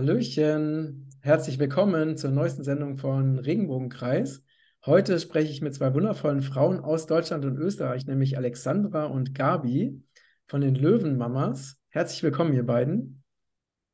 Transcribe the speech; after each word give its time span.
Hallöchen, 0.00 1.10
herzlich 1.20 1.58
willkommen 1.58 2.16
zur 2.16 2.30
neuesten 2.30 2.64
Sendung 2.64 2.96
von 2.96 3.38
Regenbogenkreis. 3.38 4.42
Heute 4.86 5.20
spreche 5.20 5.52
ich 5.52 5.60
mit 5.60 5.74
zwei 5.74 5.92
wundervollen 5.92 6.40
Frauen 6.40 6.80
aus 6.80 7.04
Deutschland 7.04 7.44
und 7.44 7.58
Österreich, 7.58 8.06
nämlich 8.06 8.38
Alexandra 8.38 9.04
und 9.04 9.34
Gabi 9.34 10.02
von 10.46 10.62
den 10.62 10.74
Löwenmamas. 10.74 11.76
Herzlich 11.90 12.22
willkommen, 12.22 12.54
ihr 12.54 12.64
beiden. 12.64 13.22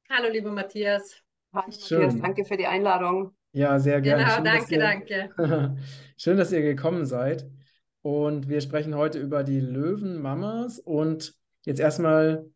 Hallo, 0.09 0.29
lieber 0.31 0.53
Matthias. 0.53 1.23
Hallo, 1.53 1.73
Schön. 1.73 2.03
Matthias, 2.03 2.23
danke 2.23 2.45
für 2.45 2.57
die 2.57 2.69
Einladung. 2.69 3.33
Ja, 3.51 3.81
sehr 3.81 4.01
gerne. 4.01 4.23
Genau, 4.23 4.35
Schön, 4.37 4.45
danke, 4.45 4.75
ihr, 4.75 5.35
danke. 5.37 5.77
Schön, 6.17 6.37
dass 6.37 6.53
ihr 6.53 6.63
gekommen 6.63 7.05
seid. 7.05 7.51
Und 8.03 8.49
wir 8.49 8.61
sprechen 8.61 8.95
heute 8.95 9.19
über 9.19 9.43
die 9.43 9.59
Löwenmamas. 9.59 10.79
Und 10.79 11.35
jetzt 11.65 11.81
erstmal 11.81 12.49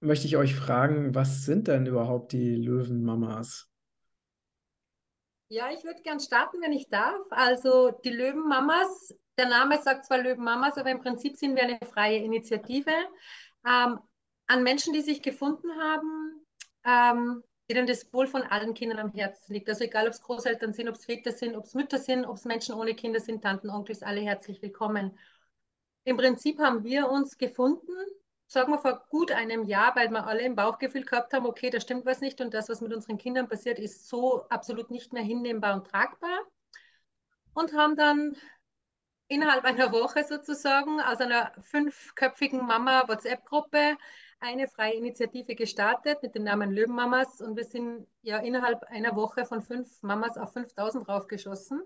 möchte 0.00 0.26
ich 0.26 0.36
euch 0.36 0.54
fragen, 0.54 1.14
was 1.14 1.44
sind 1.44 1.68
denn 1.68 1.86
überhaupt 1.86 2.32
die 2.32 2.56
Löwenmamas? 2.56 3.68
Ja, 5.48 5.70
ich 5.72 5.84
würde 5.84 6.00
gern 6.02 6.20
starten, 6.20 6.60
wenn 6.60 6.72
ich 6.72 6.88
darf. 6.88 7.20
Also 7.30 7.90
die 7.90 8.10
Löwenmamas, 8.10 9.14
der 9.36 9.48
Name 9.48 9.80
sagt 9.82 10.06
zwar 10.06 10.18
Löwenmamas, 10.18 10.78
aber 10.78 10.90
im 10.90 11.00
Prinzip 11.00 11.36
sind 11.36 11.56
wir 11.56 11.64
eine 11.64 11.78
freie 11.92 12.18
Initiative 12.18 12.92
ähm, 13.66 13.98
an 14.46 14.62
Menschen, 14.62 14.92
die 14.92 15.00
sich 15.00 15.22
gefunden 15.22 15.68
haben, 15.80 16.46
ähm, 16.84 17.42
denen 17.68 17.86
das 17.86 18.12
Wohl 18.12 18.26
von 18.26 18.42
allen 18.42 18.74
Kindern 18.74 19.00
am 19.00 19.12
Herzen 19.12 19.52
liegt. 19.52 19.68
Also 19.68 19.84
egal, 19.84 20.06
ob 20.06 20.12
es 20.12 20.22
Großeltern 20.22 20.72
sind, 20.72 20.88
ob 20.88 20.94
es 20.94 21.04
Väter 21.04 21.32
sind, 21.32 21.56
ob 21.56 21.64
es 21.64 21.74
Mütter 21.74 21.98
sind, 21.98 22.24
ob 22.24 22.36
es 22.36 22.44
Menschen 22.44 22.74
ohne 22.74 22.94
Kinder 22.94 23.20
sind, 23.20 23.42
Tanten, 23.42 23.70
Onkels, 23.70 24.02
alle 24.02 24.20
herzlich 24.20 24.62
willkommen. 24.62 25.18
Im 26.04 26.16
Prinzip 26.16 26.58
haben 26.58 26.84
wir 26.84 27.08
uns 27.08 27.36
gefunden 27.36 27.92
sagen 28.50 28.72
wir, 28.72 28.78
vor 28.78 29.04
gut 29.10 29.30
einem 29.30 29.64
Jahr, 29.64 29.94
weil 29.94 30.10
wir 30.10 30.26
alle 30.26 30.42
im 30.42 30.56
Bauchgefühl 30.56 31.04
gehabt 31.04 31.32
haben, 31.32 31.46
okay, 31.46 31.70
da 31.70 31.78
stimmt 31.78 32.04
was 32.04 32.20
nicht 32.20 32.40
und 32.40 32.52
das, 32.52 32.68
was 32.68 32.80
mit 32.80 32.92
unseren 32.92 33.16
Kindern 33.16 33.48
passiert, 33.48 33.78
ist 33.78 34.08
so 34.08 34.42
absolut 34.48 34.90
nicht 34.90 35.12
mehr 35.12 35.22
hinnehmbar 35.22 35.74
und 35.74 35.86
tragbar. 35.86 36.40
Und 37.54 37.72
haben 37.74 37.94
dann 37.94 38.36
innerhalb 39.28 39.64
einer 39.64 39.92
Woche 39.92 40.24
sozusagen 40.24 41.00
aus 41.00 41.20
einer 41.20 41.52
fünfköpfigen 41.60 42.66
Mama-WhatsApp-Gruppe 42.66 43.96
eine 44.40 44.66
freie 44.66 44.94
Initiative 44.94 45.54
gestartet 45.54 46.20
mit 46.22 46.34
dem 46.34 46.42
Namen 46.42 46.72
Löwenmamas 46.72 47.40
und 47.40 47.56
wir 47.56 47.64
sind 47.64 48.08
ja 48.22 48.38
innerhalb 48.38 48.82
einer 48.84 49.14
Woche 49.14 49.44
von 49.44 49.62
fünf 49.62 50.02
Mamas 50.02 50.36
auf 50.36 50.52
5000 50.54 51.08
raufgeschossen 51.08 51.82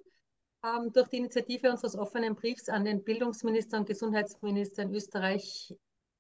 ähm, 0.64 0.92
durch 0.92 1.08
die 1.08 1.18
Initiative 1.18 1.70
unseres 1.70 1.94
offenen 1.94 2.36
Briefs 2.36 2.70
an 2.70 2.86
den 2.86 3.04
Bildungsminister 3.04 3.76
und 3.76 3.86
Gesundheitsminister 3.86 4.84
in 4.84 4.94
Österreich 4.94 5.74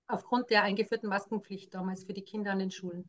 aufgrund 0.06 0.50
der 0.50 0.62
eingeführten 0.62 1.08
Maskenpflicht 1.08 1.74
damals 1.74 2.04
für 2.04 2.12
die 2.12 2.22
Kinder 2.22 2.52
an 2.52 2.58
den 2.58 2.70
Schulen. 2.70 3.08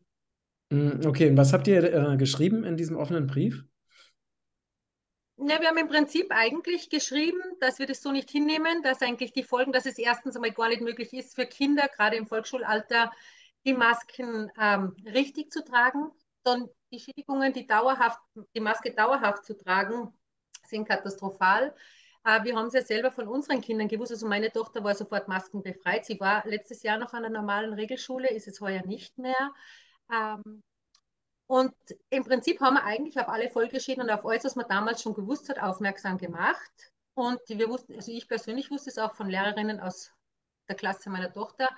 Mm, 0.70 1.06
okay, 1.06 1.30
und 1.30 1.38
was 1.38 1.54
habt 1.54 1.68
ihr 1.68 1.84
äh, 1.84 2.18
geschrieben 2.18 2.64
in 2.64 2.78
diesem 2.78 2.98
offenen 2.98 3.28
Brief? 3.28 3.64
Ja, 5.38 5.60
wir 5.60 5.68
haben 5.68 5.78
im 5.78 5.90
Prinzip 5.90 6.28
eigentlich 6.30 6.90
geschrieben, 6.90 7.42
dass 7.60 7.78
wir 7.78 7.88
das 7.88 8.02
so 8.02 8.12
nicht 8.12 8.30
hinnehmen, 8.30 8.82
dass 8.84 9.02
eigentlich 9.02 9.34
die 9.34 9.44
Folgen, 9.44 9.74
dass 9.74 9.86
es 9.86 9.98
erstens 9.98 10.36
einmal 10.36 10.52
gar 10.52 10.70
nicht 10.70 10.82
möglich 10.82 11.14
ist 11.14 11.36
für 11.36 11.46
Kinder, 11.46 11.90
gerade 11.94 12.16
im 12.16 12.26
Volksschulalter, 12.26 13.12
die 13.66 13.74
Masken 13.74 14.50
ähm, 14.60 14.96
richtig 15.06 15.52
zu 15.52 15.64
tragen. 15.66 16.12
Dann 16.44 16.70
die 16.92 17.00
Schädigungen, 17.00 17.52
die 17.52 17.68
dauerhaft, 17.68 18.20
die 18.56 18.62
Maske 18.62 18.94
dauerhaft 18.94 19.46
zu 19.46 19.58
tragen, 19.58 20.14
sind 20.64 20.88
katastrophal. 20.88 21.76
Äh, 22.26 22.44
wir 22.44 22.56
haben 22.56 22.68
es 22.68 22.74
ja 22.74 22.82
selber 22.82 23.12
von 23.12 23.28
unseren 23.28 23.62
Kindern 23.62 23.88
gewusst. 23.88 24.12
Also 24.12 24.28
meine 24.28 24.52
Tochter 24.52 24.84
war 24.84 24.96
sofort 24.96 25.28
maskenbefreit. 25.28 26.06
Sie 26.06 26.20
war 26.20 26.46
letztes 26.46 26.84
Jahr 26.84 26.98
noch 26.98 27.14
an 27.14 27.22
der 27.22 27.32
normalen 27.32 27.74
Regelschule, 27.74 28.30
ist 28.30 28.48
es 28.48 28.60
heuer 28.60 28.86
nicht 28.86 29.18
mehr. 29.18 29.54
Ähm, 30.12 30.64
und 31.48 31.74
im 32.10 32.24
Prinzip 32.24 32.60
haben 32.60 32.76
wir 32.76 32.84
eigentlich 32.84 33.20
auf 33.20 33.30
alle 33.30 33.50
Folgeschäden 33.50 34.04
und 34.04 34.10
auf 34.10 34.26
alles, 34.26 34.44
was 34.44 34.56
man 34.56 34.68
damals 34.68 35.04
schon 35.04 35.14
gewusst 35.14 35.48
hat, 35.50 35.62
aufmerksam 35.62 36.18
gemacht. 36.18 36.92
Und 37.14 37.40
wir 37.48 37.70
wussten, 37.70 37.94
also 37.96 38.12
ich 38.12 38.28
persönlich 38.28 38.72
wusste 38.72 38.90
es 38.90 38.98
auch 38.98 39.16
von 39.16 39.30
Lehrerinnen 39.30 39.80
aus 39.80 40.12
der 40.68 40.76
Klasse 40.76 41.10
meiner 41.12 41.32
Tochter, 41.32 41.70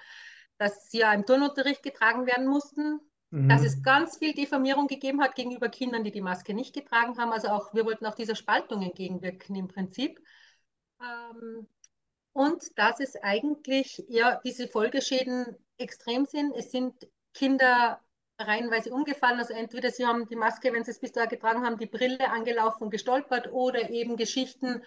dass 0.58 0.90
sie 0.90 1.00
ja 1.00 1.14
im 1.14 1.26
Turnunterricht 1.26 1.84
getragen 1.84 2.26
werden 2.26 2.48
mussten, 2.48 3.02
mhm. 3.32 3.50
dass 3.50 3.64
es 3.64 3.84
ganz 3.84 4.18
viel 4.18 4.34
Diffamierung 4.34 4.88
gegeben 4.88 5.22
hat 5.22 5.36
gegenüber 5.36 5.70
Kindern, 5.70 6.04
die 6.04 6.12
die 6.12 6.22
Maske 6.22 6.54
nicht 6.54 6.74
getragen 6.74 7.18
haben. 7.18 7.32
Also 7.32 7.50
auch 7.50 7.74
wir 7.74 7.86
wollten 7.86 8.06
auch 8.06 8.16
dieser 8.16 8.36
Spaltung 8.36 8.82
entgegenwirken 8.82 9.56
im 9.56 9.68
Prinzip. 9.68 10.20
Ähm, 11.02 11.68
und 12.34 12.78
dass 12.78 13.00
es 13.00 13.16
eigentlich 13.16 14.04
ja 14.08 14.40
diese 14.44 14.68
Folgeschäden 14.68 15.56
extrem 15.78 16.26
sind. 16.26 16.56
Es 16.56 16.72
sind 16.72 17.08
Kinder 17.34 18.00
reihenweise 18.40 18.92
umgefallen. 18.92 19.40
Also 19.40 19.54
entweder 19.54 19.90
sie 19.90 20.06
haben 20.06 20.28
die 20.28 20.36
Maske, 20.36 20.72
wenn 20.72 20.84
sie 20.84 20.92
es 20.92 21.00
bis 21.00 21.12
da 21.12 21.26
getragen 21.26 21.66
haben, 21.66 21.78
die 21.78 21.88
Brille 21.88 22.30
angelaufen 22.30 22.84
und 22.84 22.90
gestolpert 22.92 23.52
oder 23.52 23.90
eben 23.90 24.18
Geschichten. 24.18 24.84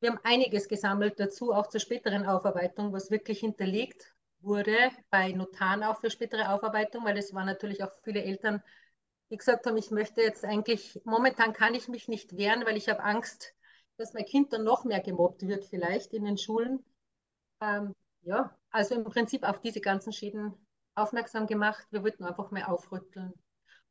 Wir 0.00 0.10
haben 0.10 0.20
einiges 0.22 0.68
gesammelt 0.68 1.18
dazu, 1.18 1.52
auch 1.52 1.68
zur 1.68 1.80
späteren 1.80 2.26
Aufarbeitung, 2.26 2.92
was 2.92 3.10
wirklich 3.10 3.40
hinterlegt 3.40 4.14
wurde 4.42 4.90
bei 5.10 5.32
Notaren 5.32 5.82
auch 5.82 6.00
für 6.00 6.10
spätere 6.10 6.52
Aufarbeitung, 6.52 7.04
weil 7.04 7.16
es 7.16 7.34
waren 7.34 7.46
natürlich 7.46 7.82
auch 7.82 7.92
viele 8.02 8.22
Eltern, 8.22 8.62
die 9.30 9.36
gesagt 9.36 9.66
haben, 9.66 9.76
ich 9.76 9.90
möchte 9.90 10.20
jetzt 10.20 10.44
eigentlich, 10.44 11.00
momentan 11.04 11.52
kann 11.52 11.74
ich 11.74 11.88
mich 11.88 12.08
nicht 12.08 12.36
wehren, 12.36 12.64
weil 12.66 12.76
ich 12.76 12.88
habe 12.88 13.02
Angst, 13.02 13.54
dass 13.96 14.14
mein 14.14 14.24
Kind 14.24 14.52
dann 14.52 14.64
noch 14.64 14.84
mehr 14.84 15.00
gemobbt 15.00 15.46
wird 15.46 15.64
vielleicht 15.64 16.12
in 16.12 16.24
den 16.24 16.38
Schulen. 16.38 16.84
Ähm, 17.60 17.94
ja, 18.22 18.56
also 18.70 18.94
im 18.94 19.04
Prinzip 19.04 19.44
auf 19.44 19.60
diese 19.60 19.80
ganzen 19.80 20.12
Schäden 20.12 20.54
aufmerksam 20.94 21.46
gemacht. 21.46 21.86
Wir 21.90 22.02
wollten 22.02 22.24
einfach 22.24 22.50
mehr 22.50 22.70
aufrütteln. 22.70 23.32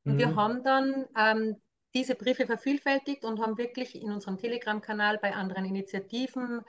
Und 0.04 0.14
mhm. 0.14 0.18
wir 0.18 0.36
haben 0.36 0.64
dann 0.64 1.08
ähm, 1.18 1.62
diese 1.94 2.16
Briefe 2.16 2.46
vervielfältigt 2.46 3.26
und 3.26 3.42
haben 3.42 3.58
wirklich 3.58 3.96
in 3.96 4.12
unserem 4.12 4.38
Telegram-Kanal 4.38 5.18
bei 5.20 5.34
anderen 5.34 5.66
Initiativen 5.66 6.62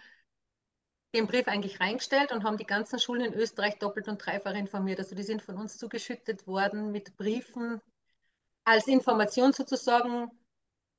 den 1.15 1.27
Brief 1.27 1.47
eigentlich 1.47 1.81
reingestellt 1.81 2.33
und 2.33 2.45
haben 2.45 2.57
die 2.57 2.67
ganzen 2.67 2.99
Schulen 2.99 3.33
in 3.33 3.35
Österreich 3.35 3.79
doppelt 3.79 4.09
und 4.09 4.25
dreifach 4.25 4.55
informiert. 4.55 4.99
Also 4.99 5.15
die 5.15 5.23
sind 5.23 5.43
von 5.43 5.57
uns 5.57 5.77
zugeschüttet 5.79 6.47
worden 6.47 6.91
mit 6.91 7.17
Briefen 7.17 7.81
als 8.65 8.87
Information 8.87 9.53
sozusagen, 9.53 10.31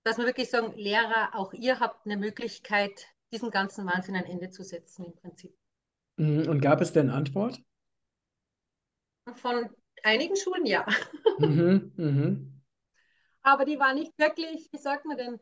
dass 0.04 0.18
wir 0.18 0.26
wirklich 0.26 0.50
sagen, 0.50 0.74
Lehrer, 0.76 1.32
auch 1.34 1.54
ihr 1.54 1.80
habt 1.80 2.06
eine 2.06 2.18
Möglichkeit, 2.18 3.08
diesem 3.32 3.50
ganzen 3.50 3.86
Wahnsinn 3.86 4.16
ein 4.16 4.26
Ende 4.26 4.50
zu 4.50 4.64
setzen 4.64 5.06
im 5.06 5.16
Prinzip. 5.16 5.56
Mhm, 6.18 6.48
und 6.48 6.62
gab 6.62 6.82
es 6.82 6.94
denn 6.94 7.10
Antwort? 7.10 7.60
Von 9.36 9.70
einigen 10.04 10.36
Schulen 10.36 10.66
ja. 10.66 10.86
Mhm, 11.40 11.94
mh. 11.96 12.54
Aber 13.42 13.66
die 13.66 13.80
war 13.80 13.94
nicht 13.94 14.18
wirklich, 14.18 14.70
wie 14.72 14.78
sagt 14.78 15.06
man 15.06 15.18
denn, 15.18 15.40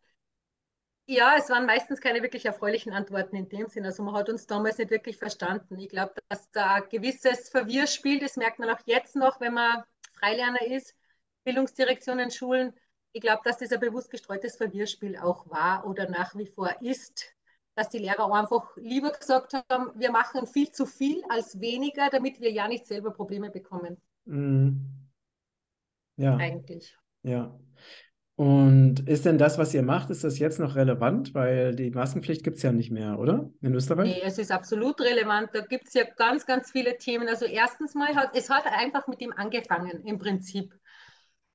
ja, 1.08 1.36
es 1.38 1.50
waren 1.50 1.66
meistens 1.66 2.00
keine 2.00 2.22
wirklich 2.22 2.46
erfreulichen 2.46 2.94
Antworten 2.94 3.36
in 3.36 3.50
dem 3.50 3.68
Sinn. 3.68 3.86
Also 3.86 4.04
man 4.04 4.16
hat 4.16 4.30
uns 4.30 4.48
damals 4.48 4.78
nicht 4.78 4.92
wirklich 4.92 5.18
verstanden. 5.18 5.78
Ich 5.80 5.90
glaube, 5.90 6.14
dass 6.30 6.50
da 6.52 6.76
ein 6.76 6.90
gewisses 6.90 7.50
Verwirr 7.50 7.88
spielt, 7.88 8.22
das 8.22 8.38
merkt 8.38 8.60
man 8.60 8.70
auch 8.70 8.80
jetzt 8.86 9.16
noch, 9.16 9.40
wenn 9.40 9.54
man 9.54 9.84
Freilerner 10.14 10.62
ist, 10.62 10.96
Bildungsdirektionen, 11.44 12.32
Schulen. 12.32 12.74
Ich 13.14 13.22
glaube, 13.22 13.42
dass 13.44 13.58
das 13.58 13.72
ein 13.72 13.80
bewusst 13.80 14.10
gestreutes 14.10 14.56
Verwirrspiel 14.56 15.18
auch 15.18 15.50
war 15.50 15.86
oder 15.86 16.10
nach 16.10 16.36
wie 16.36 16.46
vor 16.46 16.74
ist, 16.82 17.36
dass 17.76 17.90
die 17.90 18.00
Lehrer 18.00 18.32
einfach 18.32 18.76
lieber 18.78 19.12
gesagt 19.12 19.54
haben, 19.70 19.92
wir 19.96 20.12
machen 20.12 20.46
viel 20.48 20.72
zu 20.72 20.86
viel 20.86 21.24
als 21.30 21.60
weniger, 21.60 22.10
damit 22.10 22.40
wir 22.40 22.52
ja 22.52 22.68
nicht 22.68 22.86
selber 22.86 23.12
Probleme 23.12 23.50
bekommen. 23.50 24.02
Mhm. 24.26 25.10
Ja. 26.18 26.38
Eigentlich. 26.38 26.96
Ja. 27.24 27.60
Und 28.42 29.08
ist 29.08 29.26
denn 29.26 29.38
das, 29.38 29.60
was 29.60 29.72
ihr 29.76 29.84
macht, 29.84 30.10
ist 30.10 30.24
das 30.24 30.40
jetzt 30.40 30.60
noch 30.60 30.74
relevant? 30.74 31.36
Weil 31.36 31.76
die 31.76 31.92
Maskenpflicht 31.92 32.44
gibt 32.44 32.58
es 32.58 32.64
ja 32.64 32.72
nicht 32.72 32.90
mehr, 32.90 33.20
oder? 33.20 33.52
In 33.62 33.76
Österreich? 33.76 34.16
Nee, 34.16 34.24
es 34.26 34.40
ist 34.40 34.52
absolut 34.52 35.00
relevant. 35.00 35.50
Da 35.54 35.62
gibt 35.62 35.90
es 35.90 35.94
ja 35.94 36.06
ganz, 36.18 36.48
ganz 36.48 36.72
viele 36.72 36.98
Themen. 36.98 37.28
Also 37.28 37.46
erstens 37.46 37.94
mal 37.94 38.16
hat 38.16 38.32
es 38.36 38.50
hat 38.50 38.66
einfach 38.66 39.06
mit 39.06 39.22
dem 39.22 39.32
angefangen 39.32 40.04
im 40.08 40.18
Prinzip. 40.18 40.74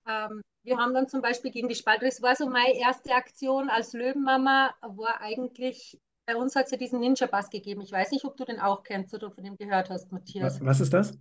Ähm, 0.06 0.40
wir 0.62 0.76
haben 0.76 0.94
dann 0.94 1.08
zum 1.08 1.22
Beispiel 1.22 1.50
gegen 1.50 1.68
die 1.68 1.74
Spaltung, 1.74 2.06
das 2.08 2.22
war 2.22 2.36
so 2.36 2.48
meine 2.48 2.78
erste 2.78 3.10
Aktion 3.16 3.68
als 3.68 3.92
Löwenmama, 3.92 4.72
war 4.80 5.20
eigentlich, 5.20 5.98
bei 6.24 6.36
uns 6.36 6.54
hat 6.54 6.66
es 6.66 6.70
ja 6.70 6.78
diesen 6.78 7.00
Ninja-Pass 7.00 7.50
gegeben. 7.50 7.80
Ich 7.80 7.90
weiß 7.90 8.12
nicht, 8.12 8.24
ob 8.24 8.36
du 8.36 8.44
den 8.44 8.60
auch 8.60 8.84
kennst 8.84 9.12
oder 9.12 9.32
von 9.32 9.42
dem 9.42 9.56
gehört 9.56 9.90
hast, 9.90 10.12
Matthias. 10.12 10.64
Was 10.64 10.78
ist 10.78 10.94
das? 10.94 11.18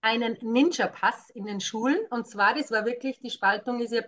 Einen 0.00 0.36
Ninja-Pass 0.42 1.30
in 1.30 1.44
den 1.44 1.60
Schulen. 1.60 1.98
Und 2.10 2.26
zwar, 2.26 2.54
das 2.54 2.72
war 2.72 2.84
wirklich, 2.84 3.20
die 3.20 3.30
Spaltung 3.30 3.80
ist 3.80 3.92
ja 3.92 4.02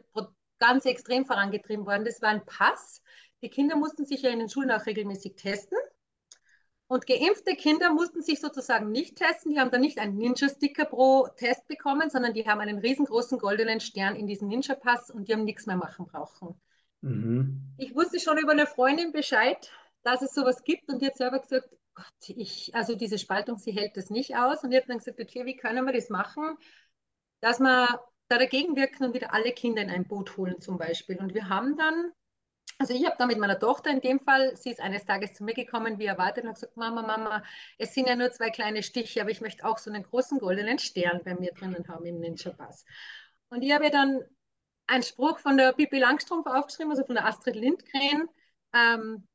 ganz 0.58 0.84
extrem 0.84 1.24
vorangetrieben 1.24 1.86
worden. 1.86 2.04
Das 2.04 2.22
war 2.22 2.30
ein 2.30 2.44
Pass. 2.44 3.02
Die 3.42 3.50
Kinder 3.50 3.76
mussten 3.76 4.06
sich 4.06 4.22
ja 4.22 4.30
in 4.30 4.38
den 4.38 4.48
Schulen 4.48 4.70
auch 4.70 4.86
regelmäßig 4.86 5.36
testen. 5.36 5.78
Und 6.88 7.06
geimpfte 7.06 7.56
Kinder 7.56 7.92
mussten 7.92 8.22
sich 8.22 8.40
sozusagen 8.40 8.92
nicht 8.92 9.16
testen. 9.16 9.52
Die 9.52 9.58
haben 9.58 9.72
dann 9.72 9.80
nicht 9.80 9.98
einen 9.98 10.16
Ninja-Sticker 10.16 10.84
pro 10.84 11.26
Test 11.36 11.66
bekommen, 11.66 12.10
sondern 12.10 12.32
die 12.32 12.46
haben 12.46 12.60
einen 12.60 12.78
riesengroßen 12.78 13.38
goldenen 13.38 13.80
Stern 13.80 14.14
in 14.14 14.26
diesem 14.26 14.48
Ninja-Pass 14.48 15.10
und 15.10 15.26
die 15.26 15.32
haben 15.32 15.44
nichts 15.44 15.66
mehr 15.66 15.76
machen 15.76 16.06
brauchen. 16.06 16.60
Mhm. 17.00 17.74
Ich 17.76 17.94
wusste 17.94 18.20
schon 18.20 18.38
über 18.38 18.52
eine 18.52 18.66
Freundin 18.66 19.10
Bescheid, 19.12 19.70
dass 20.04 20.22
es 20.22 20.32
sowas 20.32 20.62
gibt 20.62 20.88
und 20.88 21.02
die 21.02 21.06
hat 21.06 21.16
selber 21.16 21.40
gesagt, 21.40 21.68
Gott, 21.94 22.28
ich, 22.28 22.72
also 22.74 22.94
diese 22.94 23.18
Spaltung, 23.18 23.58
sie 23.58 23.72
hält 23.72 23.96
das 23.96 24.10
nicht 24.10 24.36
aus. 24.36 24.62
Und 24.62 24.70
ich 24.70 24.76
habe 24.76 24.86
dann 24.86 24.98
gesagt, 24.98 25.18
okay, 25.20 25.44
wie 25.44 25.56
können 25.56 25.84
wir 25.84 25.92
das 25.92 26.08
machen, 26.08 26.56
dass 27.40 27.58
wir 27.58 28.00
da 28.28 28.38
dagegen 28.38 28.76
wirken 28.76 29.04
und 29.04 29.14
wieder 29.14 29.32
alle 29.32 29.52
Kinder 29.52 29.82
in 29.82 29.90
ein 29.90 30.06
Boot 30.06 30.36
holen 30.36 30.60
zum 30.60 30.78
Beispiel. 30.78 31.18
Und 31.18 31.34
wir 31.34 31.48
haben 31.48 31.76
dann, 31.76 32.12
also 32.78 32.94
ich 32.94 33.04
habe 33.06 33.16
da 33.18 33.26
mit 33.26 33.38
meiner 33.38 33.58
Tochter 33.58 33.90
in 33.90 34.00
dem 34.00 34.20
Fall, 34.20 34.56
sie 34.56 34.70
ist 34.70 34.80
eines 34.80 35.04
Tages 35.04 35.34
zu 35.34 35.44
mir 35.44 35.54
gekommen, 35.54 35.98
wie 35.98 36.06
erwartet, 36.06 36.44
und 36.44 36.50
hat 36.50 36.56
gesagt, 36.56 36.76
Mama, 36.76 37.02
Mama, 37.02 37.42
es 37.78 37.94
sind 37.94 38.08
ja 38.08 38.16
nur 38.16 38.30
zwei 38.32 38.50
kleine 38.50 38.82
Stiche, 38.82 39.20
aber 39.20 39.30
ich 39.30 39.40
möchte 39.40 39.64
auch 39.64 39.78
so 39.78 39.90
einen 39.90 40.02
großen 40.02 40.38
goldenen 40.38 40.78
Stern 40.78 41.22
bei 41.24 41.34
mir 41.34 41.52
drinnen 41.52 41.86
haben 41.88 42.04
im 42.06 42.18
Ninja 42.18 42.52
Pass. 42.52 42.84
Und 43.48 43.62
ich 43.62 43.72
habe 43.72 43.90
dann 43.90 44.22
einen 44.88 45.02
Spruch 45.02 45.38
von 45.38 45.56
der 45.56 45.72
Pippi 45.72 45.98
Langstrumpf 45.98 46.46
aufgeschrieben, 46.46 46.90
also 46.90 47.04
von 47.04 47.14
der 47.14 47.26
Astrid 47.26 47.56
Lindgren. 47.56 48.28
Ähm, 48.72 49.26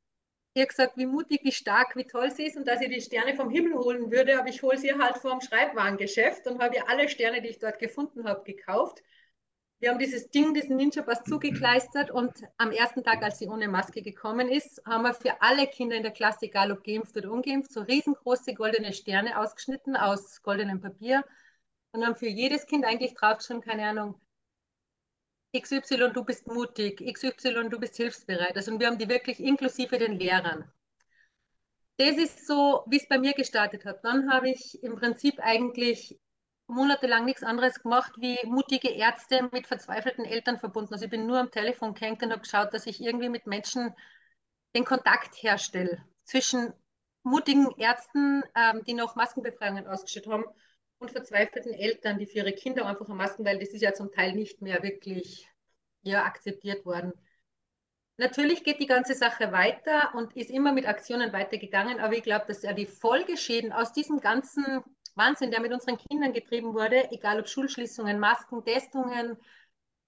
ihr 0.54 0.66
gesagt, 0.66 0.98
wie 0.98 1.06
mutig, 1.06 1.42
wie 1.44 1.52
stark, 1.52 1.96
wie 1.96 2.06
toll 2.06 2.32
sie 2.32 2.46
ist 2.46 2.58
und 2.58 2.68
dass 2.68 2.82
ich 2.82 2.90
die 2.90 3.02
Sterne 3.02 3.36
vom 3.36 3.50
Himmel 3.50 3.76
holen 3.76 4.12
würde, 4.12 4.38
aber 4.38 4.50
ich 4.50 4.62
hole 4.62 4.78
sie 4.78 4.94
halt 4.94 5.18
vom 5.18 5.40
Schreibwarengeschäft 5.42 6.48
und 6.48 6.62
habe 6.62 6.76
ihr 6.76 6.90
alle 6.90 7.08
Sterne, 7.08 7.42
die 7.42 7.50
ich 7.50 7.60
dort 7.60 7.80
gefunden 7.80 8.28
habe, 8.28 8.44
gekauft. 8.44 9.02
Wir 9.80 9.90
haben 9.90 10.00
dieses 10.00 10.30
Ding, 10.30 10.54
diesen 10.54 10.76
Ninja-Pass 10.76 11.24
zugekleistert 11.24 12.12
und 12.12 12.34
am 12.58 12.72
ersten 12.72 13.04
Tag, 13.04 13.24
als 13.24 13.40
sie 13.40 13.48
ohne 13.48 13.68
Maske 13.68 14.04
gekommen 14.04 14.48
ist, 14.48 14.86
haben 14.86 15.04
wir 15.04 15.14
für 15.14 15.42
alle 15.42 15.66
Kinder 15.66 15.96
in 15.96 16.04
der 16.04 16.12
Klasse, 16.12 16.46
egal 16.46 16.72
ob 16.72 16.84
geimpft 16.84 17.18
oder 17.18 17.32
ungeimpft, 17.32 17.72
so 17.72 17.82
riesengroße 17.82 18.54
goldene 18.54 18.94
Sterne 18.94 19.40
ausgeschnitten 19.40 19.96
aus 19.96 20.44
goldenem 20.44 20.82
Papier 20.82 21.24
und 21.94 22.06
haben 22.06 22.16
für 22.16 22.28
jedes 22.28 22.68
Kind 22.68 22.86
eigentlich 22.86 23.16
draufgeschrieben, 23.16 23.64
keine 23.64 23.88
Ahnung, 23.88 24.22
XY, 25.54 26.12
du 26.14 26.24
bist 26.24 26.48
mutig, 26.48 27.02
XY, 27.14 27.70
du 27.70 27.80
bist 27.80 27.98
hilfsbereit. 27.98 28.56
Also 28.56 28.80
wir 28.80 28.88
haben 28.88 28.98
die 28.98 29.10
wirklich 29.10 29.40
inklusive 29.40 29.98
den 29.98 30.18
Lehrern. 30.18 30.72
Das 31.98 32.18
ist 32.18 32.48
so, 32.48 32.84
wie 32.88 32.98
es 32.98 33.08
bei 33.08 33.20
mir 33.20 33.34
gestartet 33.34 33.86
hat. 33.86 34.04
Dann 34.04 34.32
habe 34.32 34.50
ich 34.50 34.82
im 34.84 34.96
Prinzip 34.96 35.40
eigentlich 35.40 36.20
monatelang 36.68 37.26
nichts 37.26 37.44
anderes 37.44 37.82
gemacht, 37.82 38.14
wie 38.18 38.38
mutige 38.46 38.90
Ärzte 38.90 39.50
mit 39.52 39.68
verzweifelten 39.68 40.26
Eltern 40.26 40.58
verbunden. 40.58 40.94
Also 40.94 41.06
ich 41.06 41.12
bin 41.12 41.28
nur 41.28 41.40
am 41.40 41.52
Telefon 41.52 41.94
gehängt 41.94 42.24
und 42.24 42.32
habe 42.32 42.42
geschaut, 42.42 42.74
dass 42.74 42.88
ich 42.88 43.02
irgendwie 43.02 43.30
mit 43.30 43.46
Menschen 43.46 43.94
den 44.74 44.86
Kontakt 44.86 45.36
herstelle 45.44 46.04
zwischen 46.24 46.74
mutigen 47.24 47.70
Ärzten, 47.78 48.42
ähm, 48.56 48.84
die 48.86 48.94
noch 48.94 49.16
Maskenbefreiungen 49.16 49.86
ausgestellt 49.86 50.28
haben, 50.28 50.46
und 51.02 51.12
verzweifelten 51.12 51.74
Eltern, 51.74 52.20
die 52.20 52.28
für 52.28 52.38
ihre 52.38 52.54
Kinder 52.54 52.86
einfach 52.86 53.10
am 53.10 53.18
Masken, 53.18 53.44
weil 53.44 53.60
das 53.60 53.70
ist 53.70 53.82
ja 53.82 53.94
zum 53.94 54.12
Teil 54.12 54.34
nicht 54.34 54.62
mehr 54.62 54.84
wirklich 54.84 55.50
ja, 56.04 56.24
akzeptiert 56.24 56.86
worden. 56.86 57.12
Natürlich 58.18 58.64
geht 58.64 58.80
die 58.80 58.86
ganze 58.86 59.16
Sache 59.16 59.52
weiter 59.52 60.14
und 60.14 60.38
ist 60.38 60.52
immer 60.52 60.74
mit 60.74 60.88
Aktionen 60.88 61.34
weitergegangen, 61.34 62.00
aber 62.00 62.14
ich 62.14 62.22
glaube, 62.22 62.46
dass 62.48 62.62
ja 62.62 62.74
die 62.74 62.86
Folgeschäden 62.86 63.72
aus 63.72 63.94
diesem 63.94 64.20
ganzen 64.20 64.84
Wahnsinn, 65.16 65.50
der 65.50 65.60
mit 65.60 65.74
unseren 65.74 65.98
Kindern 65.98 66.34
getrieben 66.34 66.76
wurde, 66.76 67.12
egal 67.12 67.40
ob 67.40 67.48
Schulschließungen, 67.48 68.20
Masken, 68.20 68.64
Testungen, 68.64 69.38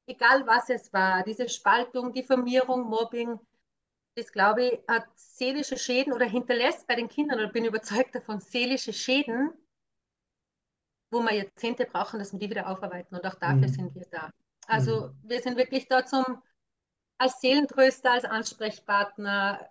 egal 0.06 0.46
was 0.46 0.70
es 0.70 0.94
war, 0.94 1.24
diese 1.24 1.50
Spaltung, 1.50 2.14
Diffamierung, 2.14 2.84
Mobbing, 2.84 3.40
das 4.16 4.32
glaube 4.32 4.66
ich, 4.66 4.80
hat 4.88 5.08
seelische 5.16 5.78
Schäden 5.78 6.14
oder 6.14 6.26
hinterlässt 6.26 6.86
bei 6.86 6.96
den 6.96 7.10
Kindern, 7.10 7.40
oder 7.40 7.50
bin 7.50 7.66
überzeugt 7.66 8.14
davon, 8.14 8.40
seelische 8.40 8.94
Schäden, 8.94 9.52
wo 11.14 11.22
wir 11.22 11.34
Jahrzehnte 11.34 11.86
brauchen, 11.86 12.20
dass 12.20 12.34
wir 12.34 12.40
die 12.40 12.50
wieder 12.50 12.68
aufarbeiten. 12.68 13.16
Und 13.16 13.26
auch 13.26 13.36
dafür 13.36 13.68
mhm. 13.68 13.74
sind 13.74 13.96
wir 13.96 14.06
da. 14.12 14.32
Also 14.68 15.08
mhm. 15.08 15.30
wir 15.30 15.42
sind 15.42 15.58
wirklich 15.58 15.88
da 15.88 16.06
zum, 16.06 16.42
als 17.18 17.40
Seelentröster, 17.40 18.12
als 18.12 18.26
Ansprechpartner, 18.26 19.70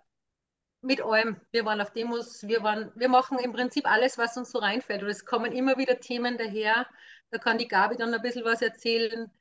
mit 0.83 1.01
allem. 1.01 1.39
Wir 1.51 1.65
waren 1.65 1.81
auf 1.81 1.91
Demos, 1.91 2.43
wir, 2.43 2.61
waren, 2.61 2.91
wir 2.95 3.09
machen 3.09 3.39
im 3.39 3.53
Prinzip 3.53 3.89
alles, 3.89 4.17
was 4.17 4.37
uns 4.37 4.51
so 4.51 4.59
reinfällt. 4.59 5.01
Und 5.01 5.09
es 5.09 5.25
kommen 5.25 5.51
immer 5.51 5.77
wieder 5.77 5.99
Themen 5.99 6.37
daher. 6.37 6.85
Da 7.31 7.37
kann 7.37 7.57
die 7.57 7.67
Gabi 7.67 7.95
dann 7.95 8.13
ein 8.13 8.21
bisschen 8.21 8.45
was 8.45 8.61
erzählen. 8.61 9.31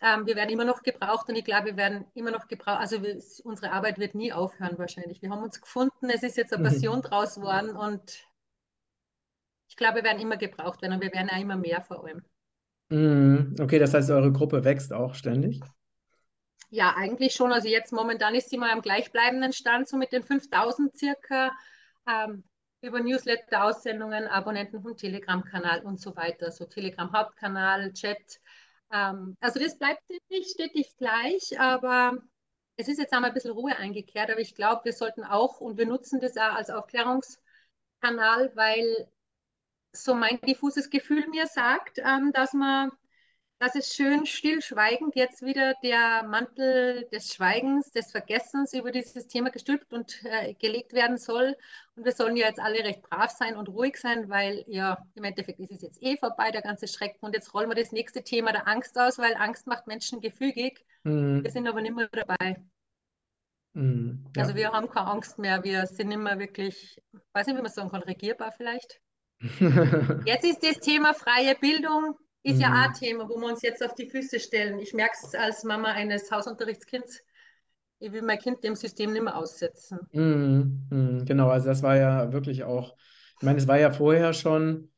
Ähm, 0.00 0.26
wir 0.26 0.34
werden 0.34 0.50
immer 0.50 0.64
noch 0.64 0.82
gebraucht 0.82 1.28
und 1.28 1.36
ich 1.36 1.44
glaube, 1.44 1.66
wir 1.66 1.76
werden 1.76 2.04
immer 2.14 2.32
noch 2.32 2.48
gebraucht. 2.48 2.80
Also 2.80 3.02
wir, 3.02 3.22
unsere 3.44 3.72
Arbeit 3.72 3.98
wird 3.98 4.14
nie 4.14 4.32
aufhören 4.32 4.76
wahrscheinlich. 4.76 5.22
Wir 5.22 5.30
haben 5.30 5.42
uns 5.42 5.60
gefunden, 5.60 6.10
es 6.10 6.22
ist 6.22 6.36
jetzt 6.36 6.52
eine 6.52 6.64
Passion 6.64 7.00
draus 7.00 7.36
geworden 7.36 7.76
und 7.76 8.26
ich 9.68 9.76
glaube, 9.76 9.96
wir 9.96 10.04
werden 10.04 10.20
immer 10.20 10.36
gebraucht 10.36 10.82
werden 10.82 10.94
und 10.94 11.02
wir 11.02 11.12
werden 11.12 11.30
auch 11.30 11.40
immer 11.40 11.56
mehr 11.56 11.82
vor 11.82 12.04
allem. 12.04 12.22
Mhm. 12.90 13.56
Okay, 13.60 13.78
das 13.78 13.94
heißt, 13.94 14.10
eure 14.10 14.32
Gruppe 14.32 14.64
wächst 14.64 14.92
auch 14.92 15.14
ständig? 15.14 15.60
Ja, 16.70 16.94
eigentlich 16.96 17.34
schon. 17.34 17.52
Also 17.52 17.68
jetzt 17.68 17.92
momentan 17.92 18.34
ist 18.34 18.50
sie 18.50 18.58
mal 18.58 18.70
am 18.70 18.82
gleichbleibenden 18.82 19.52
Stand, 19.52 19.88
so 19.88 19.96
mit 19.96 20.12
den 20.12 20.22
5000 20.22 20.96
circa, 20.96 21.52
ähm, 22.08 22.44
über 22.80 23.00
Newsletter, 23.00 23.64
Aussendungen, 23.64 24.26
Abonnenten 24.26 24.82
vom 24.82 24.96
Telegram-Kanal 24.96 25.82
und 25.84 26.00
so 26.00 26.16
weiter. 26.16 26.50
So 26.50 26.66
Telegram-Hauptkanal, 26.66 27.92
Chat. 27.92 28.40
Ähm, 28.92 29.36
also 29.40 29.60
das 29.60 29.78
bleibt 29.78 30.02
nicht 30.28 30.50
stetig 30.50 30.96
gleich, 30.96 31.58
aber 31.58 32.18
es 32.76 32.88
ist 32.88 32.98
jetzt 32.98 33.12
einmal 33.12 33.30
ein 33.30 33.34
bisschen 33.34 33.52
Ruhe 33.52 33.76
eingekehrt. 33.76 34.30
Aber 34.30 34.40
ich 34.40 34.54
glaube, 34.54 34.84
wir 34.84 34.92
sollten 34.92 35.24
auch, 35.24 35.60
und 35.60 35.78
wir 35.78 35.86
nutzen 35.86 36.20
das 36.20 36.36
auch 36.36 36.54
als 36.54 36.70
Aufklärungskanal, 36.70 38.52
weil 38.54 39.08
so 39.96 40.14
mein 40.14 40.40
diffuses 40.40 40.90
Gefühl 40.90 41.26
mir 41.28 41.46
sagt, 41.46 41.98
ähm, 41.98 42.32
dass 42.32 42.52
man, 42.52 42.90
dass 43.58 43.74
es 43.74 43.94
schön 43.94 44.26
stillschweigend 44.26 45.14
jetzt 45.14 45.42
wieder 45.42 45.74
der 45.82 46.24
Mantel 46.24 47.08
des 47.12 47.32
Schweigens, 47.32 47.90
des 47.92 48.10
Vergessens 48.10 48.74
über 48.74 48.90
dieses 48.90 49.26
Thema 49.26 49.50
gestülpt 49.50 49.92
und 49.92 50.22
äh, 50.24 50.54
gelegt 50.54 50.92
werden 50.92 51.16
soll. 51.16 51.56
Und 51.96 52.04
wir 52.04 52.12
sollen 52.12 52.36
ja 52.36 52.48
jetzt 52.48 52.60
alle 52.60 52.84
recht 52.84 53.02
brav 53.02 53.30
sein 53.30 53.56
und 53.56 53.68
ruhig 53.68 53.96
sein, 53.96 54.28
weil 54.28 54.64
ja 54.66 54.98
im 55.14 55.24
Endeffekt 55.24 55.60
ist 55.60 55.72
es 55.72 55.82
jetzt 55.82 56.02
eh 56.02 56.16
vorbei, 56.16 56.50
der 56.50 56.62
ganze 56.62 56.88
Schrecken. 56.88 57.24
Und 57.24 57.34
jetzt 57.34 57.54
rollen 57.54 57.70
wir 57.70 57.76
das 57.76 57.92
nächste 57.92 58.22
Thema 58.22 58.52
der 58.52 58.66
Angst 58.68 58.98
aus, 58.98 59.18
weil 59.18 59.34
Angst 59.34 59.66
macht 59.66 59.86
Menschen 59.86 60.20
gefügig. 60.20 60.84
Mhm. 61.04 61.44
Wir 61.44 61.50
sind 61.50 61.68
aber 61.68 61.80
nicht 61.80 61.94
mehr 61.94 62.08
dabei. 62.08 62.56
Mhm, 63.74 64.24
ja. 64.36 64.42
Also 64.42 64.54
wir 64.54 64.70
haben 64.70 64.88
keine 64.88 65.08
Angst 65.08 65.38
mehr, 65.38 65.62
wir 65.64 65.86
sind 65.86 66.10
immer 66.12 66.38
wirklich, 66.38 67.00
weiß 67.32 67.46
nicht, 67.48 67.56
wie 67.56 67.62
man 67.62 67.70
sagen 67.70 67.90
kann, 67.90 68.02
regierbar 68.02 68.52
vielleicht. 68.52 69.00
Jetzt 70.26 70.44
ist 70.44 70.62
das 70.62 70.80
Thema 70.80 71.14
freie 71.14 71.54
Bildung, 71.60 72.16
ist 72.42 72.56
mhm. 72.56 72.60
ja 72.60 72.68
auch 72.68 72.88
ein 72.88 72.94
Thema, 72.94 73.28
wo 73.28 73.36
wir 73.40 73.48
uns 73.48 73.62
jetzt 73.62 73.84
auf 73.84 73.94
die 73.94 74.08
Füße 74.08 74.40
stellen. 74.40 74.78
Ich 74.78 74.94
merke 74.94 75.16
es 75.22 75.34
als 75.34 75.64
Mama 75.64 75.92
eines 75.92 76.30
Hausunterrichtskinds. 76.30 77.20
Ich 78.00 78.12
will 78.12 78.22
mein 78.22 78.38
Kind 78.38 78.62
dem 78.64 78.74
System 78.74 79.12
nicht 79.12 79.22
mehr 79.22 79.36
aussetzen. 79.36 79.98
Mhm. 80.12 80.86
Mhm. 80.90 81.24
Genau, 81.24 81.48
also 81.48 81.68
das 81.68 81.82
war 81.82 81.96
ja 81.96 82.32
wirklich 82.32 82.64
auch, 82.64 82.94
ich 83.38 83.46
meine, 83.46 83.58
es 83.58 83.68
war 83.68 83.78
ja 83.78 83.92
vorher 83.92 84.32
schon 84.32 84.90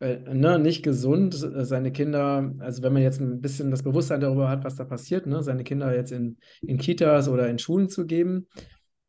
äh, 0.00 0.18
ne, 0.34 0.58
nicht 0.58 0.82
gesund, 0.82 1.34
äh, 1.34 1.64
seine 1.64 1.92
Kinder, 1.92 2.52
also 2.58 2.82
wenn 2.82 2.92
man 2.92 3.02
jetzt 3.02 3.20
ein 3.20 3.40
bisschen 3.40 3.70
das 3.70 3.84
Bewusstsein 3.84 4.20
darüber 4.20 4.48
hat, 4.48 4.64
was 4.64 4.76
da 4.76 4.84
passiert, 4.84 5.26
ne, 5.26 5.42
seine 5.42 5.64
Kinder 5.64 5.94
jetzt 5.94 6.12
in, 6.12 6.38
in 6.60 6.78
Kitas 6.78 7.28
oder 7.28 7.48
in 7.48 7.58
Schulen 7.58 7.88
zu 7.88 8.04
geben. 8.04 8.48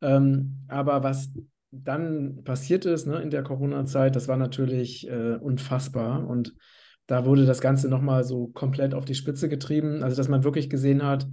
Ähm, 0.01 0.65
aber 0.67 1.01
was 1.01 1.29
dann 1.73 2.43
passiert 2.43 2.85
ist 2.85 3.07
ne, 3.07 3.21
in 3.21 3.31
der 3.31 3.43
Corona-Zeit, 3.43 4.15
das 4.15 4.27
war 4.27 4.37
natürlich 4.37 5.07
äh, 5.09 5.35
unfassbar. 5.35 6.27
Und 6.27 6.53
da 7.07 7.25
wurde 7.25 7.45
das 7.45 7.61
Ganze 7.61 7.89
nochmal 7.89 8.23
so 8.23 8.47
komplett 8.47 8.93
auf 8.93 9.05
die 9.05 9.15
Spitze 9.15 9.49
getrieben. 9.49 10.03
Also, 10.03 10.15
dass 10.15 10.29
man 10.29 10.43
wirklich 10.43 10.69
gesehen 10.69 11.03
hat, 11.03 11.27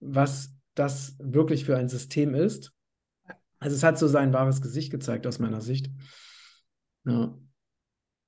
was 0.00 0.52
das 0.74 1.16
wirklich 1.20 1.64
für 1.64 1.76
ein 1.76 1.88
System 1.88 2.34
ist. 2.34 2.72
Also, 3.60 3.76
es 3.76 3.84
hat 3.84 3.98
so 3.98 4.08
sein 4.08 4.32
wahres 4.32 4.60
Gesicht 4.60 4.90
gezeigt 4.90 5.26
aus 5.26 5.38
meiner 5.38 5.60
Sicht. 5.60 5.90
Ja. 7.04 7.38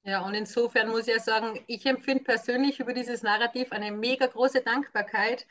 Ja, 0.03 0.25
und 0.27 0.33
insofern 0.33 0.89
muss 0.89 1.09
ich 1.09 1.15
ja 1.15 1.21
sagen, 1.21 1.61
ich 1.67 1.85
empfinde 1.85 2.25
persönlich 2.25 2.81
über 2.81 2.95
dieses 2.95 3.23
Narrativ 3.23 3.71
eine 3.71 3.93
mega 3.93 4.27
große 4.27 4.63
Dankbarkeit, 4.63 5.47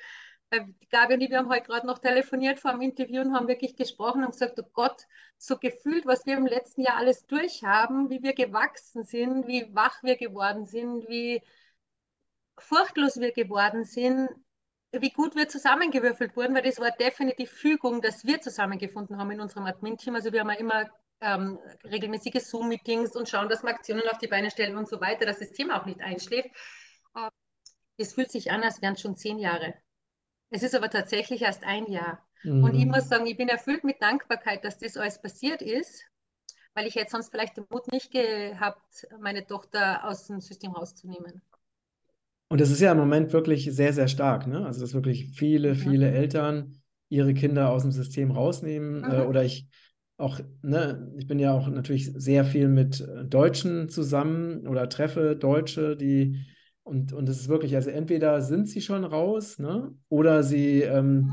Gabi 0.52 1.14
und 1.14 1.22
ich, 1.22 1.30
wir 1.30 1.38
haben 1.38 1.50
heute 1.50 1.68
gerade 1.68 1.86
noch 1.86 2.00
telefoniert 2.00 2.60
vor 2.60 2.72
dem 2.72 2.82
Interview 2.82 3.22
und 3.22 3.36
haben 3.36 3.48
wirklich 3.48 3.76
gesprochen 3.76 4.24
und 4.24 4.32
gesagt, 4.32 4.60
oh 4.60 4.68
Gott, 4.74 5.06
so 5.38 5.58
gefühlt, 5.58 6.06
was 6.06 6.26
wir 6.26 6.38
im 6.38 6.48
letzten 6.48 6.82
Jahr 6.82 6.98
alles 6.98 7.28
durchhaben, 7.28 8.10
wie 8.10 8.24
wir 8.24 8.34
gewachsen 8.34 9.04
sind, 9.04 9.48
wie 9.48 9.74
wach 9.76 10.02
wir 10.02 10.18
geworden 10.18 10.66
sind, 10.66 11.08
wie 11.08 11.44
furchtlos 12.58 13.20
wir 13.20 13.32
geworden 13.32 13.84
sind, 13.86 14.30
wie 14.92 15.12
gut 15.12 15.36
wir 15.36 15.48
zusammengewürfelt 15.48 16.36
wurden, 16.36 16.56
weil 16.56 16.64
das 16.64 16.80
war 16.80 16.92
definitiv 16.92 17.52
Fügung, 17.52 18.02
dass 18.02 18.26
wir 18.26 18.42
zusammengefunden 18.42 19.18
haben 19.18 19.32
in 19.32 19.42
unserem 19.42 19.66
Admin-Team. 19.66 20.16
Also 20.16 20.32
wir 20.34 20.40
haben 20.40 20.50
ja 20.50 20.56
immer 20.58 20.90
ähm, 21.22 21.60
regelmäßige 21.84 22.42
Zoom-Meetings 22.44 23.16
und 23.16 23.30
schauen, 23.30 23.50
dass 23.50 23.62
wir 23.62 23.70
Aktionen 23.70 24.08
auf 24.10 24.18
die 24.18 24.28
Beine 24.28 24.50
stellen 24.50 24.78
und 24.78 24.90
so 24.90 25.00
weiter, 25.00 25.26
dass 25.28 25.40
das 25.40 25.52
Thema 25.52 25.80
auch 25.80 25.86
nicht 25.86 26.02
einschläft. 26.02 26.50
Äh, 27.16 27.30
es 27.98 28.14
fühlt 28.14 28.32
sich 28.32 28.52
an, 28.52 28.64
als 28.64 28.82
wären 28.82 28.94
es 28.94 29.02
schon 29.02 29.16
zehn 29.16 29.38
Jahre. 29.38 29.76
Es 30.50 30.64
ist 30.64 30.76
aber 30.76 30.90
tatsächlich 30.90 31.42
erst 31.42 31.64
ein 31.64 31.92
Jahr. 31.92 32.26
Mhm. 32.44 32.64
Und 32.64 32.76
ich 32.76 32.86
mhm. 32.86 32.92
muss 32.92 33.10
sagen, 33.10 33.26
ich 33.26 33.38
bin 33.38 33.50
erfüllt 33.50 33.84
mit 33.84 34.02
Dankbarkeit, 34.02 34.64
dass 34.64 34.80
das 34.80 34.98
alles 34.98 35.22
passiert 35.22 35.62
ist, 35.62 36.04
weil 36.74 36.88
ich 36.88 36.96
hätte 36.96 37.12
sonst 37.12 37.30
vielleicht 37.30 37.58
den 37.58 37.66
Mut 37.70 37.92
nicht 37.92 38.12
gehabt, 38.12 39.08
meine 39.20 39.46
Tochter 39.46 40.08
aus 40.08 40.28
dem 40.28 40.40
System 40.40 40.72
rauszunehmen. 40.72 41.42
Und 42.52 42.62
das 42.62 42.72
ist 42.72 42.82
ja 42.82 42.92
im 42.92 42.98
Moment 42.98 43.32
wirklich 43.32 43.66
sehr, 43.72 43.94
sehr 43.94 44.08
stark. 44.08 44.48
Ne? 44.48 44.66
Also, 44.66 44.82
dass 44.82 44.94
wirklich 44.94 45.30
viele, 45.36 45.76
viele 45.76 46.10
Eltern 46.10 46.82
ihre 47.08 47.34
Kinder 47.34 47.70
aus 47.70 47.84
dem 47.84 47.92
System 47.92 48.32
rausnehmen. 48.32 49.04
Äh, 49.04 49.08
mhm. 49.08 49.14
Äh, 49.14 49.26
oder 49.26 49.44
ich 49.44 49.68
auch, 50.18 50.40
ne, 50.62 51.14
ich 51.18 51.28
bin 51.28 51.40
ja 51.40 51.54
auch 51.54 51.68
natürlich 51.70 52.12
sehr 52.12 52.44
viel 52.44 52.68
mit 52.68 53.08
Deutschen 53.26 53.88
zusammen 53.88 54.68
oder 54.68 54.90
treffe 54.90 55.36
Deutsche, 55.36 55.96
die 55.96 56.46
und, 56.90 57.14
und 57.14 57.30
es 57.30 57.42
ist 57.42 57.50
wirklich, 57.50 57.76
also 57.76 57.92
entweder 57.92 58.42
sind 58.42 58.68
sie 58.68 58.82
schon 58.82 59.04
raus, 59.04 59.60
ne? 59.60 59.94
Oder 60.10 60.42
sie 60.42 60.82
ähm, 60.82 61.32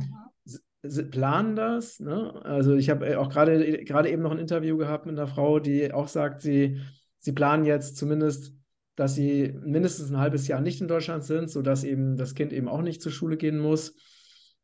mhm. 0.82 1.10
planen 1.10 1.56
das. 1.56 1.98
Ne? 1.98 2.34
Also 2.44 2.74
ich 2.74 2.90
habe 2.90 3.06
äh, 3.06 3.16
auch 3.16 3.30
gerade 3.30 3.82
gerade 3.84 4.10
eben 4.10 4.22
noch 4.22 4.32
ein 4.32 4.38
Interview 4.38 4.76
gehabt 4.76 5.06
mit 5.06 5.18
einer 5.18 5.26
Frau, 5.26 5.58
die 5.58 5.92
auch 5.94 6.08
sagt, 6.08 6.42
sie, 6.42 6.78
sie 7.16 7.32
planen 7.32 7.64
jetzt 7.64 7.96
zumindest, 7.96 8.52
dass 8.96 9.14
sie 9.14 9.54
mindestens 9.64 10.10
ein 10.10 10.18
halbes 10.18 10.46
Jahr 10.46 10.60
nicht 10.60 10.82
in 10.82 10.88
Deutschland 10.88 11.24
sind, 11.24 11.50
sodass 11.50 11.84
eben 11.84 12.18
das 12.18 12.34
Kind 12.34 12.52
eben 12.52 12.68
auch 12.68 12.82
nicht 12.82 13.00
zur 13.00 13.12
Schule 13.12 13.38
gehen 13.38 13.58
muss. 13.58 13.94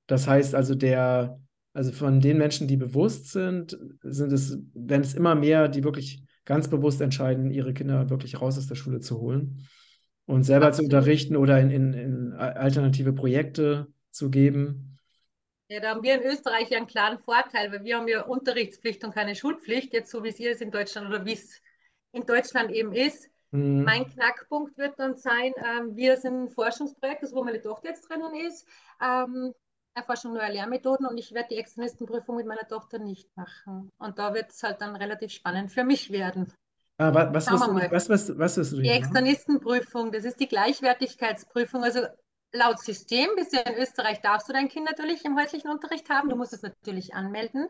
Das 0.07 0.29
heißt 0.29 0.55
also, 0.55 0.75
der, 0.75 1.41
also 1.73 1.91
von 1.93 2.21
den 2.21 2.37
Menschen, 2.37 2.69
die 2.69 2.77
bewusst 2.77 3.33
sind, 3.33 3.79
sind 4.03 4.31
es, 4.31 4.59
wenn 4.75 5.01
es 5.01 5.15
immer 5.15 5.35
mehr, 5.35 5.69
die 5.69 5.85
wirklich 5.85 6.23
ganz 6.45 6.69
bewusst 6.69 7.01
entscheiden, 7.01 7.51
ihre 7.51 7.73
Kinder 7.73 8.11
wirklich 8.11 8.43
raus 8.43 8.59
aus 8.59 8.67
der 8.67 8.75
Schule 8.75 9.01
zu 9.01 9.19
holen 9.19 9.65
und 10.27 10.45
selber 10.45 10.69
Absolut. 10.69 10.91
zu 10.91 10.97
unterrichten 10.97 11.37
oder 11.37 11.61
in, 11.61 11.71
in, 11.71 11.93
in 11.93 12.33
alternative 12.35 13.13
Projekte 13.13 13.89
zu 14.11 14.31
geben. 14.31 14.99
Ja, 15.69 15.81
da 15.81 15.91
haben 15.91 16.03
wir 16.03 16.21
in 16.21 16.31
Österreich 16.31 16.69
ja 16.71 16.79
einen 16.79 16.87
klaren 16.87 17.19
Vorteil, 17.19 17.73
weil 17.73 17.85
wir 17.85 17.97
haben 17.97 18.09
ja 18.09 18.23
Unterrichtspflicht 18.23 19.05
und 19.05 19.15
keine 19.15 19.35
Schulpflicht, 19.35 19.93
jetzt 19.95 20.11
so 20.11 20.23
wie 20.23 20.29
es 20.29 20.37
hier 20.37 20.51
ist 20.51 20.61
in 20.61 20.71
Deutschland 20.71 21.09
oder 21.09 21.25
wie 21.25 21.33
es 21.33 21.61
in 22.13 22.27
Deutschland 22.27 22.71
eben 22.71 22.93
ist. 22.93 23.31
Mhm. 23.53 23.85
Mein 23.85 24.07
Knackpunkt 24.07 24.77
wird 24.77 24.99
dann 24.99 25.17
sein, 25.17 25.53
ähm, 25.57 25.97
wir 25.97 26.17
sind 26.19 26.45
ein 26.45 26.51
Forschungsprojekt, 26.51 27.23
das 27.23 27.35
wo 27.35 27.43
meine 27.43 27.61
Tochter 27.61 27.89
jetzt 27.89 28.09
drinnen 28.09 28.35
ist, 28.47 28.67
ähm, 29.03 29.55
Erforschung 29.95 30.33
neuer 30.33 30.51
Lehrmethoden 30.51 31.07
und 31.07 31.19
ich 31.19 31.33
werde 31.33 31.49
die 31.51 31.59
Externistenprüfung 31.59 32.37
mit 32.37 32.47
meiner 32.47 32.67
Tochter 32.67 32.99
nicht 32.99 33.35
machen. 33.37 33.91
Und 33.99 34.19
da 34.19 34.33
wird 34.33 34.51
es 34.51 34.63
halt 34.63 34.81
dann 34.81 34.97
relativ 34.97 35.33
spannend 35.33 35.71
für 35.71 35.85
mich 35.85 36.11
werden. 36.11 36.53
Ah, 37.03 37.13
was, 37.13 37.47
was, 37.51 38.09
was, 38.09 38.39
was, 38.39 38.57
was 38.57 38.71
du 38.71 38.81
Die 38.81 38.89
Externistenprüfung, 38.89 40.13
das 40.13 40.25
ist 40.25 40.39
die 40.39 40.47
Gleichwertigkeitsprüfung. 40.47 41.83
Also 41.83 42.07
laut 42.53 42.79
System, 42.79 43.29
bist 43.35 43.53
du 43.53 43.59
in 43.59 43.75
Österreich, 43.75 44.21
darfst 44.21 44.49
du 44.49 44.53
dein 44.53 44.69
Kind 44.69 44.87
natürlich 44.87 45.25
im 45.25 45.37
häuslichen 45.37 45.71
Unterricht 45.71 46.09
haben. 46.11 46.29
Du 46.29 46.37
musst 46.37 46.53
es 46.53 46.63
natürlich 46.63 47.13
anmelden. 47.15 47.69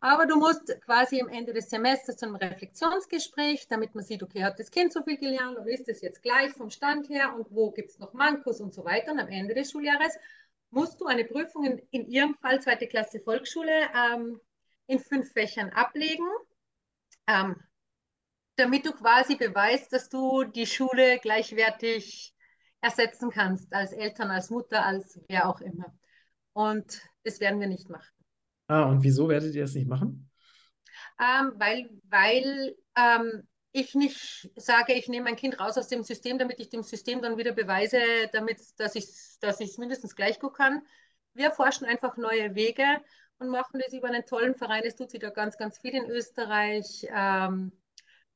Aber 0.00 0.26
du 0.26 0.36
musst 0.36 0.80
quasi 0.82 1.20
am 1.20 1.28
Ende 1.28 1.52
des 1.52 1.68
Semesters 1.68 2.16
zu 2.16 2.26
einem 2.26 2.36
Reflexionsgespräch, 2.36 3.68
damit 3.68 3.94
man 3.94 4.04
sieht, 4.04 4.22
okay, 4.22 4.44
hat 4.44 4.58
das 4.58 4.70
Kind 4.70 4.92
so 4.92 5.02
viel 5.02 5.18
gelernt 5.18 5.58
oder 5.58 5.70
ist 5.70 5.88
das 5.88 6.00
jetzt 6.00 6.22
gleich 6.22 6.52
vom 6.52 6.70
Stand 6.70 7.08
her 7.08 7.34
und 7.34 7.46
wo 7.50 7.70
gibt 7.70 7.90
es 7.90 7.98
noch 7.98 8.12
Mankos 8.14 8.60
und 8.60 8.72
so 8.72 8.84
weiter. 8.84 9.12
Und 9.12 9.20
am 9.20 9.28
Ende 9.28 9.54
des 9.54 9.70
Schuljahres 9.70 10.14
musst 10.70 11.00
du 11.00 11.06
eine 11.06 11.24
Prüfung 11.24 11.64
in, 11.64 11.78
in 11.90 12.06
Ihrem 12.06 12.34
Fall, 12.34 12.60
zweite 12.60 12.86
Klasse 12.86 13.20
Volksschule, 13.20 13.88
ähm, 13.94 14.40
in 14.86 14.98
fünf 14.98 15.32
Fächern 15.32 15.70
ablegen. 15.70 16.26
Ähm, 17.26 17.56
damit 18.56 18.86
du 18.86 18.92
quasi 18.92 19.36
beweist, 19.36 19.92
dass 19.92 20.08
du 20.08 20.44
die 20.44 20.66
Schule 20.66 21.18
gleichwertig 21.18 22.34
ersetzen 22.80 23.30
kannst, 23.30 23.72
als 23.72 23.92
Eltern, 23.92 24.30
als 24.30 24.50
Mutter, 24.50 24.84
als 24.84 25.18
wer 25.28 25.48
auch 25.48 25.60
immer. 25.60 25.96
Und 26.52 27.00
das 27.24 27.40
werden 27.40 27.60
wir 27.60 27.66
nicht 27.66 27.88
machen. 27.88 28.12
Ah, 28.68 28.84
und 28.84 29.02
wieso 29.02 29.28
werdet 29.28 29.54
ihr 29.54 29.62
das 29.62 29.74
nicht 29.74 29.88
machen? 29.88 30.30
Ähm, 31.18 31.52
weil 31.56 31.90
weil 32.04 32.76
ähm, 32.96 33.46
ich 33.72 33.94
nicht 33.94 34.50
sage, 34.56 34.94
ich 34.94 35.08
nehme 35.08 35.24
mein 35.24 35.36
Kind 35.36 35.58
raus 35.58 35.76
aus 35.76 35.88
dem 35.88 36.04
System, 36.04 36.38
damit 36.38 36.60
ich 36.60 36.68
dem 36.68 36.82
System 36.82 37.22
dann 37.22 37.36
wieder 37.36 37.52
beweise, 37.52 37.98
damit, 38.32 38.60
dass 38.78 38.94
ich 38.94 39.04
es 39.04 39.38
dass 39.40 39.58
mindestens 39.78 40.14
gleich 40.14 40.38
gut 40.38 40.54
kann. 40.54 40.82
Wir 41.34 41.50
forschen 41.50 41.84
einfach 41.84 42.16
neue 42.16 42.54
Wege 42.54 42.84
und 43.38 43.48
machen 43.48 43.80
das 43.82 43.92
über 43.92 44.08
einen 44.08 44.26
tollen 44.26 44.54
Verein. 44.54 44.84
Es 44.84 44.94
tut 44.94 45.10
sich 45.10 45.20
da 45.20 45.30
ganz, 45.30 45.56
ganz 45.56 45.78
viel 45.78 45.94
in 45.94 46.08
Österreich. 46.08 47.06
Ähm, 47.10 47.72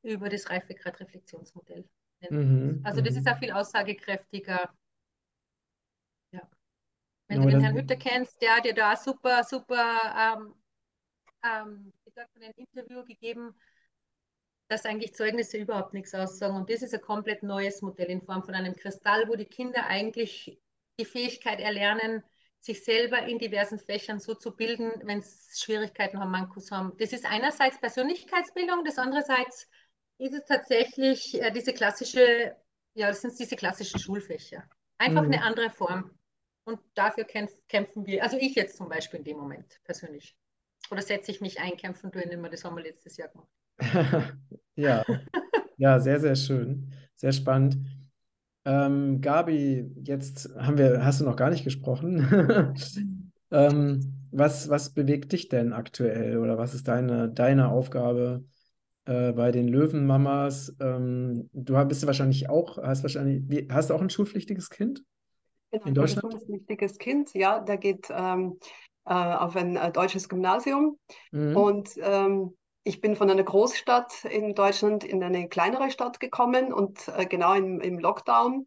über 0.02 0.28
das 0.28 0.48
Reifegrad-Reflexionsmodell. 0.48 1.88
Mhm, 2.30 2.80
also 2.84 3.00
das 3.00 3.16
ist 3.16 3.26
mhm. 3.26 3.32
auch 3.32 3.38
viel 3.38 3.52
aussagekräftiger. 3.52 4.72
Ja. 6.32 6.48
Wenn 7.28 7.42
ja, 7.42 7.44
du 7.44 7.50
den 7.50 7.60
Herrn 7.60 7.76
Hütter 7.76 7.96
kennst, 7.96 8.40
der 8.42 8.56
hat 8.56 8.64
dir 8.64 8.74
da 8.74 8.96
super, 8.96 9.44
super, 9.44 10.36
ähm, 10.38 10.54
ähm, 11.44 11.92
ein 12.40 12.52
Interview 12.56 13.04
gegeben, 13.04 13.54
dass 14.68 14.84
eigentlich 14.84 15.14
Zeugnisse 15.14 15.58
überhaupt 15.58 15.94
nichts 15.94 16.14
aussagen. 16.14 16.56
Und 16.56 16.70
das 16.70 16.82
ist 16.82 16.94
ein 16.94 17.00
komplett 17.00 17.42
neues 17.42 17.80
Modell 17.80 18.10
in 18.10 18.22
Form 18.22 18.42
von 18.44 18.54
einem 18.54 18.74
Kristall, 18.74 19.28
wo 19.28 19.36
die 19.36 19.46
Kinder 19.46 19.86
eigentlich 19.86 20.60
die 20.98 21.04
Fähigkeit 21.04 21.60
erlernen, 21.60 22.22
sich 22.60 22.84
selber 22.84 23.22
in 23.22 23.38
diversen 23.38 23.78
Fächern 23.78 24.18
so 24.18 24.34
zu 24.34 24.54
bilden, 24.54 24.90
wenn 25.04 25.22
sie 25.22 25.56
Schwierigkeiten 25.56 26.18
haben, 26.18 26.32
Mankos 26.32 26.70
haben. 26.70 26.92
Das 26.98 27.12
ist 27.12 27.24
einerseits 27.24 27.80
Persönlichkeitsbildung, 27.80 28.84
das 28.84 28.98
andererseits 28.98 29.68
ist 30.18 30.34
es 30.34 30.44
tatsächlich 30.44 31.40
äh, 31.40 31.50
diese 31.50 31.72
klassische, 31.72 32.56
ja, 32.94 33.08
das 33.08 33.22
sind 33.22 33.38
diese 33.38 33.56
klassischen 33.56 34.00
Schulfächer. 34.00 34.64
Einfach 34.98 35.22
mhm. 35.22 35.32
eine 35.32 35.42
andere 35.42 35.70
Form. 35.70 36.10
Und 36.64 36.80
dafür 36.94 37.24
kämpf, 37.24 37.52
kämpfen 37.66 38.04
wir, 38.04 38.22
also 38.22 38.36
ich 38.38 38.54
jetzt 38.54 38.76
zum 38.76 38.88
Beispiel 38.88 39.20
in 39.20 39.24
dem 39.24 39.38
Moment 39.38 39.80
persönlich. 39.84 40.36
Oder 40.90 41.00
setze 41.00 41.30
ich 41.30 41.40
mich 41.40 41.60
ein, 41.60 41.76
kämpfen 41.76 42.12
tue 42.12 42.26
nicht 42.26 42.38
mehr, 42.38 42.50
das 42.50 42.64
haben 42.64 42.76
wir 42.76 42.82
letztes 42.82 43.16
Jahr 43.16 43.28
gemacht. 43.28 43.48
ja. 44.74 45.04
ja, 45.78 45.98
sehr, 46.00 46.20
sehr 46.20 46.36
schön. 46.36 46.92
Sehr 47.14 47.32
spannend. 47.32 47.78
Ähm, 48.66 49.22
Gabi, 49.22 49.90
jetzt 50.04 50.54
haben 50.56 50.76
wir, 50.76 51.04
hast 51.04 51.20
du 51.20 51.24
noch 51.24 51.36
gar 51.36 51.48
nicht 51.48 51.64
gesprochen. 51.64 52.74
ähm, 53.50 54.28
was, 54.30 54.68
was 54.68 54.92
bewegt 54.92 55.32
dich 55.32 55.48
denn 55.48 55.72
aktuell 55.72 56.36
oder 56.36 56.58
was 56.58 56.74
ist 56.74 56.88
deine, 56.88 57.30
deine 57.30 57.70
Aufgabe 57.70 58.44
äh, 59.08 59.32
bei 59.32 59.50
den 59.50 59.68
Löwenmamas. 59.68 60.76
Ähm, 60.80 61.48
du 61.54 61.82
bist 61.86 62.06
wahrscheinlich 62.06 62.50
auch, 62.50 62.76
hast 62.76 63.02
wahrscheinlich, 63.02 63.42
wie, 63.48 63.66
hast 63.70 63.88
du 63.88 63.94
auch 63.94 64.02
ein 64.02 64.10
schulpflichtiges 64.10 64.68
Kind? 64.68 65.02
Genau, 65.70 65.86
in 65.86 65.94
Deutschland? 65.94 66.24
Ein 66.26 66.30
schulpflichtiges 66.32 66.98
Kind, 66.98 67.32
ja, 67.34 67.60
der 67.60 67.78
geht 67.78 68.08
ähm, 68.10 68.58
äh, 69.06 69.14
auf 69.14 69.56
ein 69.56 69.76
äh, 69.76 69.90
deutsches 69.90 70.28
Gymnasium. 70.28 70.98
Mhm. 71.32 71.56
Und 71.56 71.90
ähm, 72.02 72.54
ich 72.84 73.00
bin 73.00 73.16
von 73.16 73.30
einer 73.30 73.42
Großstadt 73.42 74.24
in 74.24 74.54
Deutschland 74.54 75.04
in 75.04 75.22
eine 75.22 75.48
kleinere 75.48 75.90
Stadt 75.90 76.20
gekommen 76.20 76.72
und 76.72 77.08
äh, 77.16 77.24
genau 77.24 77.54
im, 77.54 77.80
im 77.80 77.98
Lockdown. 77.98 78.66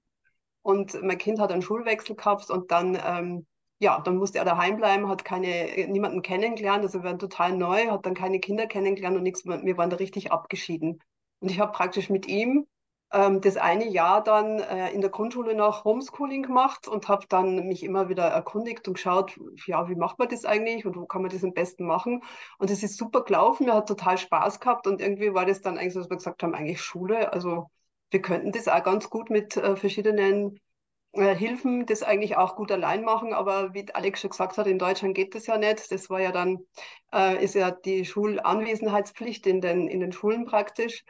Und 0.63 0.99
mein 1.03 1.17
Kind 1.19 1.39
hat 1.39 1.51
einen 1.51 1.61
Schulwechsel 1.61 2.15
gehabt 2.15 2.49
und 2.49 2.71
dann 2.71 2.97
ähm, 3.03 3.45
ja, 3.81 3.99
dann 3.99 4.17
musste 4.17 4.37
er 4.37 4.45
daheim 4.45 4.77
bleiben, 4.77 5.09
hat 5.09 5.25
keine, 5.25 5.87
niemanden 5.87 6.21
kennengelernt, 6.21 6.83
also 6.83 6.99
wir 6.99 7.05
waren 7.05 7.19
total 7.19 7.57
neu, 7.57 7.87
hat 7.89 8.05
dann 8.05 8.13
keine 8.13 8.39
Kinder 8.39 8.67
kennengelernt 8.67 9.17
und 9.17 9.23
nichts, 9.23 9.43
wir 9.45 9.77
waren 9.77 9.89
da 9.89 9.97
richtig 9.97 10.31
abgeschieden. 10.31 10.99
Und 11.39 11.49
ich 11.49 11.59
habe 11.59 11.71
praktisch 11.71 12.09
mit 12.11 12.27
ihm 12.27 12.67
ähm, 13.11 13.41
das 13.41 13.57
eine 13.57 13.87
Jahr 13.89 14.23
dann 14.23 14.59
äh, 14.59 14.91
in 14.91 15.01
der 15.01 15.09
Grundschule 15.09 15.55
noch 15.55 15.83
Homeschooling 15.83 16.43
gemacht 16.43 16.87
und 16.87 17.07
habe 17.09 17.25
dann 17.27 17.67
mich 17.67 17.83
immer 17.83 18.07
wieder 18.07 18.25
erkundigt 18.25 18.87
und 18.87 18.93
geschaut, 18.93 19.39
ja, 19.65 19.89
wie 19.89 19.95
macht 19.95 20.19
man 20.19 20.29
das 20.29 20.45
eigentlich 20.45 20.85
und 20.85 20.95
wo 20.95 21.07
kann 21.07 21.23
man 21.23 21.31
das 21.31 21.43
am 21.43 21.53
besten 21.53 21.85
machen. 21.87 22.21
Und 22.59 22.69
es 22.69 22.83
ist 22.83 22.97
super 22.97 23.23
gelaufen, 23.23 23.65
mir 23.65 23.73
hat 23.73 23.87
total 23.87 24.19
Spaß 24.19 24.59
gehabt 24.59 24.85
und 24.85 25.01
irgendwie 25.01 25.33
war 25.33 25.47
das 25.47 25.61
dann 25.61 25.79
eigentlich 25.79 25.93
so, 25.93 26.01
dass 26.01 26.09
wir 26.11 26.17
gesagt 26.17 26.43
haben, 26.43 26.53
eigentlich 26.53 26.81
Schule, 26.81 27.33
also 27.33 27.67
wir 28.11 28.21
könnten 28.21 28.51
das 28.51 28.67
auch 28.67 28.83
ganz 28.83 29.09
gut 29.09 29.31
mit 29.31 29.57
äh, 29.57 29.75
verschiedenen 29.75 30.57
äh, 30.57 30.59
Hilfen 31.13 31.85
das 31.85 32.03
eigentlich 32.03 32.37
auch 32.37 32.55
gut 32.55 32.71
allein 32.71 33.03
machen, 33.03 33.33
aber 33.33 33.73
wie 33.73 33.85
Alex 33.93 34.21
schon 34.21 34.29
gesagt 34.29 34.57
hat, 34.57 34.65
in 34.65 34.79
Deutschland 34.79 35.13
geht 35.13 35.35
das 35.35 35.45
ja 35.45 35.57
nicht. 35.57 35.91
Das 35.91 36.09
war 36.09 36.21
ja 36.21 36.31
dann, 36.31 36.59
äh, 37.13 37.43
ist 37.43 37.55
ja 37.55 37.71
die 37.71 38.05
Schulanwesenheitspflicht 38.05 39.45
in 39.45 39.59
den, 39.59 39.87
in 39.87 39.99
den 39.99 40.13
Schulen 40.13 40.45
praktisch. 40.45 41.03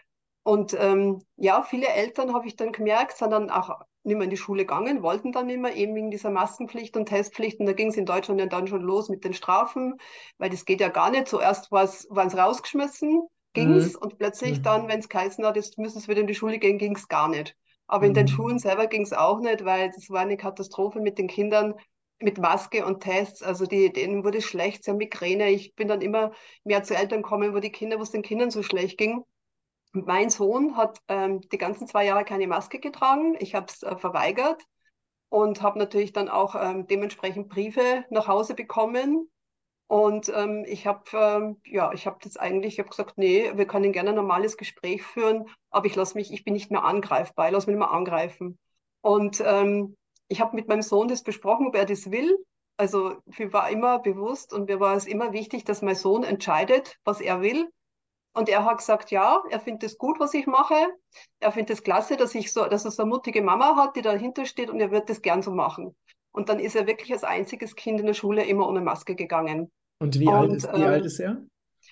Und 0.43 0.75
ähm, 0.79 1.23
ja, 1.35 1.61
viele 1.61 1.87
Eltern, 1.87 2.33
habe 2.33 2.47
ich 2.47 2.55
dann 2.55 2.71
gemerkt, 2.71 3.17
sind 3.17 3.29
dann 3.29 3.51
auch 3.51 3.81
nicht 4.03 4.15
mehr 4.15 4.23
in 4.23 4.31
die 4.31 4.37
Schule 4.37 4.63
gegangen, 4.63 5.03
wollten 5.03 5.31
dann 5.31 5.45
nicht 5.45 5.59
mehr, 5.59 5.75
eben 5.75 5.93
wegen 5.93 6.09
dieser 6.09 6.31
Maskenpflicht 6.31 6.97
und 6.97 7.05
Testpflicht. 7.05 7.59
Und 7.59 7.67
da 7.67 7.73
ging 7.73 7.89
es 7.89 7.97
in 7.97 8.07
Deutschland 8.07 8.39
ja 8.39 8.47
dann 8.47 8.65
schon 8.65 8.81
los 8.81 9.09
mit 9.09 9.23
den 9.23 9.35
Strafen, 9.35 9.99
weil 10.39 10.49
das 10.49 10.65
geht 10.65 10.81
ja 10.81 10.89
gar 10.89 11.11
nicht. 11.11 11.27
Zuerst 11.27 11.71
waren 11.71 11.85
es 12.27 12.37
rausgeschmissen, 12.37 13.27
ging 13.53 13.73
es, 13.73 13.93
mhm. 13.93 13.99
und 14.01 14.17
plötzlich 14.17 14.57
mhm. 14.57 14.63
dann, 14.63 14.87
wenn 14.87 14.99
es 14.99 15.09
geheißen 15.09 15.45
hat, 15.45 15.55
jetzt 15.55 15.77
müssen 15.77 15.99
sie 15.99 16.07
wieder 16.07 16.21
in 16.21 16.27
die 16.27 16.35
Schule 16.35 16.57
gehen, 16.57 16.79
ging 16.79 16.95
es 16.95 17.07
gar 17.07 17.27
nicht. 17.27 17.55
Aber 17.91 18.05
in 18.05 18.13
den 18.13 18.23
mhm. 18.23 18.29
Schulen 18.29 18.59
selber 18.59 18.87
ging 18.87 19.01
es 19.01 19.11
auch 19.11 19.41
nicht, 19.41 19.65
weil 19.65 19.89
es 19.89 20.09
war 20.09 20.21
eine 20.21 20.37
Katastrophe 20.37 21.01
mit 21.01 21.17
den 21.17 21.27
Kindern 21.27 21.75
mit 22.21 22.37
Maske 22.37 22.85
und 22.85 23.01
Tests. 23.01 23.43
Also 23.43 23.65
die, 23.65 23.91
denen 23.91 24.23
wurde 24.23 24.41
schlecht, 24.41 24.85
sie 24.85 24.91
haben 24.91 24.97
Migräne. 24.97 25.49
Ich 25.49 25.75
bin 25.75 25.89
dann 25.89 25.99
immer 25.99 26.31
mehr 26.63 26.83
zu 26.83 26.95
Eltern 26.95 27.21
gekommen, 27.21 27.53
wo 27.53 27.59
die 27.59 27.71
Kinder, 27.71 27.99
wo 27.99 28.03
es 28.03 28.11
den 28.11 28.21
Kindern 28.21 28.49
so 28.49 28.63
schlecht 28.63 28.97
ging. 28.97 29.25
Und 29.93 30.07
mein 30.07 30.29
Sohn 30.29 30.77
hat 30.77 30.99
ähm, 31.09 31.41
die 31.41 31.57
ganzen 31.57 31.85
zwei 31.85 32.05
Jahre 32.05 32.23
keine 32.23 32.47
Maske 32.47 32.79
getragen. 32.79 33.35
Ich 33.39 33.55
habe 33.55 33.65
es 33.67 33.83
äh, 33.83 33.97
verweigert 33.97 34.63
und 35.27 35.61
habe 35.61 35.77
natürlich 35.77 36.13
dann 36.13 36.29
auch 36.29 36.55
ähm, 36.55 36.87
dementsprechend 36.87 37.49
Briefe 37.49 38.05
nach 38.09 38.29
Hause 38.29 38.53
bekommen, 38.53 39.29
und 39.91 40.31
ähm, 40.33 40.63
ich 40.69 40.87
habe 40.87 41.03
ähm, 41.11 41.61
ja, 41.65 41.91
ich 41.91 42.07
habe 42.07 42.17
das 42.23 42.37
eigentlich, 42.37 42.75
ich 42.75 42.79
habe 42.79 42.87
gesagt, 42.87 43.17
nee, 43.17 43.51
wir 43.55 43.67
können 43.67 43.91
gerne 43.91 44.11
ein 44.11 44.15
normales 44.15 44.55
Gespräch 44.55 45.03
führen, 45.03 45.49
aber 45.69 45.85
ich 45.85 45.97
lasse 45.97 46.15
mich, 46.17 46.31
ich 46.31 46.45
bin 46.45 46.53
nicht 46.53 46.71
mehr 46.71 46.85
angreifbar, 46.85 47.47
ich 47.47 47.51
lasse 47.51 47.67
mich 47.67 47.75
nicht 47.75 47.85
mehr 47.85 47.91
angreifen. 47.91 48.57
Und 49.01 49.43
ähm, 49.45 49.97
ich 50.29 50.39
habe 50.39 50.55
mit 50.55 50.69
meinem 50.69 50.81
Sohn 50.81 51.09
das 51.09 51.23
besprochen, 51.23 51.67
ob 51.67 51.75
er 51.75 51.85
das 51.85 52.09
will. 52.09 52.37
Also 52.77 53.17
mir 53.37 53.51
war 53.51 53.69
immer 53.69 53.99
bewusst 53.99 54.53
und 54.53 54.69
mir 54.69 54.79
war 54.79 54.95
es 54.95 55.07
immer 55.07 55.33
wichtig, 55.33 55.65
dass 55.65 55.81
mein 55.81 55.95
Sohn 55.95 56.23
entscheidet, 56.23 56.97
was 57.03 57.19
er 57.19 57.41
will. 57.41 57.69
Und 58.33 58.47
er 58.47 58.63
hat 58.63 58.77
gesagt, 58.77 59.11
ja, 59.11 59.43
er 59.49 59.59
findet 59.59 59.83
es 59.83 59.97
gut, 59.97 60.21
was 60.21 60.33
ich 60.33 60.47
mache. 60.47 60.87
Er 61.41 61.51
findet 61.51 61.71
es 61.71 61.83
klasse, 61.83 62.15
dass 62.15 62.33
ich 62.33 62.53
so, 62.53 62.65
dass 62.65 62.85
er 62.85 62.91
so 62.91 63.03
eine 63.03 63.09
mutige 63.09 63.41
Mama 63.41 63.75
hat, 63.75 63.97
die 63.97 64.01
dahinter 64.01 64.45
steht 64.45 64.69
und 64.69 64.79
er 64.79 64.91
wird 64.91 65.09
das 65.09 65.21
gern 65.21 65.41
so 65.41 65.51
machen. 65.51 65.97
Und 66.31 66.47
dann 66.47 66.61
ist 66.61 66.77
er 66.77 66.87
wirklich 66.87 67.11
als 67.11 67.25
einziges 67.25 67.75
Kind 67.75 67.99
in 67.99 68.05
der 68.05 68.13
Schule 68.13 68.45
immer 68.45 68.69
ohne 68.69 68.79
Maske 68.79 69.15
gegangen. 69.15 69.69
Und 70.01 70.19
wie, 70.19 70.27
und, 70.27 70.33
alt, 70.33 70.51
ist, 70.53 70.73
wie 70.73 70.81
ähm, 70.81 70.87
alt 70.87 71.05
ist 71.05 71.19
er? 71.19 71.37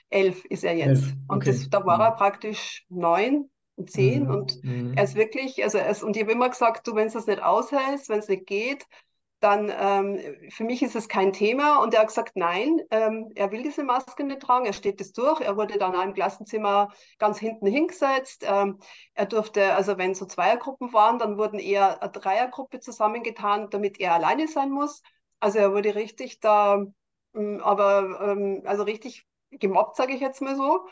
Elf 0.09 0.43
ist 0.45 0.63
er 0.63 0.75
jetzt. 0.75 1.03
Elf. 1.03 1.13
Und 1.27 1.37
okay. 1.37 1.51
das, 1.51 1.69
da 1.69 1.85
war 1.85 1.99
er 1.99 2.11
praktisch 2.13 2.83
neun 2.89 3.51
und 3.75 3.91
zehn. 3.91 4.23
Mhm. 4.23 4.31
Und 4.31 4.63
mhm. 4.63 4.93
er 4.95 5.03
ist 5.03 5.13
wirklich, 5.13 5.63
also 5.63 5.77
er 5.77 5.89
ist, 5.89 6.01
und 6.03 6.15
ich 6.15 6.23
habe 6.23 6.31
immer 6.31 6.49
gesagt, 6.49 6.87
du, 6.87 6.95
wenn 6.95 7.05
es 7.05 7.13
das 7.13 7.27
nicht 7.27 7.43
aushältst, 7.43 8.09
wenn 8.09 8.17
es 8.17 8.27
nicht 8.27 8.47
geht, 8.47 8.83
dann 9.41 9.71
ähm, 9.73 10.19
für 10.49 10.63
mich 10.63 10.81
ist 10.81 10.95
es 10.95 11.07
kein 11.07 11.33
Thema. 11.33 11.83
Und 11.83 11.93
er 11.93 11.99
hat 11.99 12.07
gesagt, 12.07 12.31
nein, 12.35 12.81
ähm, 12.89 13.31
er 13.35 13.51
will 13.51 13.61
diese 13.61 13.83
Maske 13.83 14.23
nicht 14.23 14.41
tragen, 14.41 14.65
er 14.65 14.73
steht 14.73 14.99
das 14.99 15.13
durch. 15.13 15.39
Er 15.41 15.55
wurde 15.55 15.77
dann 15.77 15.95
auch 15.95 16.03
im 16.03 16.15
Klassenzimmer 16.15 16.89
ganz 17.19 17.37
hinten 17.37 17.67
hingesetzt. 17.67 18.43
Ähm, 18.43 18.79
er 19.13 19.27
durfte, 19.27 19.75
also 19.75 19.99
wenn 19.99 20.15
so 20.15 20.25
Zweiergruppen 20.25 20.93
waren, 20.93 21.19
dann 21.19 21.37
wurden 21.37 21.59
eher 21.59 22.01
eine 22.01 22.11
Dreiergruppe 22.11 22.79
zusammengetan, 22.79 23.69
damit 23.69 23.99
er 23.99 24.15
alleine 24.15 24.47
sein 24.47 24.71
muss. 24.71 25.03
Also 25.39 25.59
er 25.59 25.73
wurde 25.73 25.93
richtig 25.93 26.39
da, 26.39 26.85
aber 27.33 28.19
ähm, 28.21 28.63
also 28.65 28.83
richtig 28.83 29.25
gemobbt, 29.51 29.95
sage 29.95 30.13
ich 30.13 30.21
jetzt 30.21 30.41
mal 30.41 30.55
so. 30.55 30.87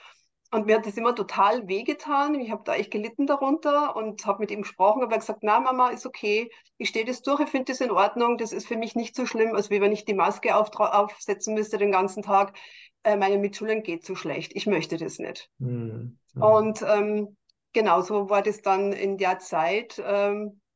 Und 0.49 0.65
mir 0.65 0.77
hat 0.77 0.85
das 0.85 0.95
immer 0.95 1.13
total 1.13 1.67
wehgetan. 1.67 2.35
Ich 2.35 2.51
habe 2.51 2.63
da 2.63 2.75
echt 2.75 2.91
gelitten 2.91 3.27
darunter 3.27 3.95
und 3.97 4.25
habe 4.25 4.39
mit 4.39 4.51
ihm 4.51 4.61
gesprochen, 4.61 5.03
aber 5.03 5.17
gesagt, 5.17 5.39
na 5.41 5.59
Mama, 5.59 5.89
ist 5.89 6.05
okay, 6.05 6.49
ich 6.77 6.87
stehe 6.89 7.03
das 7.03 7.21
durch, 7.21 7.41
ich 7.41 7.49
finde 7.49 7.73
das 7.73 7.81
in 7.81 7.91
Ordnung, 7.91 8.37
das 8.37 8.53
ist 8.53 8.67
für 8.67 8.77
mich 8.77 8.95
nicht 8.95 9.13
so 9.15 9.25
schlimm, 9.25 9.55
als 9.55 9.69
wie 9.69 9.81
wenn 9.81 9.91
ich 9.91 10.05
die 10.05 10.13
Maske 10.13 10.55
auf, 10.55 10.73
aufsetzen 10.79 11.53
müsste 11.53 11.77
den 11.77 11.91
ganzen 11.91 12.23
Tag. 12.23 12.57
Äh, 13.03 13.17
meine 13.17 13.37
Mitschülern 13.37 13.83
geht 13.83 14.05
so 14.05 14.15
schlecht, 14.15 14.53
ich 14.55 14.67
möchte 14.67 14.95
das 14.97 15.19
nicht. 15.19 15.49
Mhm. 15.57 16.17
Und 16.39 16.81
ähm, 16.81 17.35
genau 17.73 18.01
so 18.01 18.29
war 18.29 18.41
das 18.41 18.61
dann 18.61 18.93
in 18.93 19.17
der 19.17 19.39
Zeit, 19.39 20.01
ähm, 20.05 20.47
äh, 20.47 20.66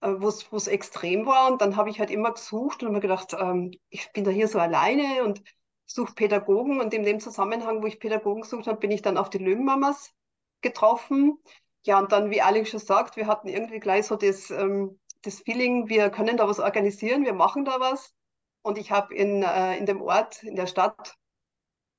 wo 0.00 0.28
es 0.28 0.66
extrem 0.66 1.26
war. 1.26 1.50
Und 1.50 1.60
dann 1.60 1.76
habe 1.76 1.90
ich 1.90 2.00
halt 2.00 2.10
immer 2.10 2.32
gesucht 2.32 2.82
und 2.82 2.92
mir 2.92 3.00
gedacht, 3.00 3.34
ähm, 3.38 3.72
ich 3.88 4.12
bin 4.12 4.24
da 4.24 4.30
hier 4.30 4.48
so 4.48 4.58
alleine 4.58 5.24
und 5.24 5.42
suche 5.86 6.14
Pädagogen 6.14 6.80
und 6.80 6.94
in 6.94 7.02
dem 7.02 7.20
Zusammenhang, 7.20 7.82
wo 7.82 7.86
ich 7.86 7.98
Pädagogen 8.00 8.42
gesucht 8.42 8.66
habe, 8.66 8.78
bin 8.78 8.90
ich 8.90 9.02
dann 9.02 9.16
auf 9.16 9.30
die 9.30 9.38
Löwenmamas 9.38 10.12
getroffen. 10.60 11.38
Ja, 11.84 11.98
und 11.98 12.12
dann, 12.12 12.30
wie 12.30 12.42
Alex 12.42 12.70
schon 12.70 12.80
sagt, 12.80 13.16
wir 13.16 13.26
hatten 13.26 13.48
irgendwie 13.48 13.80
gleich 13.80 14.06
so 14.06 14.16
das, 14.16 14.50
ähm, 14.50 15.00
das 15.22 15.40
Feeling, 15.40 15.88
wir 15.88 16.10
können 16.10 16.36
da 16.36 16.48
was 16.48 16.60
organisieren, 16.60 17.24
wir 17.24 17.32
machen 17.34 17.64
da 17.64 17.80
was. 17.80 18.14
Und 18.62 18.78
ich 18.78 18.90
habe 18.90 19.14
in, 19.14 19.42
äh, 19.42 19.76
in 19.78 19.86
dem 19.86 20.02
Ort, 20.02 20.42
in 20.42 20.54
der 20.56 20.66
Stadt, 20.66 21.14
äh, 21.14 21.19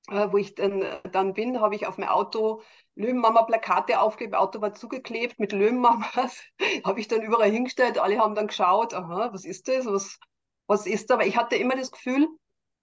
wo 0.07 0.37
ich 0.37 0.55
dann, 0.55 0.83
dann 1.11 1.33
bin, 1.33 1.61
habe 1.61 1.75
ich 1.75 1.87
auf 1.87 1.97
mein 1.97 2.09
Auto 2.09 2.61
Löwenmama-Plakate 2.95 3.99
aufgeklebt, 3.99 4.35
Auto 4.35 4.61
war 4.61 4.73
zugeklebt 4.73 5.39
mit 5.39 5.53
Löwenmamas, 5.53 6.43
habe 6.85 6.99
ich 6.99 7.07
dann 7.07 7.21
überall 7.21 7.49
hingestellt, 7.51 7.99
alle 7.99 8.19
haben 8.19 8.35
dann 8.35 8.47
geschaut, 8.47 8.93
aha, 8.93 9.29
was 9.31 9.45
ist 9.45 9.67
das, 9.67 9.85
was, 9.85 10.19
was 10.67 10.85
ist 10.85 11.09
da? 11.09 11.15
Aber 11.15 11.25
ich 11.25 11.37
hatte 11.37 11.55
immer 11.55 11.75
das 11.75 11.91
Gefühl, 11.91 12.27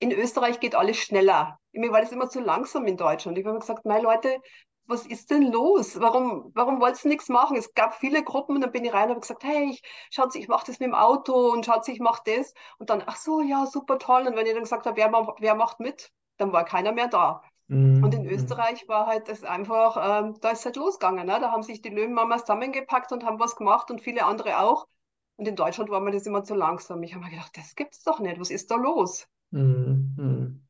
in 0.00 0.12
Österreich 0.12 0.60
geht 0.60 0.74
alles 0.74 0.96
schneller. 0.96 1.58
Mir 1.72 1.90
war 1.92 2.00
das 2.00 2.12
immer 2.12 2.28
zu 2.28 2.40
langsam 2.40 2.86
in 2.86 2.96
Deutschland. 2.96 3.36
Ich 3.36 3.44
habe 3.44 3.58
gesagt, 3.58 3.84
meine 3.84 4.02
Leute, 4.02 4.40
was 4.86 5.06
ist 5.06 5.30
denn 5.30 5.42
los? 5.52 6.00
Warum, 6.00 6.50
warum 6.54 6.80
wollt 6.80 7.04
ihr 7.04 7.10
nichts 7.10 7.28
machen? 7.28 7.56
Es 7.56 7.74
gab 7.74 7.94
viele 7.94 8.22
Gruppen 8.24 8.56
und 8.56 8.62
dann 8.62 8.72
bin 8.72 8.84
ich 8.84 8.92
rein 8.92 9.04
und 9.04 9.10
habe 9.10 9.20
gesagt, 9.20 9.44
hey, 9.44 9.70
ich, 9.70 9.82
schaut, 10.10 10.34
ich 10.34 10.48
mache 10.48 10.66
das 10.66 10.80
mit 10.80 10.86
dem 10.88 10.94
Auto 10.94 11.52
und 11.52 11.66
schaut, 11.66 11.86
ich 11.88 12.00
mache 12.00 12.22
das. 12.24 12.54
Und 12.78 12.88
dann, 12.90 13.02
ach 13.06 13.16
so, 13.16 13.40
ja, 13.42 13.66
super 13.66 13.98
toll. 13.98 14.26
Und 14.26 14.36
wenn 14.36 14.46
ich 14.46 14.52
dann 14.54 14.62
gesagt 14.62 14.86
habe, 14.86 14.96
wer, 14.96 15.12
wer 15.38 15.54
macht 15.54 15.78
mit, 15.80 16.10
dann 16.38 16.52
war 16.52 16.64
keiner 16.64 16.92
mehr 16.92 17.08
da. 17.08 17.42
Mhm. 17.68 18.02
Und 18.02 18.14
in 18.14 18.26
Österreich 18.26 18.88
war 18.88 19.06
halt 19.06 19.28
das 19.28 19.44
einfach, 19.44 20.22
ähm, 20.24 20.38
da 20.40 20.50
ist 20.50 20.64
halt 20.64 20.76
losgegangen. 20.76 21.26
Ne? 21.26 21.38
Da 21.40 21.50
haben 21.52 21.62
sich 21.62 21.82
die 21.82 21.90
Löwenmamas 21.90 22.42
zusammengepackt 22.42 23.12
und 23.12 23.24
haben 23.24 23.38
was 23.38 23.56
gemacht 23.56 23.90
und 23.90 24.00
viele 24.00 24.24
andere 24.24 24.60
auch. 24.60 24.88
Und 25.36 25.46
in 25.46 25.56
Deutschland 25.56 25.90
war 25.90 26.00
mir 26.00 26.10
das 26.10 26.26
immer 26.26 26.42
zu 26.42 26.54
langsam. 26.54 27.02
Ich 27.02 27.14
habe 27.14 27.24
mir 27.24 27.30
gedacht, 27.30 27.56
das 27.56 27.76
gibt's 27.76 28.02
doch 28.02 28.18
nicht. 28.20 28.40
Was 28.40 28.50
ist 28.50 28.70
da 28.70 28.76
los? 28.76 29.28
Mhm. 29.50 30.14
mhm. 30.16 30.64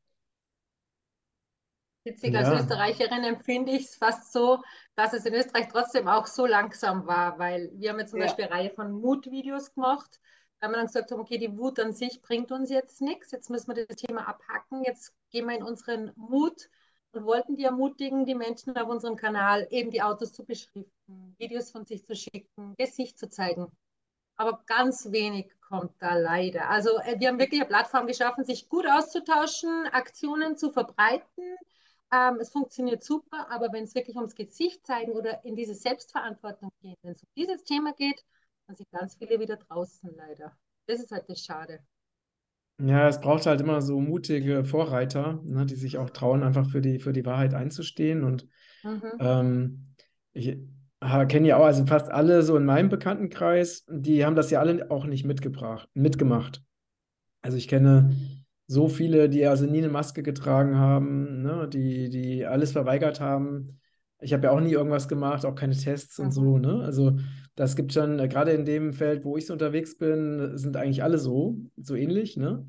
Witzig, 2.05 2.35
als 2.35 2.47
ja. 2.47 2.55
Österreicherin 2.55 3.23
empfinde 3.23 3.73
ich 3.73 3.85
es 3.85 3.95
fast 3.95 4.31
so, 4.31 4.61
dass 4.95 5.13
es 5.13 5.25
in 5.25 5.33
Österreich 5.33 5.67
trotzdem 5.67 6.07
auch 6.07 6.27
so 6.27 6.45
langsam 6.45 7.05
war, 7.05 7.37
weil 7.37 7.71
wir 7.75 7.89
haben 7.89 7.99
jetzt 7.99 8.11
zum 8.11 8.19
ja. 8.19 8.25
Beispiel 8.25 8.45
eine 8.45 8.53
Reihe 8.53 8.69
von 8.71 8.91
Mutvideos 8.91 9.73
gemacht, 9.73 10.19
weil 10.59 10.69
wir 10.71 10.77
dann 10.77 10.87
gesagt 10.87 11.11
haben, 11.11 11.19
okay, 11.19 11.37
die 11.37 11.57
Wut 11.57 11.79
an 11.79 11.93
sich 11.93 12.21
bringt 12.21 12.51
uns 12.51 12.69
jetzt 12.69 13.01
nichts, 13.01 13.31
jetzt 13.31 13.49
müssen 13.49 13.75
wir 13.75 13.85
das 13.85 13.97
Thema 13.97 14.27
abhacken, 14.27 14.83
jetzt 14.83 15.13
gehen 15.31 15.47
wir 15.47 15.55
in 15.55 15.63
unseren 15.63 16.11
Mut 16.15 16.69
und 17.11 17.25
wollten 17.25 17.55
die 17.55 17.63
ermutigen, 17.63 18.25
die 18.25 18.35
Menschen 18.35 18.75
auf 18.77 18.87
unserem 18.87 19.15
Kanal 19.15 19.67
eben 19.71 19.91
die 19.91 20.01
Autos 20.01 20.33
zu 20.33 20.43
beschriften, 20.45 21.35
Videos 21.37 21.71
von 21.71 21.85
sich 21.85 22.05
zu 22.05 22.15
schicken, 22.15 22.75
Gesicht 22.77 23.17
zu 23.17 23.29
zeigen. 23.29 23.71
Aber 24.35 24.63
ganz 24.67 25.11
wenig 25.11 25.51
kommt 25.59 25.93
da 25.99 26.15
leider. 26.15 26.69
Also 26.69 26.97
äh, 26.99 27.19
wir 27.19 27.27
haben 27.27 27.39
wirklich 27.39 27.59
eine 27.59 27.67
Plattform 27.67 28.07
geschaffen, 28.07 28.45
sich 28.45 28.69
gut 28.69 28.85
auszutauschen, 28.87 29.87
Aktionen 29.91 30.55
zu 30.55 30.71
verbreiten. 30.71 31.57
Ähm, 32.11 32.37
es 32.39 32.49
funktioniert 32.49 33.03
super, 33.03 33.51
aber 33.51 33.73
wenn 33.73 33.83
es 33.83 33.95
wirklich 33.95 34.15
ums 34.15 34.35
Gesicht 34.35 34.85
zeigen 34.85 35.11
oder 35.11 35.43
in 35.43 35.55
diese 35.55 35.73
Selbstverantwortung 35.73 36.71
geht, 36.81 36.97
wenn 37.01 37.11
es 37.11 37.23
um 37.23 37.29
dieses 37.35 37.63
Thema 37.63 37.93
geht, 37.93 38.23
dann 38.69 38.75
sind 38.75 38.91
ganz 38.91 39.15
viele 39.15 39.39
wieder 39.39 39.57
draußen 39.57 40.11
leider. 40.15 40.55
Das 40.85 40.99
ist 40.99 41.11
halt 41.11 41.27
das 41.27 41.43
Schade. 41.43 41.79
Ja, 42.79 43.09
es 43.09 43.19
braucht 43.19 43.47
halt 43.47 43.59
immer 43.61 43.81
so 43.81 43.99
mutige 43.99 44.63
Vorreiter, 44.63 45.41
ne, 45.43 45.65
die 45.65 45.75
sich 45.75 45.97
auch 45.97 46.11
trauen, 46.11 46.43
einfach 46.43 46.69
für 46.69 46.79
die, 46.79 46.99
für 46.99 47.11
die 47.11 47.25
Wahrheit 47.25 47.55
einzustehen. 47.55 48.23
Und 48.23 48.47
mhm. 48.83 49.01
ähm, 49.19 49.83
ich, 50.33 50.59
kenne 51.27 51.47
ja 51.47 51.57
auch, 51.57 51.65
also 51.65 51.85
fast 51.87 52.11
alle 52.11 52.43
so 52.43 52.55
in 52.57 52.65
meinem 52.65 52.89
Bekanntenkreis, 52.89 53.85
die 53.89 54.23
haben 54.23 54.35
das 54.35 54.51
ja 54.51 54.59
alle 54.59 54.91
auch 54.91 55.05
nicht 55.05 55.25
mitgebracht, 55.25 55.89
mitgemacht. 55.95 56.63
Also 57.41 57.57
ich 57.57 57.67
kenne 57.67 58.15
so 58.67 58.87
viele, 58.87 59.29
die 59.29 59.45
also 59.47 59.65
nie 59.65 59.79
eine 59.79 59.89
Maske 59.89 60.21
getragen 60.21 60.77
haben, 60.77 61.41
ne, 61.41 61.67
die, 61.67 62.09
die 62.09 62.45
alles 62.45 62.73
verweigert 62.73 63.19
haben. 63.19 63.79
Ich 64.21 64.31
habe 64.31 64.43
ja 64.43 64.51
auch 64.51 64.59
nie 64.59 64.73
irgendwas 64.73 65.07
gemacht, 65.07 65.43
auch 65.43 65.55
keine 65.55 65.75
Tests 65.75 66.19
und 66.19 66.27
mhm. 66.27 66.31
so, 66.31 66.57
ne? 66.59 66.83
Also 66.83 67.17
das 67.59 67.75
gibt 67.75 67.91
schon, 67.91 68.19
äh, 68.19 68.29
gerade 68.29 68.51
in 68.51 68.63
dem 68.63 68.93
Feld, 68.93 69.25
wo 69.25 69.35
ich 69.35 69.45
so 69.45 69.51
unterwegs 69.51 69.97
bin, 69.97 70.57
sind 70.57 70.77
eigentlich 70.77 71.03
alle 71.03 71.17
so, 71.17 71.57
so 71.75 71.93
ähnlich, 71.93 72.37
ne? 72.37 72.65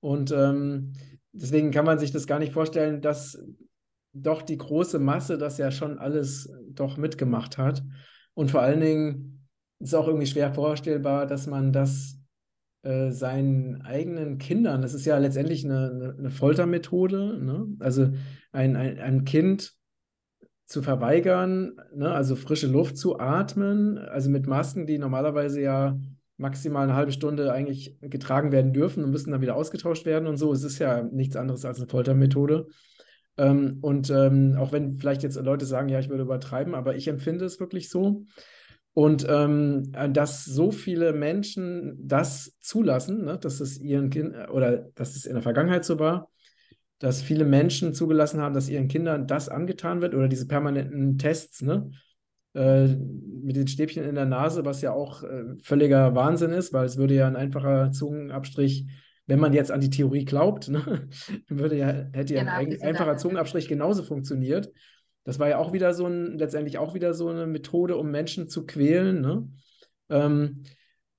Und 0.00 0.32
ähm, 0.32 0.94
deswegen 1.30 1.70
kann 1.70 1.84
man 1.84 2.00
sich 2.00 2.10
das 2.10 2.26
gar 2.26 2.40
nicht 2.40 2.52
vorstellen, 2.52 3.00
dass 3.00 3.40
doch 4.12 4.42
die 4.42 4.58
große 4.58 4.98
Masse 4.98 5.38
das 5.38 5.58
ja 5.58 5.70
schon 5.70 6.00
alles 6.00 6.52
doch 6.70 6.96
mitgemacht 6.96 7.56
hat. 7.56 7.84
Und 8.34 8.50
vor 8.50 8.62
allen 8.62 8.80
Dingen 8.80 9.46
ist 9.78 9.90
es 9.90 9.94
auch 9.94 10.08
irgendwie 10.08 10.26
schwer 10.26 10.52
vorstellbar, 10.52 11.28
dass 11.28 11.46
man 11.46 11.72
das 11.72 12.18
äh, 12.82 13.12
seinen 13.12 13.82
eigenen 13.82 14.38
Kindern, 14.38 14.82
das 14.82 14.92
ist 14.92 15.06
ja 15.06 15.18
letztendlich 15.18 15.64
eine, 15.64 16.16
eine 16.18 16.30
Foltermethode, 16.32 17.38
ne? 17.40 17.68
also 17.78 18.10
ein, 18.50 18.74
ein, 18.74 18.98
ein 18.98 19.24
Kind 19.24 19.76
zu 20.72 20.82
verweigern, 20.82 21.76
ne? 21.94 22.10
also 22.10 22.34
frische 22.34 22.66
Luft 22.66 22.96
zu 22.96 23.20
atmen, 23.20 23.98
also 23.98 24.30
mit 24.30 24.46
Masken, 24.46 24.86
die 24.86 24.98
normalerweise 24.98 25.60
ja 25.60 25.98
maximal 26.38 26.84
eine 26.84 26.96
halbe 26.96 27.12
Stunde 27.12 27.52
eigentlich 27.52 27.96
getragen 28.00 28.50
werden 28.50 28.72
dürfen 28.72 29.04
und 29.04 29.10
müssen 29.10 29.30
dann 29.30 29.42
wieder 29.42 29.54
ausgetauscht 29.54 30.06
werden 30.06 30.26
und 30.26 30.38
so. 30.38 30.52
Es 30.52 30.64
ist 30.64 30.78
ja 30.78 31.02
nichts 31.02 31.36
anderes 31.36 31.64
als 31.64 31.78
eine 31.78 31.88
Foltermethode. 31.88 32.66
Ähm, 33.36 33.78
und 33.80 34.10
ähm, 34.10 34.56
auch 34.58 34.72
wenn 34.72 34.98
vielleicht 34.98 35.22
jetzt 35.22 35.40
Leute 35.40 35.66
sagen, 35.66 35.88
ja, 35.88 36.00
ich 36.00 36.08
würde 36.08 36.24
übertreiben, 36.24 36.74
aber 36.74 36.96
ich 36.96 37.06
empfinde 37.06 37.44
es 37.44 37.60
wirklich 37.60 37.88
so. 37.88 38.24
Und 38.94 39.26
ähm, 39.28 39.92
dass 40.10 40.44
so 40.44 40.70
viele 40.70 41.12
Menschen 41.12 41.96
das 41.98 42.58
zulassen, 42.60 43.24
ne, 43.24 43.38
dass 43.38 43.60
es 43.60 43.80
ihren 43.80 44.10
Kindern 44.10 44.50
oder 44.50 44.88
dass 44.94 45.16
es 45.16 45.24
in 45.24 45.34
der 45.34 45.42
Vergangenheit 45.42 45.84
so 45.84 45.98
war, 45.98 46.28
dass 47.02 47.20
viele 47.20 47.44
Menschen 47.44 47.94
zugelassen 47.94 48.40
haben, 48.40 48.54
dass 48.54 48.68
ihren 48.68 48.86
Kindern 48.86 49.26
das 49.26 49.48
angetan 49.48 50.00
wird 50.00 50.14
oder 50.14 50.28
diese 50.28 50.46
permanenten 50.46 51.18
Tests, 51.18 51.60
ne, 51.62 51.90
äh, 52.54 52.86
mit 52.86 53.56
den 53.56 53.66
Stäbchen 53.66 54.04
in 54.04 54.14
der 54.14 54.26
Nase, 54.26 54.64
was 54.64 54.82
ja 54.82 54.92
auch 54.92 55.24
äh, 55.24 55.56
völliger 55.62 56.14
Wahnsinn 56.14 56.52
ist, 56.52 56.72
weil 56.72 56.86
es 56.86 56.98
würde 56.98 57.14
ja 57.14 57.26
ein 57.26 57.36
einfacher 57.36 57.90
Zungenabstrich 57.90 58.86
wenn 59.26 59.38
man 59.38 59.52
jetzt 59.52 59.70
an 59.70 59.80
die 59.80 59.90
Theorie 59.90 60.24
glaubt, 60.24 60.68
ne, 60.68 61.08
würde 61.48 61.76
ja, 61.76 61.86
hätte 62.12 62.34
ja 62.34 62.40
genau, 62.40 62.52
ein 62.52 62.82
einfacher 62.82 63.16
Zungenabstrich 63.16 63.68
genauso 63.68 64.02
funktioniert. 64.02 64.70
Das 65.24 65.38
war 65.38 65.48
ja 65.48 65.58
auch 65.58 65.72
wieder 65.72 65.94
so 65.94 66.06
ein, 66.06 66.38
letztendlich 66.38 66.78
auch 66.78 66.94
wieder 66.94 67.14
so 67.14 67.28
eine 67.28 67.46
Methode, 67.46 67.96
um 67.96 68.10
Menschen 68.10 68.48
zu 68.48 68.66
quälen. 68.66 69.20
Ne? 69.20 69.48
Ähm, 70.10 70.64
äh, 70.64 70.70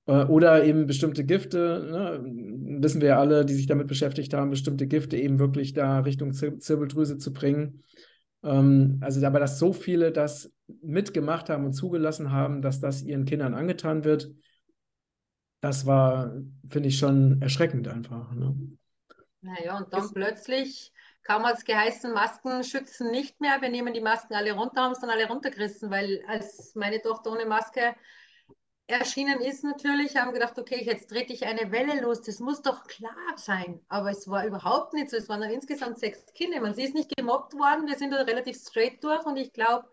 oder 0.06 0.64
eben 0.64 0.86
bestimmte 0.86 1.24
Gifte, 1.24 1.86
ne? 1.90 2.82
wissen 2.82 3.00
wir 3.00 3.08
ja 3.08 3.18
alle, 3.18 3.46
die 3.46 3.54
sich 3.54 3.66
damit 3.66 3.86
beschäftigt 3.86 4.34
haben, 4.34 4.50
bestimmte 4.50 4.86
Gifte 4.86 5.16
eben 5.16 5.38
wirklich 5.38 5.72
da 5.72 6.00
Richtung 6.00 6.32
Zir 6.32 6.58
Zirbeldrüse 6.58 7.16
zu 7.16 7.32
bringen. 7.32 7.82
Ähm, 8.42 8.98
also 9.00 9.24
aber, 9.26 9.40
dass 9.40 9.58
so 9.58 9.72
viele 9.72 10.12
das 10.12 10.52
mitgemacht 10.82 11.48
haben 11.48 11.64
und 11.64 11.72
zugelassen 11.72 12.30
haben, 12.30 12.60
dass 12.60 12.80
das 12.80 13.02
ihren 13.02 13.24
Kindern 13.24 13.54
angetan 13.54 14.04
wird, 14.04 14.30
das 15.60 15.86
war, 15.86 16.34
finde 16.68 16.90
ich, 16.90 16.98
schon 16.98 17.40
erschreckend 17.40 17.88
einfach. 17.88 18.32
Ne? 18.32 18.54
Naja, 19.40 19.78
und 19.78 19.92
dann 19.92 20.10
plötzlich 20.12 20.92
kaum 21.22 21.44
hat 21.44 21.56
es 21.56 21.64
geheißen, 21.64 22.12
Masken 22.12 22.62
schützen 22.64 23.10
nicht 23.10 23.40
mehr, 23.40 23.62
wir 23.62 23.70
nehmen 23.70 23.94
die 23.94 24.02
Masken 24.02 24.34
alle 24.34 24.52
runter, 24.52 24.82
haben 24.82 24.92
es 24.92 25.00
dann 25.00 25.08
alle 25.08 25.26
runtergerissen, 25.26 25.90
weil 25.90 26.22
als 26.28 26.74
meine 26.74 27.00
Tochter 27.00 27.32
ohne 27.32 27.46
Maske 27.46 27.94
erschienen 28.86 29.40
ist 29.40 29.64
natürlich, 29.64 30.16
haben 30.16 30.32
gedacht, 30.32 30.58
okay, 30.58 30.82
jetzt 30.84 31.08
trete 31.08 31.32
ich 31.32 31.46
eine 31.46 31.72
Welle 31.72 32.00
los, 32.02 32.22
das 32.22 32.40
muss 32.40 32.62
doch 32.62 32.84
klar 32.86 33.36
sein. 33.36 33.80
Aber 33.88 34.10
es 34.10 34.28
war 34.28 34.46
überhaupt 34.46 34.92
nicht 34.92 35.10
so. 35.10 35.16
Es 35.16 35.28
waren 35.28 35.42
insgesamt 35.42 35.98
sechs 35.98 36.24
Kinder. 36.34 36.60
Man, 36.60 36.74
sie 36.74 36.84
ist 36.84 36.94
nicht 36.94 37.16
gemobbt 37.16 37.54
worden, 37.54 37.86
wir 37.86 37.96
sind 37.96 38.12
da 38.12 38.22
relativ 38.22 38.56
straight 38.56 39.02
durch 39.02 39.24
und 39.24 39.36
ich 39.36 39.52
glaube, 39.52 39.88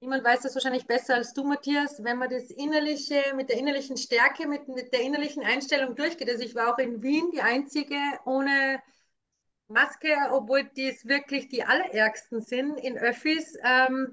niemand 0.00 0.22
weiß 0.22 0.42
das 0.42 0.54
wahrscheinlich 0.54 0.86
besser 0.86 1.14
als 1.14 1.32
du, 1.32 1.44
Matthias, 1.44 2.04
wenn 2.04 2.18
man 2.18 2.28
das 2.28 2.50
innerliche, 2.50 3.22
mit 3.36 3.48
der 3.48 3.56
innerlichen 3.58 3.96
Stärke, 3.96 4.46
mit, 4.46 4.68
mit 4.68 4.92
der 4.92 5.00
innerlichen 5.00 5.42
Einstellung 5.42 5.96
durchgeht. 5.96 6.28
Also 6.28 6.42
ich 6.42 6.54
war 6.54 6.74
auch 6.74 6.78
in 6.78 7.02
Wien 7.02 7.30
die 7.32 7.40
einzige 7.40 7.96
ohne 8.26 8.82
Maske, 9.68 10.14
obwohl 10.30 10.64
dies 10.64 11.06
wirklich 11.06 11.48
die 11.48 11.64
allerärgsten 11.64 12.42
sind 12.42 12.78
in 12.78 12.98
Öffis. 12.98 13.56
Ähm, 13.64 14.12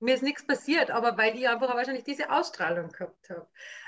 mir 0.00 0.14
ist 0.14 0.22
nichts 0.22 0.46
passiert, 0.46 0.90
aber 0.90 1.16
weil 1.16 1.36
ich 1.36 1.48
einfach 1.48 1.74
wahrscheinlich 1.74 2.04
diese 2.04 2.30
Ausstrahlung 2.30 2.90
gehabt 2.90 3.30
habe. 3.30 3.46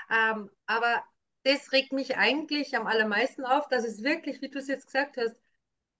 Ähm, 0.09 0.49
aber 0.65 1.03
das 1.43 1.71
regt 1.71 1.91
mich 1.91 2.17
eigentlich 2.17 2.75
am 2.77 2.87
allermeisten 2.87 3.45
auf, 3.45 3.67
dass 3.67 3.83
es 3.83 4.03
wirklich, 4.03 4.41
wie 4.41 4.49
du 4.49 4.59
es 4.59 4.67
jetzt 4.67 4.85
gesagt 4.85 5.17
hast, 5.17 5.35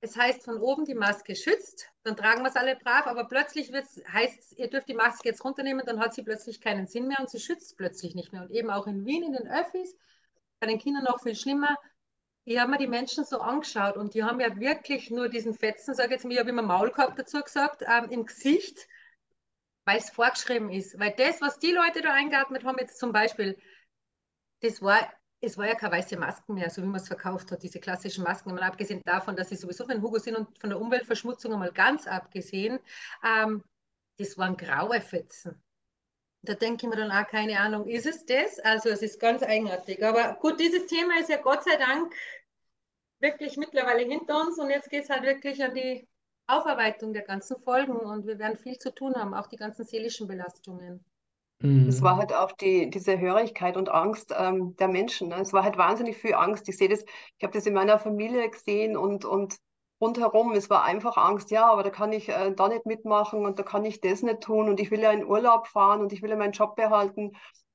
es 0.02 0.18
heißt 0.18 0.44
von 0.44 0.58
oben, 0.58 0.86
die 0.86 0.96
Maske 0.96 1.36
schützt, 1.36 1.90
dann 2.04 2.18
tragen 2.18 2.44
wir 2.44 2.50
es 2.50 2.58
alle 2.58 2.76
brav, 2.76 3.08
aber 3.08 3.26
plötzlich 3.26 3.72
heißt 3.72 4.40
es, 4.40 4.52
ihr 4.58 4.70
dürft 4.70 4.90
die 4.90 4.94
Maske 4.94 5.30
jetzt 5.30 5.44
runternehmen, 5.44 5.86
dann 5.86 6.00
hat 6.00 6.14
sie 6.14 6.24
plötzlich 6.24 6.60
keinen 6.60 6.88
Sinn 6.88 7.08
mehr 7.08 7.20
und 7.22 7.30
sie 7.30 7.40
schützt 7.40 7.78
plötzlich 7.78 8.14
nicht 8.14 8.34
mehr. 8.34 8.42
Und 8.42 8.52
eben 8.52 8.70
auch 8.70 8.86
in 8.86 9.06
Wien, 9.06 9.24
in 9.24 9.32
den 9.32 9.48
Öffis, 9.48 9.96
bei 10.60 10.68
den 10.68 10.78
Kindern 10.78 11.06
noch 11.06 11.22
viel 11.22 11.36
schlimmer, 11.36 11.78
ich 12.46 12.60
habe 12.60 12.72
mir 12.72 12.78
die 12.78 12.88
Menschen 12.88 13.24
so 13.24 13.40
angeschaut 13.40 13.96
und 13.96 14.14
die 14.14 14.24
haben 14.24 14.42
ja 14.42 14.60
wirklich 14.60 15.10
nur 15.10 15.30
diesen 15.30 15.54
Fetzen, 15.54 15.96
sage 15.96 16.10
ich 16.10 16.14
jetzt 16.16 16.26
mal, 16.26 16.34
ich 16.34 16.40
habe 16.40 16.50
immer 16.50 16.62
Maulkorb 16.62 17.16
dazu 17.16 17.42
gesagt, 17.42 17.84
ähm, 17.88 18.10
im 18.10 18.26
Gesicht 18.26 18.90
weil 19.86 19.98
es 19.98 20.10
vorgeschrieben 20.10 20.70
ist. 20.70 21.00
Weil 21.00 21.14
das, 21.18 21.42
was 21.42 21.60
die 21.60 21.72
Leute 21.72 22.02
da 22.02 22.14
eingeatmet 22.14 22.64
haben, 22.64 22.78
jetzt 22.80 23.00
zum 23.00 23.12
Beispiel, 23.12 23.58
das 24.62 24.82
war, 24.82 25.12
es 25.42 25.58
war 25.58 25.68
ja 25.68 25.76
keine 25.76 25.94
weiße 25.94 26.18
Masken 26.18 26.54
mehr, 26.56 26.70
so 26.70 26.82
wie 26.82 26.88
man 26.88 27.02
es 27.02 27.08
verkauft 27.08 27.52
hat, 27.52 27.64
diese 27.64 27.80
klassischen 27.80 28.24
Masken. 28.24 28.54
Mal 28.54 28.64
abgesehen 28.64 29.02
davon, 29.06 29.36
dass 29.36 29.50
sie 29.50 29.56
sowieso 29.56 29.86
von 29.86 30.02
Hugo 30.02 30.20
sind 30.20 30.38
und 30.38 30.58
von 30.60 30.70
der 30.70 30.80
Umweltverschmutzung 30.80 31.54
einmal 31.54 31.72
ganz 31.72 32.08
abgesehen, 32.08 32.80
ähm, 33.24 33.64
das 34.18 34.38
waren 34.38 34.56
graue 34.56 35.02
Fetzen. 35.02 35.62
Da 36.44 36.54
denke 36.54 36.86
ich 36.86 36.90
mir 36.90 36.98
dann 36.98 37.12
auch, 37.12 37.28
keine 37.28 37.60
Ahnung, 37.60 37.88
ist 37.88 38.06
es 38.06 38.26
das? 38.26 38.60
Also 38.60 38.90
es 38.90 39.02
ist 39.02 39.20
ganz 39.20 39.44
eigenartig. 39.44 40.04
Aber 40.06 40.36
gut, 40.36 40.60
dieses 40.60 40.88
Thema 40.88 41.20
ist 41.20 41.30
ja 41.30 41.38
Gott 41.38 41.64
sei 41.64 41.78
Dank 41.78 42.14
wirklich 43.20 43.56
mittlerweile 43.58 44.04
hinter 44.04 44.42
uns 44.42 44.60
und 44.60 44.70
jetzt 44.70 44.90
geht 44.90 45.06
es 45.06 45.10
halt 45.10 45.24
wirklich 45.24 45.64
an 45.64 45.74
die 45.74 46.08
Aufarbeitung 46.48 47.14
der 47.14 47.24
ganzen 47.24 47.60
Folgen 47.62 47.96
und 47.96 48.28
wir 48.28 48.38
werden 48.38 48.58
viel 48.58 48.78
zu 48.78 48.94
tun 48.94 49.16
haben, 49.16 49.34
auch 49.34 49.48
die 49.48 49.56
ganzen 49.56 49.86
seelischen 49.86 50.28
Belastungen. 50.28 51.04
Mhm. 51.60 51.88
Es 51.88 52.02
war 52.02 52.18
halt 52.18 52.34
auch 52.34 52.52
die, 52.52 52.90
diese 52.90 53.18
Hörigkeit 53.18 53.78
und 53.78 53.90
Angst 53.90 54.34
ähm, 54.38 54.76
der 54.76 54.90
Menschen. 54.90 55.30
Ne? 55.30 55.36
Es 55.40 55.54
war 55.54 55.64
halt 55.64 55.78
wahnsinnig 55.78 56.18
viel 56.18 56.34
Angst. 56.34 56.68
Ich 56.68 56.78
sehe 56.78 56.90
das, 56.90 57.04
ich 57.38 57.44
habe 57.44 57.54
das 57.54 57.66
in 57.66 57.74
meiner 57.74 57.98
Familie 58.00 58.50
gesehen 58.50 58.98
und, 58.98 59.24
und 59.24 59.58
rundherum, 60.02 60.52
es 60.52 60.70
war 60.70 60.84
einfach 60.84 61.16
Angst, 61.16 61.50
ja, 61.52 61.72
aber 61.72 61.84
da 61.84 61.90
kann 61.90 62.12
ich 62.12 62.28
äh, 62.28 62.54
da 62.54 62.68
nicht 62.68 62.86
mitmachen 62.86 63.46
und 63.46 63.58
da 63.58 63.64
kann 63.64 63.86
ich 63.86 64.02
das 64.02 64.22
nicht 64.22 64.42
tun 64.42 64.68
und 64.68 64.82
ich 64.82 64.92
will 64.92 65.00
ja 65.00 65.12
in 65.12 65.26
Urlaub 65.26 65.68
fahren 65.68 66.02
und 66.02 66.12
ich 66.12 66.22
will 66.22 66.30
ja 66.30 66.36
meinen 66.36 66.52
Job 66.52 66.76
behalten. 66.76 67.32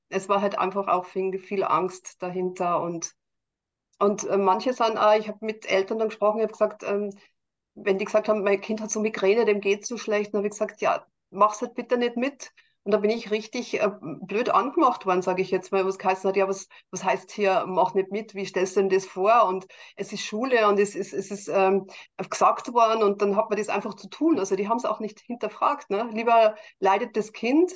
Es 0.09 0.29
war 0.29 0.41
halt 0.41 0.59
einfach 0.59 0.87
auch 0.87 1.05
viel, 1.05 1.39
viel 1.39 1.63
Angst 1.63 2.21
dahinter 2.21 2.81
und, 2.81 3.13
und 3.97 4.25
äh, 4.25 4.37
manche 4.37 4.73
sagen, 4.73 4.97
ah, 4.99 5.15
ich 5.15 5.27
habe 5.27 5.39
mit 5.41 5.65
Eltern 5.69 5.97
dann 5.97 6.09
gesprochen, 6.09 6.37
ich 6.37 6.43
habe 6.43 6.51
gesagt, 6.51 6.83
ähm, 6.83 7.11
wenn 7.83 7.97
die 7.97 8.05
gesagt 8.05 8.29
haben, 8.29 8.43
mein 8.43 8.61
Kind 8.61 8.81
hat 8.81 8.91
so 8.91 8.99
Migräne, 8.99 9.45
dem 9.45 9.61
geht 9.61 9.85
so 9.85 9.97
schlecht, 9.97 10.33
dann 10.33 10.39
habe 10.39 10.47
ich 10.47 10.51
gesagt, 10.51 10.81
ja, 10.81 11.05
mach's 11.29 11.61
halt 11.61 11.75
bitte 11.75 11.97
nicht 11.97 12.17
mit. 12.17 12.51
Und 12.83 12.93
da 12.93 12.97
bin 12.97 13.11
ich 13.11 13.29
richtig 13.29 13.81
äh, 13.81 13.89
blöd 14.01 14.49
angemacht 14.49 15.05
worden, 15.05 15.21
sage 15.21 15.41
ich 15.41 15.51
jetzt 15.51 15.71
mal, 15.71 15.85
was 15.85 15.99
geheißen 15.99 16.27
hat, 16.27 16.37
ja, 16.37 16.47
was, 16.47 16.67
was 16.91 17.03
heißt 17.03 17.31
hier, 17.31 17.65
mach 17.67 17.93
nicht 17.93 18.11
mit, 18.11 18.35
wie 18.35 18.45
stellst 18.45 18.75
du 18.75 18.81
denn 18.81 18.89
das 18.89 19.05
vor? 19.05 19.45
Und 19.47 19.67
es 19.95 20.13
ist 20.13 20.23
Schule 20.23 20.67
und 20.67 20.79
es, 20.79 20.95
es, 20.95 21.13
es 21.13 21.29
ist 21.29 21.49
ähm, 21.49 21.87
gesagt 22.17 22.73
worden 22.73 23.03
und 23.03 23.21
dann 23.21 23.35
hat 23.35 23.49
man 23.49 23.57
das 23.57 23.69
einfach 23.69 23.95
zu 23.95 24.09
tun. 24.09 24.39
Also 24.39 24.55
die 24.55 24.67
haben 24.69 24.77
es 24.77 24.85
auch 24.85 24.99
nicht 24.99 25.19
hinterfragt. 25.19 25.89
Ne? 25.89 26.09
Lieber 26.13 26.55
leidet 26.79 27.17
das 27.17 27.33
Kind, 27.33 27.73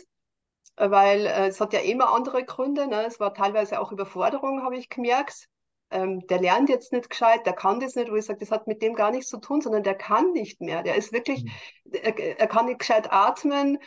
äh, 0.78 0.90
weil 0.90 1.26
äh, 1.26 1.48
es 1.48 1.60
hat 1.62 1.74
ja 1.74 1.82
immer 1.82 2.14
andere 2.14 2.46
Gründe. 2.46 2.88
Ne? 2.88 3.06
Es 3.06 3.20
war 3.20 3.34
teilweise 3.34 3.80
auch 3.82 3.92
Überforderung, 3.92 4.64
habe 4.64 4.78
ich 4.78 4.90
gemerkt 4.90 5.48
ähm, 5.94 6.26
der 6.28 6.42
lernt 6.42 6.70
jetzt 6.70 6.92
nicht 6.92 7.10
gescheit, 7.10 7.46
der 7.46 7.54
kann 7.54 7.80
das 7.80 7.96
nicht, 7.96 8.12
wo 8.12 8.16
ich 8.16 8.26
sage, 8.26 8.40
das 8.40 8.52
hat 8.52 8.68
mit 8.68 8.82
dem 8.82 8.96
gar 8.96 9.12
nichts 9.12 9.30
zu 9.30 9.38
tun, 9.38 9.62
sondern 9.62 9.84
der 9.84 9.96
kann 9.96 10.32
nicht 10.34 10.60
mehr. 10.60 10.84
Der 10.84 10.96
ist 10.96 11.14
wirklich, 11.14 11.44
mhm. 11.44 11.52
er, 11.94 12.40
er, 12.40 12.48
kann 12.48 12.66
nicht 12.66 12.80
gescheit 12.80 13.12
atmen, 13.12 13.78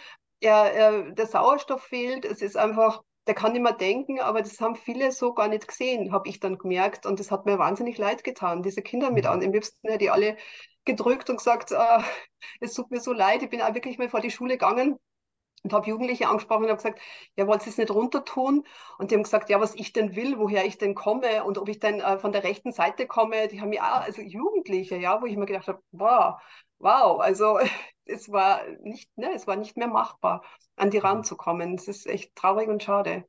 er, 0.40 0.72
er, 0.72 1.10
der 1.10 1.26
Sauerstoff 1.26 1.82
fehlt, 1.82 2.24
es 2.24 2.42
ist 2.42 2.56
einfach, 2.56 3.02
der 3.26 3.34
kann 3.34 3.52
nicht 3.52 3.62
mehr 3.62 3.72
denken, 3.72 4.20
aber 4.20 4.40
das 4.40 4.60
haben 4.60 4.76
viele 4.76 5.10
so 5.10 5.34
gar 5.34 5.48
nicht 5.48 5.66
gesehen, 5.66 6.12
habe 6.12 6.28
ich 6.28 6.38
dann 6.38 6.58
gemerkt. 6.58 7.06
Und 7.06 7.18
das 7.18 7.30
hat 7.32 7.44
mir 7.44 7.58
wahnsinnig 7.58 7.98
leid 7.98 8.22
getan, 8.22 8.62
diese 8.62 8.82
Kinder 8.82 9.10
mit 9.10 9.24
mhm. 9.24 9.30
an. 9.30 9.42
Im 9.42 9.52
liebsten 9.52 9.88
hätte 9.88 10.04
ich 10.04 10.12
alle 10.12 10.36
gedrückt 10.84 11.28
und 11.28 11.38
gesagt, 11.38 11.72
äh, 11.72 11.98
es 12.60 12.74
tut 12.74 12.90
mir 12.92 13.00
so 13.00 13.12
leid, 13.12 13.42
ich 13.42 13.50
bin 13.50 13.60
auch 13.60 13.74
wirklich 13.74 13.98
mal 13.98 14.08
vor 14.08 14.20
die 14.20 14.30
Schule 14.30 14.54
gegangen 14.54 14.98
und 15.66 15.72
habe 15.72 15.88
Jugendliche 15.88 16.28
angesprochen 16.28 16.62
und 16.62 16.70
habe 16.70 16.76
gesagt, 16.76 17.00
ja, 17.34 17.48
wollt 17.48 17.62
ihr 17.66 17.70
es 17.70 17.76
nicht 17.76 17.90
runter 17.90 18.24
tun? 18.24 18.64
Und 18.98 19.10
die 19.10 19.16
haben 19.16 19.24
gesagt, 19.24 19.50
ja, 19.50 19.60
was 19.60 19.74
ich 19.74 19.92
denn 19.92 20.14
will, 20.14 20.38
woher 20.38 20.64
ich 20.64 20.78
denn 20.78 20.94
komme 20.94 21.42
und 21.42 21.58
ob 21.58 21.68
ich 21.68 21.80
denn 21.80 22.00
äh, 22.00 22.18
von 22.18 22.30
der 22.30 22.44
rechten 22.44 22.70
Seite 22.70 23.08
komme. 23.08 23.48
Die 23.48 23.60
haben 23.60 23.72
ja, 23.72 23.98
also 23.98 24.22
Jugendliche, 24.22 24.96
ja, 24.96 25.20
wo 25.20 25.26
ich 25.26 25.36
mir 25.36 25.46
gedacht 25.46 25.66
habe, 25.66 25.82
wow, 25.90 26.40
wow, 26.78 27.20
also 27.20 27.58
es 28.04 28.30
war 28.30 28.60
nicht, 28.82 29.10
ne, 29.18 29.32
es 29.34 29.48
war 29.48 29.56
nicht 29.56 29.76
mehr 29.76 29.88
machbar, 29.88 30.44
an 30.76 30.90
die 30.90 30.98
ranzukommen. 30.98 31.74
Es 31.74 31.88
ist 31.88 32.06
echt 32.06 32.36
traurig 32.36 32.68
und 32.68 32.84
schade. 32.84 33.24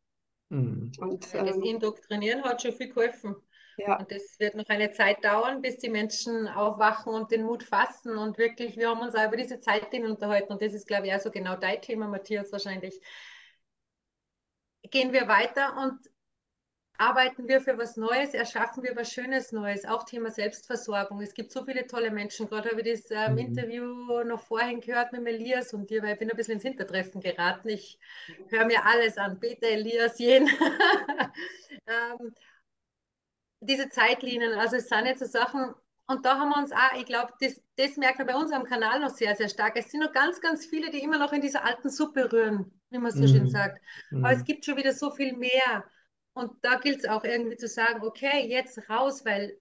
Mhm. 0.49 0.91
Und, 0.99 1.33
ähm, 1.33 1.45
das 1.47 1.57
Indoktrinieren 1.57 2.43
hat 2.43 2.61
schon 2.61 2.73
viel 2.73 2.89
geholfen. 2.89 3.35
Ja. 3.77 3.99
Und 3.99 4.11
das 4.11 4.39
wird 4.39 4.55
noch 4.55 4.67
eine 4.69 4.91
Zeit 4.91 5.23
dauern, 5.23 5.61
bis 5.61 5.77
die 5.77 5.89
Menschen 5.89 6.47
aufwachen 6.47 7.13
und 7.13 7.31
den 7.31 7.43
Mut 7.43 7.63
fassen. 7.63 8.17
Und 8.17 8.37
wirklich, 8.39 8.75
wir 8.75 8.89
haben 8.89 9.01
uns 9.01 9.13
auch 9.15 9.27
über 9.27 9.37
diese 9.37 9.59
Zeitthemen 9.59 10.11
unterhalten. 10.11 10.51
Und 10.53 10.61
das 10.61 10.73
ist, 10.73 10.87
glaube 10.87 11.07
ich, 11.07 11.13
auch 11.13 11.19
so 11.19 11.29
genau 11.29 11.55
dein 11.55 11.81
Thema, 11.81 12.07
Matthias, 12.07 12.51
wahrscheinlich. 12.51 12.99
Gehen 14.89 15.13
wir 15.13 15.27
weiter 15.27 15.77
und 15.77 15.99
arbeiten 16.97 17.47
wir 17.47 17.61
für 17.61 17.77
was 17.77 17.97
Neues, 17.97 18.33
erschaffen 18.33 18.83
wir 18.83 18.95
was 18.95 19.11
Schönes 19.11 19.51
Neues. 19.51 19.85
Auch 19.85 20.05
Thema 20.05 20.31
Selbstversorgung. 20.31 21.21
Es 21.21 21.35
gibt 21.35 21.51
so 21.51 21.63
viele 21.63 21.85
tolle 21.85 22.09
Menschen. 22.09 22.47
Gerade 22.47 22.71
habe 22.71 22.81
ich 22.81 22.99
das 22.99 23.11
ähm, 23.11 23.33
mhm. 23.33 23.37
Interview 23.37 24.23
noch 24.23 24.41
vorhin 24.41 24.79
gehört 24.79 25.11
mit 25.11 25.27
Elias 25.27 25.73
und 25.73 25.89
dir, 25.91 26.01
weil 26.01 26.13
ich 26.13 26.19
bin 26.19 26.31
ein 26.31 26.37
bisschen 26.37 26.55
ins 26.55 26.63
Hintertreffen 26.63 27.21
geraten. 27.21 27.69
Ich 27.69 27.99
höre 28.49 28.65
mir 28.65 28.83
alles 28.83 29.17
an. 29.17 29.39
Peter, 29.39 29.67
Elias, 29.67 30.17
jeden. 30.17 30.47
ähm, 31.87 32.33
diese 33.67 33.89
Zeitlinien, 33.89 34.53
also 34.53 34.77
es 34.77 34.89
sind 34.89 35.05
jetzt 35.05 35.19
so 35.19 35.25
Sachen, 35.25 35.73
und 36.07 36.25
da 36.25 36.39
haben 36.39 36.49
wir 36.49 36.57
uns 36.57 36.71
auch, 36.71 36.93
ich 36.97 37.05
glaube, 37.05 37.33
das, 37.41 37.61
das 37.75 37.97
merkt 37.97 38.17
man 38.17 38.27
bei 38.27 38.35
unserem 38.35 38.63
Kanal 38.63 39.01
noch 39.01 39.09
sehr, 39.09 39.35
sehr 39.35 39.49
stark. 39.49 39.75
Es 39.75 39.91
sind 39.91 39.99
noch 39.99 40.13
ganz, 40.13 40.39
ganz 40.39 40.65
viele, 40.65 40.89
die 40.89 41.03
immer 41.03 41.17
noch 41.17 41.33
in 41.33 41.41
dieser 41.41 41.65
alten 41.65 41.89
Suppe 41.89 42.31
rühren, 42.31 42.71
wie 42.89 42.97
man 42.97 43.11
so 43.11 43.23
mhm. 43.23 43.27
schön 43.27 43.49
sagt. 43.49 43.81
Mhm. 44.09 44.23
Aber 44.23 44.33
es 44.33 44.45
gibt 44.45 44.63
schon 44.63 44.77
wieder 44.77 44.93
so 44.93 45.11
viel 45.11 45.35
mehr. 45.35 45.83
Und 46.33 46.53
da 46.63 46.75
gilt 46.75 46.99
es 46.99 47.09
auch 47.09 47.25
irgendwie 47.25 47.57
zu 47.57 47.67
sagen, 47.67 48.03
okay, 48.03 48.47
jetzt 48.47 48.89
raus, 48.89 49.25
weil 49.25 49.59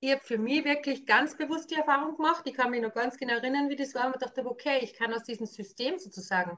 ich 0.00 0.12
habe 0.12 0.22
für 0.24 0.38
mich 0.38 0.64
wirklich 0.64 1.06
ganz 1.06 1.36
bewusst 1.36 1.70
die 1.70 1.74
Erfahrung 1.74 2.16
gemacht. 2.16 2.42
Ich 2.46 2.54
kann 2.54 2.70
mich 2.70 2.80
noch 2.80 2.94
ganz 2.94 3.18
genau 3.18 3.34
erinnern, 3.34 3.68
wie 3.68 3.76
das 3.76 3.94
war. 3.94 4.06
Und 4.06 4.22
dachte, 4.22 4.46
okay, 4.46 4.78
ich 4.82 4.94
kann 4.94 5.12
aus 5.12 5.24
diesem 5.24 5.46
System 5.46 5.98
sozusagen 5.98 6.56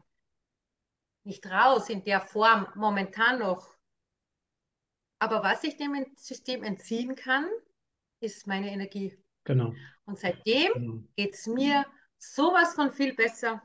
nicht 1.25 1.45
raus 1.47 1.91
in 1.91 2.05
der 2.05 2.21
Form 2.21 2.69
momentan 2.77 3.41
noch 3.41 3.76
aber 5.19 5.43
was 5.43 5.65
ich 5.65 5.77
dem 5.77 5.95
System 6.17 6.63
entziehen 6.63 7.15
kann, 7.15 7.47
ist 8.21 8.47
meine 8.47 8.71
Energie. 8.71 9.17
Genau. 9.45 9.75
Und 10.05 10.19
seitdem 10.19 10.73
genau. 10.73 11.03
geht 11.17 11.35
es 11.35 11.47
mir 11.47 11.87
sowas 12.19 12.75
von 12.75 12.93
viel 12.93 13.15
besser. 13.15 13.63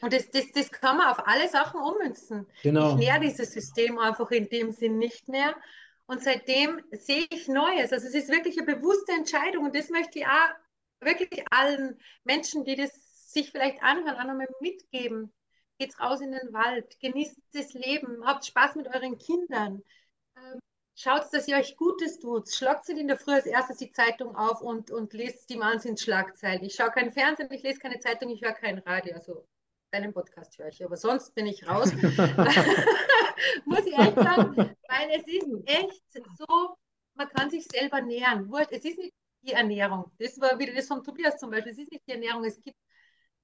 Und 0.00 0.12
das, 0.12 0.30
das, 0.30 0.50
das 0.52 0.70
kann 0.70 0.96
man 0.98 1.08
auf 1.08 1.26
alle 1.26 1.48
Sachen 1.48 1.80
ummünzen. 1.80 2.46
Genau. 2.62 2.90
Ich 2.90 2.96
nähere 2.96 3.20
dieses 3.20 3.52
System 3.52 3.98
einfach 3.98 4.30
in 4.30 4.48
dem 4.48 4.72
Sinn 4.72 4.98
nicht 4.98 5.28
mehr. 5.28 5.56
Und 6.06 6.22
seitdem 6.22 6.82
sehe 6.92 7.26
ich 7.30 7.48
Neues. 7.48 7.92
Also 7.92 8.06
es 8.06 8.14
ist 8.14 8.28
wirklich 8.28 8.58
eine 8.58 8.74
bewusste 8.74 9.12
Entscheidung. 9.12 9.64
Und 9.64 9.74
das 9.74 9.90
möchte 9.90 10.20
ich 10.20 10.26
auch 10.26 10.50
wirklich 11.00 11.44
allen 11.50 12.00
Menschen, 12.24 12.64
die 12.64 12.76
das 12.76 12.92
sich 13.32 13.50
vielleicht 13.50 13.82
anhören, 13.82 14.16
auch 14.16 14.24
nochmal 14.24 14.48
mitgeben. 14.60 15.32
Geht's 15.78 15.98
raus 16.00 16.20
in 16.20 16.32
den 16.32 16.52
Wald, 16.52 16.98
genießt 17.00 17.40
das 17.52 17.72
Leben, 17.72 18.24
habt 18.26 18.44
Spaß 18.44 18.74
mit 18.74 18.86
euren 18.88 19.16
Kindern, 19.18 19.82
schaut, 20.94 21.32
dass 21.32 21.48
ihr 21.48 21.56
euch 21.56 21.76
Gutes 21.76 22.18
tut. 22.18 22.52
Schlagt 22.52 22.88
in 22.88 23.08
der 23.08 23.18
Früh 23.18 23.32
als 23.32 23.46
erstes 23.46 23.78
die 23.78 23.92
Zeitung 23.92 24.36
auf 24.36 24.60
und, 24.60 24.90
und 24.90 25.12
lest 25.12 25.48
die 25.50 25.58
Wahnsinnsschlagzeilen. 25.58 26.64
Ich 26.64 26.74
schaue 26.74 26.90
keinen 26.90 27.12
Fernsehen, 27.12 27.50
ich 27.50 27.62
lese 27.62 27.78
keine 27.78 27.98
Zeitung, 27.98 28.30
ich 28.30 28.42
höre 28.42 28.52
kein 28.52 28.78
Radio. 28.78 29.14
Also 29.14 29.46
deinen 29.90 30.12
Podcast 30.12 30.58
höre 30.58 30.68
ich, 30.68 30.84
aber 30.84 30.96
sonst 30.96 31.34
bin 31.34 31.46
ich 31.46 31.66
raus. 31.66 31.92
Muss 33.64 33.86
ich 33.86 33.98
echt 33.98 34.14
sagen, 34.14 34.56
weil 34.56 35.10
es 35.12 35.26
ist 35.26 35.46
echt 35.66 36.02
so, 36.36 36.76
man 37.14 37.28
kann 37.28 37.50
sich 37.50 37.64
selber 37.64 38.00
nähern. 38.00 38.52
Es 38.70 38.84
ist 38.84 38.98
nicht 38.98 39.14
die 39.42 39.52
Ernährung. 39.52 40.10
Das 40.18 40.38
war 40.40 40.58
wieder 40.58 40.74
das 40.74 40.86
von 40.86 41.02
Tobias 41.02 41.38
zum 41.38 41.50
Beispiel. 41.50 41.72
Es 41.72 41.78
ist 41.78 41.90
nicht 41.90 42.06
die 42.06 42.12
Ernährung, 42.12 42.44
es 42.44 42.60
gibt, 42.60 42.76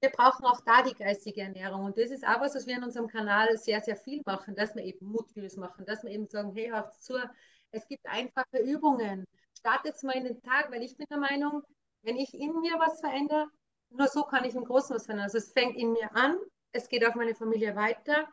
wir 0.00 0.10
brauchen 0.10 0.44
auch 0.44 0.60
da 0.60 0.82
die 0.82 0.94
geistige 0.94 1.42
Ernährung. 1.42 1.84
Und 1.84 1.98
das 1.98 2.10
ist 2.10 2.26
auch 2.26 2.40
was, 2.40 2.54
was 2.54 2.66
wir 2.66 2.76
in 2.76 2.84
unserem 2.84 3.08
Kanal 3.08 3.56
sehr, 3.56 3.80
sehr 3.80 3.96
viel 3.96 4.22
machen, 4.26 4.54
dass 4.54 4.74
wir 4.74 4.84
eben 4.84 5.06
Mutvideos 5.06 5.56
machen, 5.56 5.84
dass 5.86 6.04
wir 6.04 6.10
eben 6.10 6.26
sagen, 6.26 6.52
hey, 6.54 6.68
hört 6.68 6.94
zu, 7.02 7.14
es 7.70 7.86
gibt 7.88 8.06
einfache 8.06 8.58
Übungen. 8.58 9.24
Startet 9.58 10.00
mal 10.02 10.16
in 10.16 10.24
den 10.24 10.42
Tag, 10.42 10.70
weil 10.70 10.82
ich 10.82 10.96
bin 10.96 11.06
der 11.10 11.18
Meinung, 11.18 11.62
wenn 12.02 12.16
ich 12.16 12.34
in 12.34 12.60
mir 12.60 12.78
was 12.78 13.00
verändere, 13.00 13.48
nur 13.90 14.08
so 14.08 14.22
kann 14.22 14.44
ich 14.44 14.54
im 14.54 14.64
Großen 14.64 14.94
was 14.94 15.06
verändern. 15.06 15.24
Also 15.24 15.38
es 15.38 15.52
fängt 15.52 15.76
in 15.76 15.92
mir 15.92 16.14
an, 16.14 16.36
es 16.72 16.88
geht 16.88 17.04
auf 17.04 17.14
meine 17.14 17.34
Familie 17.34 17.74
weiter, 17.74 18.28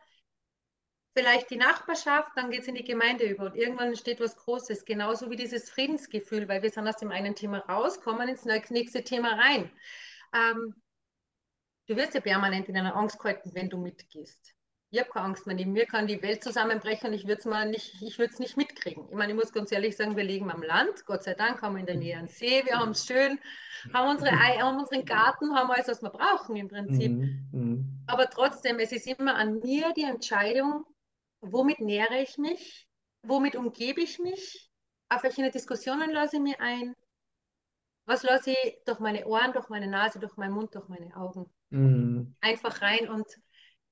vielleicht 1.15 1.49
die 1.49 1.57
Nachbarschaft, 1.57 2.31
dann 2.35 2.49
geht 2.49 2.61
es 2.61 2.67
in 2.67 2.75
die 2.75 2.83
Gemeinde 2.83 3.25
über 3.25 3.45
und 3.45 3.55
irgendwann 3.55 3.89
entsteht 3.89 4.19
was 4.19 4.35
Großes, 4.35 4.83
genauso 4.83 5.29
wie 5.29 5.35
dieses 5.35 5.69
Friedensgefühl, 5.69 6.47
weil 6.49 6.61
wir 6.61 6.71
sind 6.71 6.87
aus 6.87 6.97
dem 6.97 7.11
einen 7.11 7.35
Thema 7.35 7.59
raus, 7.59 8.01
kommen 8.01 8.27
ins 8.27 8.45
nächste 8.45 9.03
Thema 9.03 9.35
rein. 9.35 9.71
Ähm, 10.33 10.75
du 11.87 11.95
wirst 11.95 12.13
ja 12.13 12.21
permanent 12.21 12.69
in 12.69 12.77
einer 12.77 12.95
Angst 12.95 13.19
gehalten, 13.19 13.51
wenn 13.53 13.69
du 13.69 13.77
mitgehst. 13.77 14.53
Ich 14.93 14.99
habe 14.99 15.09
keine 15.09 15.25
Angst 15.25 15.47
mehr. 15.47 15.55
Neben 15.55 15.71
mir 15.71 15.87
kann 15.87 16.05
die 16.05 16.21
Welt 16.21 16.43
zusammenbrechen 16.43 17.07
und 17.07 17.13
ich 17.15 17.25
würde 17.25 17.39
es 17.39 17.65
nicht, 17.65 18.01
ich 18.03 18.19
würde 18.19 18.31
es 18.31 18.37
nicht 18.37 18.57
mitkriegen. 18.57 19.07
Ich 19.09 19.15
meine, 19.15 19.33
ich 19.33 19.39
muss 19.39 19.51
ganz 19.51 19.71
ehrlich 19.71 19.97
sagen, 19.97 20.15
wir 20.15 20.23
leben 20.23 20.51
am 20.51 20.61
Land. 20.61 21.05
Gott 21.07 21.23
sei 21.23 21.33
Dank 21.33 21.63
haben 21.63 21.73
wir 21.73 21.79
in 21.79 21.87
der 21.87 21.95
Nähe 21.95 22.15
einen 22.15 22.27
See, 22.27 22.63
wir 22.63 22.77
haben 22.77 22.91
es 22.91 23.07
schön, 23.07 23.39
haben, 23.91 24.11
unsere, 24.11 24.29
haben 24.61 24.77
unseren 24.77 25.03
Garten, 25.03 25.55
haben 25.55 25.71
alles, 25.71 25.87
was 25.87 26.03
wir 26.03 26.11
brauchen 26.11 26.55
im 26.55 26.67
Prinzip. 26.67 27.11
Mhm, 27.11 27.49
mhm. 27.51 28.03
Aber 28.05 28.29
trotzdem, 28.29 28.77
es 28.77 28.91
ist 28.91 29.07
immer 29.07 29.35
an 29.35 29.61
mir 29.61 29.93
die 29.93 30.03
Entscheidung, 30.03 30.85
womit 31.41 31.79
nähere 31.79 32.21
ich 32.21 32.37
mich, 32.37 32.87
womit 33.23 33.55
umgebe 33.55 34.01
ich 34.01 34.19
mich, 34.19 34.69
auf 35.09 35.23
welche 35.23 35.49
Diskussionen 35.49 36.11
lasse 36.11 36.35
ich 36.35 36.41
mir 36.43 36.59
ein, 36.61 36.93
was 38.05 38.21
lasse 38.21 38.51
ich 38.51 38.77
durch 38.85 38.99
meine 38.99 39.25
Ohren, 39.25 39.53
durch 39.53 39.69
meine 39.69 39.87
Nase, 39.87 40.19
durch 40.19 40.35
meinen 40.37 40.53
Mund, 40.53 40.75
durch 40.75 40.87
meine 40.87 41.15
Augen. 41.15 41.51
Mhm. 41.73 42.35
Einfach 42.39 42.81
rein 42.81 43.09
und 43.09 43.25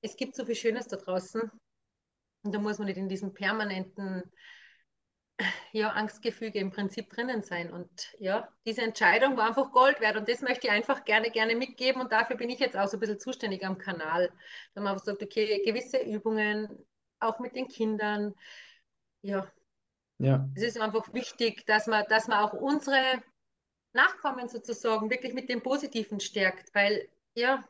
es 0.02 0.15
gibt 0.15 0.36
so 0.36 0.46
viel 0.46 0.56
Schönes 0.56 0.88
da 0.88 0.98
draußen. 0.98 1.50
Und 2.44 2.56
da 2.56 2.60
muss 2.60 2.78
man 2.78 2.88
nicht 2.88 2.98
in 2.98 3.10
diesem 3.10 3.34
permanenten 3.34 4.24
ja, 5.72 5.89
Angstgefüge 5.89 6.60
im 6.60 6.72
Prinzip 6.72 7.10
drinnen 7.10 7.41
sein. 7.41 7.72
Und 7.72 8.15
ja, 8.20 8.48
diese 8.65 8.82
Entscheidung 8.82 9.38
war 9.38 9.48
einfach 9.48 9.72
Gold 9.72 10.00
wert. 10.00 10.17
Und 10.17 10.30
das 10.30 10.41
möchte 10.41 10.67
ich 10.67 10.74
einfach 10.74 11.06
gerne, 11.06 11.32
gerne 11.32 11.56
mitgeben. 11.56 12.02
Und 12.02 12.12
dafür 12.12 12.36
bin 12.38 12.50
ich 12.50 12.60
jetzt 12.60 12.78
auch 12.78 12.88
so 12.88 12.98
ein 12.98 13.00
bisschen 13.00 13.20
zuständig 13.20 13.65
am 13.65 13.78
Kanal. 13.78 14.32
Da 14.74 14.82
man 14.82 14.98
sagt, 15.00 15.24
okay, 15.24 15.62
gewisse 15.65 15.98
Übungen, 15.98 16.86
auch 17.20 17.39
mit 17.39 17.56
den 17.56 17.67
Kindern. 17.67 18.36
Ja. 19.22 19.52
Ja. 20.20 20.48
Es 20.56 20.62
ist 20.62 20.80
einfach 20.80 21.13
wichtig, 21.13 21.65
dass 21.65 21.88
man, 21.88 22.06
dass 22.10 22.28
man 22.28 22.44
auch 22.44 22.54
unsere 22.54 23.24
Nachkommen 23.94 24.48
sozusagen 24.48 25.10
wirklich 25.10 25.34
mit 25.34 25.50
dem 25.50 25.63
Positiven 25.63 26.20
stärkt, 26.20 26.74
weil 26.76 27.10
ja, 27.34 27.63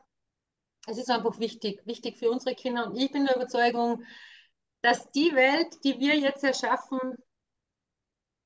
es 0.86 0.98
ist 0.98 1.10
einfach 1.10 1.38
wichtig, 1.38 1.80
wichtig 1.84 2.18
für 2.18 2.30
unsere 2.30 2.54
Kinder. 2.54 2.86
Und 2.86 2.96
ich 2.96 3.10
bin 3.12 3.26
der 3.26 3.36
Überzeugung, 3.36 4.04
dass 4.82 5.10
die 5.12 5.34
Welt, 5.34 5.84
die 5.84 6.00
wir 6.00 6.18
jetzt 6.18 6.42
erschaffen, 6.42 6.98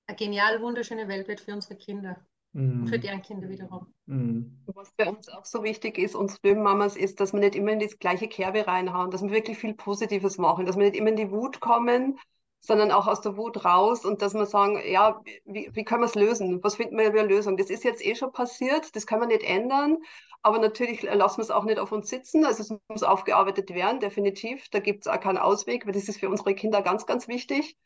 eine 0.06 0.16
genial 0.16 0.60
wunderschöne 0.60 1.08
Welt 1.08 1.28
wird 1.28 1.40
für 1.40 1.52
unsere 1.52 1.76
Kinder. 1.76 2.24
Und 2.56 2.88
für 2.88 2.98
deren 2.98 3.20
Kinder 3.20 3.50
wiederum. 3.50 3.92
Mm. 4.06 4.44
Was 4.66 4.90
bei 4.96 5.06
uns 5.06 5.28
auch 5.28 5.44
so 5.44 5.62
wichtig 5.62 5.98
ist, 5.98 6.14
uns 6.14 6.40
Löwenmamas, 6.42 6.96
ist, 6.96 7.20
dass 7.20 7.34
wir 7.34 7.40
nicht 7.40 7.54
immer 7.54 7.72
in 7.72 7.80
das 7.80 7.98
gleiche 7.98 8.28
Kerbe 8.28 8.66
reinhauen, 8.66 9.10
dass 9.10 9.22
wir 9.22 9.30
wirklich 9.30 9.58
viel 9.58 9.74
Positives 9.74 10.38
machen, 10.38 10.64
dass 10.64 10.78
wir 10.78 10.86
nicht 10.86 10.96
immer 10.96 11.10
in 11.10 11.16
die 11.16 11.30
Wut 11.30 11.60
kommen, 11.60 12.18
sondern 12.60 12.90
auch 12.90 13.06
aus 13.06 13.20
der 13.20 13.36
Wut 13.36 13.64
raus 13.64 14.04
und 14.04 14.22
dass 14.22 14.34
wir 14.34 14.46
sagen, 14.46 14.80
ja, 14.86 15.20
wie, 15.44 15.70
wie 15.72 15.84
können 15.84 16.02
wir 16.02 16.06
es 16.06 16.14
lösen? 16.14 16.62
Was 16.64 16.76
finden 16.76 16.98
wir 16.98 17.12
für 17.12 17.20
eine 17.20 17.28
Lösung? 17.28 17.56
Das 17.56 17.70
ist 17.70 17.84
jetzt 17.84 18.04
eh 18.04 18.14
schon 18.14 18.32
passiert, 18.32 18.94
das 18.96 19.06
kann 19.06 19.20
man 19.20 19.28
nicht 19.28 19.44
ändern, 19.44 19.98
aber 20.42 20.58
natürlich 20.58 21.02
lassen 21.02 21.38
wir 21.38 21.42
es 21.42 21.50
auch 21.50 21.64
nicht 21.64 21.78
auf 21.78 21.92
uns 21.92 22.08
sitzen. 22.08 22.44
Also 22.44 22.62
es 22.62 22.80
muss 22.88 23.02
aufgearbeitet 23.02 23.70
werden, 23.70 24.00
definitiv. 24.00 24.68
Da 24.70 24.78
gibt 24.78 25.04
es 25.04 25.12
auch 25.12 25.18
keinen 25.20 25.38
Ausweg, 25.38 25.86
weil 25.86 25.92
das 25.92 26.08
ist 26.08 26.20
für 26.20 26.28
unsere 26.28 26.54
Kinder 26.54 26.82
ganz, 26.82 27.04
ganz 27.06 27.26
wichtig. 27.26 27.76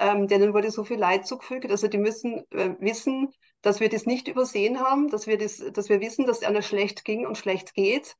Ähm, 0.00 0.26
denen 0.26 0.52
wurde 0.54 0.70
so 0.70 0.84
viel 0.84 0.98
Leid 0.98 1.26
zugefügt. 1.26 1.70
Also 1.70 1.88
die 1.88 1.98
müssen 1.98 2.44
äh, 2.50 2.74
wissen, 2.80 3.32
dass 3.62 3.80
wir 3.80 3.88
das 3.88 4.06
nicht 4.06 4.28
übersehen 4.28 4.80
haben, 4.80 5.08
dass 5.10 5.26
wir, 5.26 5.38
das, 5.38 5.58
dass 5.72 5.88
wir 5.88 6.00
wissen, 6.00 6.26
dass 6.26 6.38
es 6.38 6.44
einer 6.44 6.62
schlecht 6.62 7.04
ging 7.04 7.26
und 7.26 7.38
schlecht 7.38 7.74
geht 7.74 8.16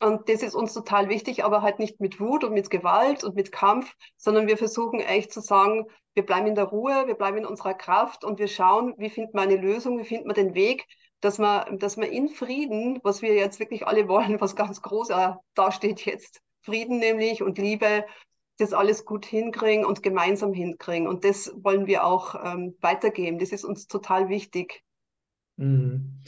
und 0.00 0.28
das 0.28 0.42
ist 0.42 0.54
uns 0.54 0.74
total 0.74 1.08
wichtig, 1.08 1.44
aber 1.44 1.62
halt 1.62 1.78
nicht 1.78 2.00
mit 2.00 2.20
Wut 2.20 2.44
und 2.44 2.52
mit 2.52 2.70
Gewalt 2.70 3.24
und 3.24 3.34
mit 3.34 3.52
Kampf, 3.52 3.94
sondern 4.16 4.46
wir 4.46 4.56
versuchen 4.56 5.00
echt 5.00 5.32
zu 5.32 5.40
sagen, 5.40 5.86
wir 6.14 6.24
bleiben 6.24 6.46
in 6.46 6.54
der 6.54 6.64
Ruhe, 6.64 7.06
wir 7.06 7.14
bleiben 7.14 7.38
in 7.38 7.46
unserer 7.46 7.74
Kraft 7.74 8.24
und 8.24 8.38
wir 8.38 8.48
schauen, 8.48 8.94
wie 8.98 9.10
finden 9.10 9.34
wir 9.34 9.42
eine 9.42 9.56
Lösung, 9.56 9.98
wie 9.98 10.04
finden 10.04 10.28
wir 10.28 10.34
den 10.34 10.54
Weg, 10.54 10.84
dass 11.20 11.38
wir, 11.38 11.66
dass 11.78 11.96
wir 11.96 12.10
in 12.10 12.28
Frieden, 12.28 12.98
was 13.02 13.22
wir 13.22 13.34
jetzt 13.34 13.60
wirklich 13.60 13.86
alle 13.86 14.08
wollen, 14.08 14.40
was 14.40 14.56
ganz 14.56 14.82
groß 14.82 15.08
dasteht 15.54 16.04
jetzt, 16.04 16.40
Frieden 16.62 16.98
nämlich 16.98 17.42
und 17.42 17.58
Liebe, 17.58 18.04
das 18.58 18.72
alles 18.72 19.04
gut 19.04 19.24
hinkriegen 19.24 19.84
und 19.84 20.02
gemeinsam 20.02 20.52
hinkriegen. 20.52 21.06
Und 21.06 21.24
das 21.24 21.52
wollen 21.62 21.86
wir 21.86 22.04
auch 22.04 22.34
ähm, 22.44 22.76
weitergeben. 22.80 23.38
Das 23.38 23.52
ist 23.52 23.64
uns 23.64 23.86
total 23.86 24.28
wichtig. 24.28 24.82
Mhm. 25.56 26.20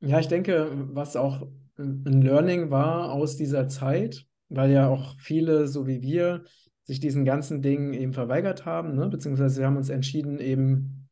Ja, 0.00 0.18
ich 0.18 0.28
denke, 0.28 0.70
was 0.92 1.16
auch 1.16 1.46
ein 1.78 2.22
Learning 2.22 2.70
war 2.70 3.12
aus 3.12 3.36
dieser 3.36 3.68
Zeit, 3.68 4.26
weil 4.48 4.70
ja 4.70 4.88
auch 4.88 5.16
viele, 5.18 5.66
so 5.68 5.86
wie 5.86 6.02
wir, 6.02 6.44
sich 6.84 7.00
diesen 7.00 7.24
ganzen 7.24 7.62
Dingen 7.62 7.94
eben 7.94 8.12
verweigert 8.12 8.66
haben, 8.66 8.94
ne? 8.94 9.08
beziehungsweise 9.08 9.60
wir 9.60 9.66
haben 9.66 9.76
uns 9.76 9.88
entschieden, 9.88 10.38
eben 10.38 11.08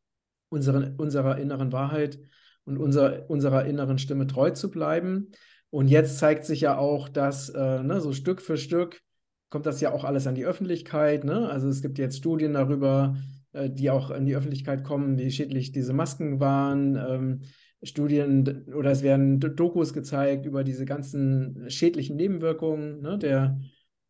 unseren, 0.49 0.95
unserer 0.97 1.37
inneren 1.39 1.71
Wahrheit 1.71 2.19
und 2.63 2.77
unser, 2.77 3.29
unserer 3.29 3.65
inneren 3.65 3.97
Stimme 3.97 4.27
treu 4.27 4.51
zu 4.51 4.69
bleiben. 4.69 5.31
Und 5.71 5.87
jetzt 5.87 6.19
zeigt 6.19 6.45
sich 6.45 6.61
ja 6.61 6.77
auch, 6.77 7.09
dass 7.09 7.49
äh, 7.49 7.81
ne, 7.81 7.99
so 7.99 8.13
Stück 8.13 8.41
für 8.41 8.57
Stück 8.57 9.01
kommt 9.49 9.65
das 9.65 9.81
ja 9.81 9.91
auch 9.91 10.03
alles 10.03 10.27
an 10.27 10.35
die 10.35 10.45
Öffentlichkeit. 10.45 11.23
Ne? 11.23 11.49
Also 11.49 11.67
es 11.67 11.81
gibt 11.81 11.97
jetzt 11.97 12.17
Studien 12.17 12.53
darüber, 12.53 13.17
äh, 13.51 13.69
die 13.69 13.89
auch 13.89 14.11
in 14.11 14.25
die 14.25 14.35
Öffentlichkeit 14.35 14.83
kommen, 14.83 15.17
wie 15.17 15.31
schädlich 15.31 15.71
diese 15.71 15.93
Masken 15.93 16.39
waren. 16.39 16.95
Ähm, 16.95 17.41
Studien 17.83 18.65
oder 18.73 18.91
es 18.91 19.03
werden 19.03 19.39
Dokus 19.39 19.93
gezeigt 19.93 20.45
über 20.45 20.63
diese 20.63 20.85
ganzen 20.85 21.65
schädlichen 21.69 22.15
Nebenwirkungen 22.15 23.01
ne, 23.01 23.17
der, 23.17 23.59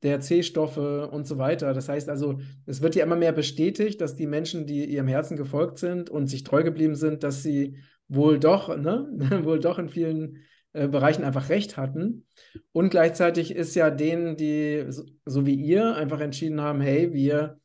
der 0.03 0.19
C-Stoffe 0.19 1.09
und 1.09 1.27
so 1.27 1.37
weiter. 1.37 1.73
Das 1.73 1.89
heißt 1.89 2.09
also, 2.09 2.39
es 2.65 2.81
wird 2.81 2.95
ja 2.95 3.03
immer 3.03 3.15
mehr 3.15 3.31
bestätigt, 3.31 3.99
dass 3.99 4.15
die 4.15 4.27
Menschen, 4.27 4.67
die 4.67 4.85
ihrem 4.85 5.07
Herzen 5.07 5.37
gefolgt 5.37 5.79
sind 5.79 6.09
und 6.09 6.27
sich 6.27 6.43
treu 6.43 6.63
geblieben 6.63 6.95
sind, 6.95 7.23
dass 7.23 7.41
sie 7.41 7.77
wohl 8.07 8.39
doch, 8.39 8.75
ne, 8.77 9.07
wohl 9.43 9.59
doch 9.59 9.79
in 9.79 9.89
vielen 9.89 10.39
äh, 10.73 10.87
Bereichen 10.87 11.23
einfach 11.23 11.49
recht 11.49 11.77
hatten. 11.77 12.25
Und 12.71 12.89
gleichzeitig 12.89 13.55
ist 13.55 13.75
ja 13.75 13.89
denen, 13.89 14.37
die 14.37 14.85
so, 14.89 15.03
so 15.25 15.45
wie 15.45 15.55
ihr 15.55 15.95
einfach 15.95 16.19
entschieden 16.19 16.61
haben, 16.61 16.81
hey, 16.81 17.13
wir 17.13 17.59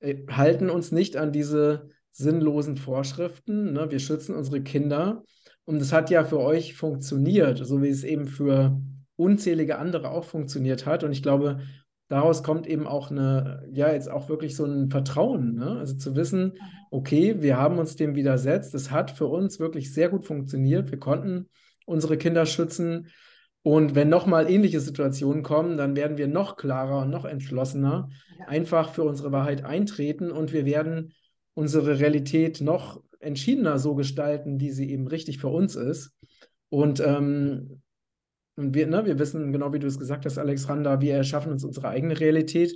äh, 0.00 0.16
halten 0.30 0.70
uns 0.70 0.90
nicht 0.92 1.16
an 1.16 1.32
diese 1.32 1.90
sinnlosen 2.12 2.76
Vorschriften, 2.76 3.72
ne? 3.72 3.90
wir 3.90 3.98
schützen 3.98 4.34
unsere 4.34 4.62
Kinder 4.62 5.22
und 5.64 5.80
es 5.80 5.92
hat 5.92 6.10
ja 6.10 6.24
für 6.24 6.40
euch 6.40 6.74
funktioniert, 6.74 7.58
so 7.58 7.82
wie 7.82 7.88
es 7.88 8.04
eben 8.04 8.26
für 8.26 8.80
unzählige 9.16 9.78
andere 9.78 10.10
auch 10.10 10.24
funktioniert 10.24 10.86
hat. 10.86 11.04
Und 11.04 11.12
ich 11.12 11.22
glaube, 11.22 11.60
daraus 12.08 12.42
kommt 12.42 12.66
eben 12.66 12.86
auch 12.86 13.10
eine, 13.10 13.68
ja, 13.70 13.92
jetzt 13.92 14.10
auch 14.10 14.28
wirklich 14.28 14.56
so 14.56 14.64
ein 14.64 14.90
Vertrauen. 14.90 15.54
Ne? 15.54 15.76
Also 15.78 15.94
zu 15.94 16.16
wissen, 16.16 16.54
okay, 16.90 17.36
wir 17.40 17.56
haben 17.56 17.78
uns 17.78 17.96
dem 17.96 18.14
widersetzt. 18.14 18.74
Es 18.74 18.90
hat 18.90 19.10
für 19.10 19.26
uns 19.26 19.60
wirklich 19.60 19.92
sehr 19.92 20.08
gut 20.08 20.26
funktioniert. 20.26 20.90
Wir 20.90 20.98
konnten 20.98 21.48
unsere 21.86 22.16
Kinder 22.16 22.46
schützen. 22.46 23.08
Und 23.62 23.94
wenn 23.94 24.08
nochmal 24.08 24.50
ähnliche 24.50 24.80
Situationen 24.80 25.42
kommen, 25.42 25.76
dann 25.76 25.94
werden 25.94 26.16
wir 26.16 26.28
noch 26.28 26.56
klarer 26.56 27.02
und 27.02 27.10
noch 27.10 27.26
entschlossener 27.26 28.08
ja. 28.38 28.48
einfach 28.48 28.90
für 28.90 29.04
unsere 29.04 29.32
Wahrheit 29.32 29.64
eintreten 29.64 30.30
und 30.30 30.52
wir 30.52 30.64
werden 30.64 31.12
unsere 31.60 31.98
Realität 31.98 32.62
noch 32.62 33.02
entschiedener 33.18 33.78
so 33.78 33.94
gestalten, 33.94 34.60
wie 34.60 34.70
sie 34.70 34.90
eben 34.90 35.06
richtig 35.06 35.38
für 35.38 35.48
uns 35.48 35.76
ist. 35.76 36.16
Und, 36.70 37.00
ähm, 37.00 37.82
und 38.56 38.74
wir, 38.74 38.86
ne, 38.86 39.04
wir 39.04 39.18
wissen, 39.18 39.52
genau 39.52 39.70
wie 39.74 39.78
du 39.78 39.86
es 39.86 39.98
gesagt 39.98 40.24
hast, 40.24 40.38
Alexander, 40.38 41.02
wir 41.02 41.16
erschaffen 41.16 41.52
uns 41.52 41.62
unsere 41.62 41.90
eigene 41.90 42.18
Realität 42.18 42.74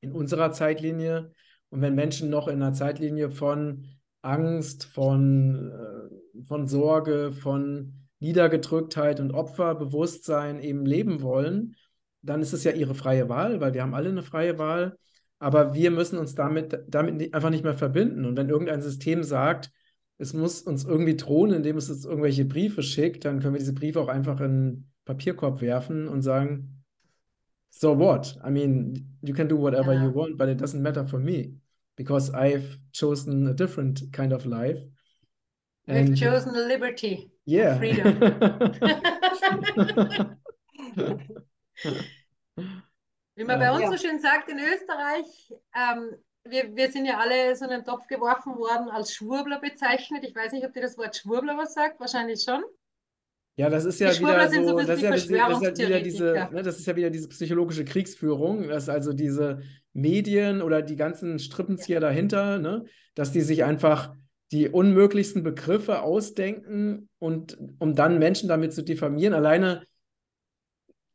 in 0.00 0.12
unserer 0.12 0.52
Zeitlinie. 0.52 1.32
Und 1.70 1.80
wenn 1.80 1.96
Menschen 1.96 2.30
noch 2.30 2.46
in 2.46 2.62
einer 2.62 2.72
Zeitlinie 2.72 3.32
von 3.32 3.84
Angst, 4.22 4.84
von, 4.84 5.72
äh, 5.72 6.44
von 6.44 6.68
Sorge, 6.68 7.32
von 7.32 7.94
Niedergedrücktheit 8.20 9.18
und 9.18 9.32
Opferbewusstsein 9.32 10.60
eben 10.60 10.86
leben 10.86 11.20
wollen, 11.20 11.74
dann 12.22 12.42
ist 12.42 12.52
es 12.52 12.62
ja 12.62 12.70
ihre 12.70 12.94
freie 12.94 13.28
Wahl, 13.28 13.60
weil 13.60 13.74
wir 13.74 13.82
haben 13.82 13.94
alle 13.94 14.10
eine 14.10 14.22
freie 14.22 14.56
Wahl. 14.56 14.96
Aber 15.38 15.74
wir 15.74 15.90
müssen 15.90 16.18
uns 16.18 16.34
damit, 16.34 16.78
damit 16.88 17.34
einfach 17.34 17.50
nicht 17.50 17.64
mehr 17.64 17.74
verbinden. 17.74 18.24
Und 18.24 18.36
wenn 18.36 18.48
irgendein 18.48 18.82
System 18.82 19.22
sagt, 19.22 19.70
es 20.18 20.34
muss 20.34 20.62
uns 20.62 20.84
irgendwie 20.84 21.16
drohen, 21.16 21.52
indem 21.52 21.76
es 21.76 21.88
uns 21.88 22.04
irgendwelche 22.04 22.44
Briefe 22.44 22.82
schickt, 22.82 23.24
dann 23.24 23.40
können 23.40 23.54
wir 23.54 23.60
diese 23.60 23.74
Briefe 23.74 24.00
auch 24.00 24.08
einfach 24.08 24.40
in 24.40 24.52
den 24.52 24.90
Papierkorb 25.04 25.60
werfen 25.60 26.08
und 26.08 26.22
sagen, 26.22 26.82
so 27.70 27.98
what? 27.98 28.36
I 28.44 28.50
mean, 28.50 29.16
you 29.22 29.32
can 29.32 29.48
do 29.48 29.56
whatever 29.56 29.94
ja. 29.94 30.04
you 30.04 30.14
want, 30.14 30.36
but 30.36 30.48
it 30.48 30.60
doesn't 30.60 30.80
matter 30.80 31.06
for 31.06 31.20
me 31.20 31.54
because 31.94 32.34
I've 32.34 32.78
chosen 32.92 33.46
a 33.46 33.52
different 33.52 34.12
kind 34.12 34.32
of 34.32 34.44
life. 34.44 34.82
We've 35.86 36.16
chosen 36.16 36.54
liberty. 36.54 37.30
Yeah. 37.46 37.78
Freedom. 37.78 38.20
Wie 43.38 43.44
man 43.44 43.60
bei 43.60 43.70
uns 43.70 43.82
ja. 43.82 43.90
so 43.92 43.96
schön 43.96 44.18
sagt 44.18 44.48
in 44.48 44.58
Österreich, 44.58 45.54
ähm, 45.72 46.16
wir, 46.44 46.74
wir 46.74 46.90
sind 46.90 47.04
ja 47.04 47.18
alle 47.18 47.54
so 47.54 47.66
in 47.66 47.70
einen 47.70 47.84
Topf 47.84 48.08
geworfen 48.08 48.56
worden, 48.56 48.88
als 48.88 49.14
Schwurbler 49.14 49.60
bezeichnet. 49.60 50.24
Ich 50.24 50.34
weiß 50.34 50.50
nicht, 50.50 50.66
ob 50.66 50.72
dir 50.72 50.82
das 50.82 50.98
Wort 50.98 51.14
Schwurbler 51.14 51.56
was 51.56 51.72
sagt, 51.72 52.00
wahrscheinlich 52.00 52.42
schon. 52.42 52.64
Ja, 53.54 53.70
das 53.70 53.84
ist 53.84 54.00
ja 54.00 54.08
wieder 54.18 54.50
so, 54.50 54.64
so 54.66 54.76
das, 54.78 54.88
ist 54.88 55.02
ja, 55.02 55.10
das, 55.10 55.22
ist 55.62 55.78
ja 55.78 55.88
wieder 55.88 56.00
diese, 56.00 56.48
ne, 56.52 56.62
das 56.64 56.80
ist 56.80 56.86
ja 56.86 56.96
wieder 56.96 57.10
diese 57.10 57.28
psychologische 57.28 57.84
Kriegsführung, 57.84 58.66
dass 58.66 58.88
also 58.88 59.12
diese 59.12 59.60
Medien 59.92 60.60
oder 60.60 60.82
die 60.82 60.96
ganzen 60.96 61.38
Strippenzieher 61.38 62.00
ja. 62.00 62.00
dahinter, 62.00 62.58
ne, 62.58 62.86
dass 63.14 63.30
die 63.30 63.42
sich 63.42 63.62
einfach 63.62 64.14
die 64.50 64.68
unmöglichsten 64.68 65.44
Begriffe 65.44 66.02
ausdenken 66.02 67.08
und 67.20 67.56
um 67.78 67.94
dann 67.94 68.18
Menschen 68.18 68.48
damit 68.48 68.72
zu 68.72 68.82
diffamieren. 68.82 69.34
Alleine, 69.34 69.84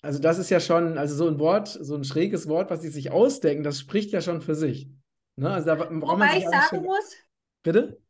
also 0.04 0.20
das 0.20 0.38
ist 0.38 0.50
ja 0.50 0.60
schon, 0.60 0.98
also 0.98 1.16
so 1.16 1.28
ein 1.28 1.40
Wort, 1.40 1.70
so 1.70 1.96
ein 1.96 2.04
schräges 2.04 2.50
Wort, 2.50 2.70
was 2.70 2.82
sie 2.82 2.90
sich 2.90 3.12
ausdenken, 3.12 3.64
das 3.64 3.80
spricht 3.80 4.12
ja 4.12 4.22
schon 4.22 4.42
für 4.42 4.54
sich. 4.54 4.90
Ne? 5.38 5.50
Also 5.50 5.68
da 5.68 5.80
Wobei 5.80 6.38
ich 6.38 6.44
sagen 6.44 6.68
schon... 6.70 6.84
muss. 6.84 7.16
Bitte? 7.64 8.02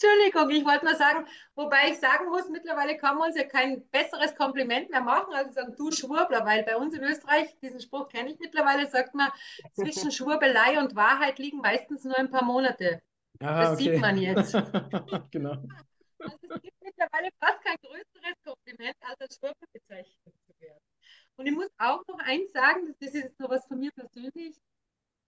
Entschuldigung, 0.00 0.50
ich 0.50 0.64
wollte 0.64 0.84
nur 0.84 0.94
sagen, 0.94 1.26
wobei 1.56 1.88
ich 1.90 1.98
sagen 1.98 2.28
muss, 2.28 2.48
mittlerweile 2.50 2.96
kann 2.98 3.16
man 3.16 3.28
uns 3.28 3.36
ja 3.36 3.44
kein 3.44 3.88
besseres 3.88 4.36
Kompliment 4.36 4.90
mehr 4.90 5.00
machen, 5.00 5.32
als 5.34 5.54
sagen, 5.54 5.74
du 5.76 5.90
Schwurbler, 5.90 6.44
weil 6.44 6.62
bei 6.64 6.76
uns 6.76 6.94
in 6.94 7.02
Österreich, 7.02 7.58
diesen 7.60 7.80
Spruch 7.80 8.08
kenne 8.08 8.30
ich 8.30 8.38
mittlerweile, 8.38 8.86
sagt 8.86 9.14
man, 9.14 9.30
zwischen 9.72 10.12
Schwurbelei 10.12 10.78
und 10.78 10.94
Wahrheit 10.94 11.38
liegen 11.38 11.58
meistens 11.58 12.04
nur 12.04 12.16
ein 12.16 12.30
paar 12.30 12.44
Monate. 12.44 13.00
Ah, 13.40 13.62
das 13.62 13.72
okay. 13.72 13.92
sieht 13.92 14.00
man 14.00 14.18
jetzt. 14.18 14.52
genau. 15.32 15.56
Also 16.18 16.36
es 16.54 16.62
gibt 16.62 16.76
mittlerweile 16.82 17.30
fast 17.40 17.60
kein 17.64 17.76
größeres 17.82 18.36
Kompliment, 18.44 18.96
als 19.00 19.20
als 19.20 19.36
Schwurbler 19.36 19.66
bezeichnet 19.72 20.34
zu 20.46 20.60
werden. 20.60 20.80
Und 21.38 21.46
ich 21.46 21.54
muss 21.54 21.70
auch 21.78 22.04
noch 22.08 22.18
eins 22.18 22.52
sagen, 22.52 22.86
das 22.86 22.96
ist 23.00 23.14
jetzt 23.14 23.38
nur 23.38 23.48
was 23.48 23.64
von 23.66 23.78
mir 23.78 23.92
persönlich. 23.92 24.56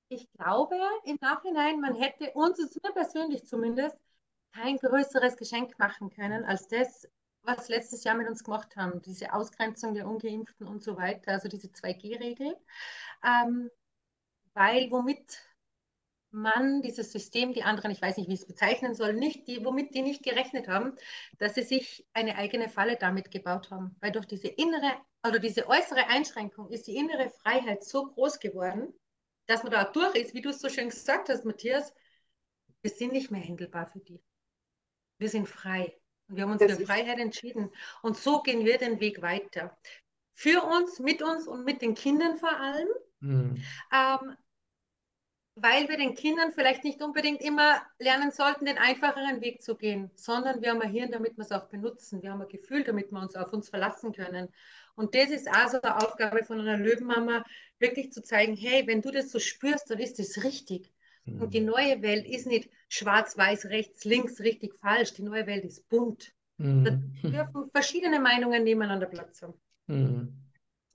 Ich 0.09 0.29
glaube 0.33 0.77
im 1.05 1.17
Nachhinein, 1.21 1.81
man 1.81 1.95
hätte 1.95 2.33
uns, 2.33 2.59
mir 2.59 2.93
persönlich 2.93 3.47
zumindest, 3.47 3.97
kein 4.53 4.77
größeres 4.79 5.37
Geschenk 5.37 5.79
machen 5.79 6.11
können 6.11 6.45
als 6.45 6.67
das, 6.67 7.09
was 7.43 7.69
letztes 7.69 8.03
Jahr 8.03 8.17
mit 8.17 8.29
uns 8.29 8.43
gemacht 8.43 8.75
haben. 8.75 9.01
Diese 9.03 9.33
Ausgrenzung 9.33 9.95
der 9.95 10.09
Ungeimpften 10.09 10.67
und 10.67 10.83
so 10.83 10.97
weiter, 10.97 11.31
also 11.31 11.49
diese 11.49 11.69
2G-Regel. 11.69 12.57
Ähm, 13.25 13.71
weil 14.55 14.91
womit 14.91 15.39
man 16.33 16.83
dieses 16.83 17.13
System, 17.13 17.53
die 17.53 17.63
anderen, 17.63 17.91
ich 17.91 18.01
weiß 18.01 18.17
nicht, 18.17 18.29
wie 18.29 18.35
ich 18.35 18.41
es 18.41 18.47
bezeichnen 18.47 18.95
soll, 18.95 19.15
nicht, 19.15 19.49
die, 19.49 19.65
womit 19.65 19.95
die 19.95 20.03
nicht 20.03 20.23
gerechnet 20.23 20.69
haben, 20.69 20.95
dass 21.39 21.55
sie 21.55 21.63
sich 21.63 22.07
eine 22.13 22.37
eigene 22.37 22.69
Falle 22.69 22.97
damit 22.97 23.31
gebaut 23.31 23.71
haben. 23.71 23.97
Weil 24.01 24.13
durch 24.13 24.27
diese 24.27 24.49
innere 24.49 24.93
oder 25.27 25.39
diese 25.39 25.69
äußere 25.69 26.07
Einschränkung 26.07 26.71
ist 26.71 26.87
die 26.87 26.97
innere 26.97 27.31
Freiheit 27.31 27.85
so 27.85 28.07
groß 28.07 28.39
geworden, 28.41 28.93
dass 29.47 29.63
man 29.63 29.73
da 29.73 29.85
durch 29.85 30.15
ist, 30.15 30.35
wie 30.35 30.41
du 30.41 30.51
es 30.51 30.61
so 30.61 30.69
schön 30.69 30.89
gesagt 30.89 31.29
hast, 31.29 31.45
Matthias, 31.45 31.93
wir 32.83 32.91
sind 32.91 33.13
nicht 33.13 33.31
mehr 33.31 33.41
händelbar 33.41 33.87
für 33.87 34.01
die. 34.01 34.23
Wir 35.19 35.29
sind 35.29 35.49
frei. 35.49 35.99
Und 36.29 36.37
wir 36.37 36.45
haben 36.45 36.53
uns 36.53 36.63
das 36.63 36.77
für 36.77 36.87
Freiheit 36.87 37.19
entschieden. 37.19 37.71
Und 38.03 38.17
so 38.17 38.41
gehen 38.43 38.65
wir 38.65 38.79
den 38.79 39.01
Weg 39.01 39.21
weiter. 39.21 39.77
Für 40.33 40.63
uns, 40.63 41.01
mit 41.01 41.21
uns 41.23 41.47
und 41.47 41.65
mit 41.65 41.83
den 41.83 41.95
Kindern 41.95 42.39
vor 42.39 42.57
allem. 42.57 42.89
Mhm. 43.19 43.63
Ähm, 43.93 44.37
weil 45.63 45.89
wir 45.89 45.97
den 45.97 46.15
Kindern 46.15 46.53
vielleicht 46.53 46.85
nicht 46.85 47.03
unbedingt 47.03 47.41
immer 47.41 47.83
lernen 47.99 48.31
sollten, 48.31 48.65
den 48.65 48.79
einfacheren 48.79 49.41
Weg 49.41 49.63
zu 49.63 49.77
gehen, 49.77 50.11
sondern 50.15 50.63
wir 50.63 50.71
haben 50.71 50.81
ein 50.81 50.91
Hirn, 50.91 51.11
damit 51.11 51.37
wir 51.37 51.45
es 51.45 51.53
auch 51.53 51.67
benutzen. 51.69 52.23
Wir 52.23 52.33
haben 52.33 52.41
ein 52.43 52.49
Gefühl, 52.49 52.85
damit 52.85 53.11
wir 53.11 53.21
uns 53.21 53.37
auf 53.37 53.53
uns 53.53 53.69
verlassen 53.69 54.13
können. 54.13 54.49
Und 54.95 55.15
das 55.15 55.31
ist 55.31 55.49
also 55.49 55.81
eine 55.81 55.97
Aufgabe 55.99 56.45
von 56.45 56.61
einer 56.61 56.77
Löwenmama, 56.77 57.45
wirklich 57.79 58.13
zu 58.13 58.23
zeigen, 58.23 58.57
hey, 58.57 58.87
wenn 58.87 59.03
du 59.03 59.11
das 59.11 59.31
so 59.31 59.39
spürst, 59.39 59.91
dann 59.91 59.99
ist 59.99 60.19
das 60.19 60.45
richtig. 60.45 60.93
Mhm. 61.25 61.43
Und 61.43 61.55
die 61.55 61.61
neue 61.61 62.03
Welt 62.03 62.27
ist 62.27 62.47
nicht 62.47 62.71
schwarz-weiß, 62.89 63.67
rechts, 63.67 64.05
links, 64.05 64.41
richtig, 64.41 64.75
falsch. 64.81 65.15
Die 65.15 65.23
neue 65.23 65.47
Welt 65.47 65.65
ist 65.65 65.89
bunt. 65.89 66.33
Mhm. 66.59 66.85
Da 67.23 67.29
dürfen 67.29 67.71
verschiedene 67.71 68.21
Meinungen 68.21 68.65
nebeneinander 68.65 69.07
Platz 69.07 69.43
haben. 69.43 69.55
Mhm. 69.87 70.40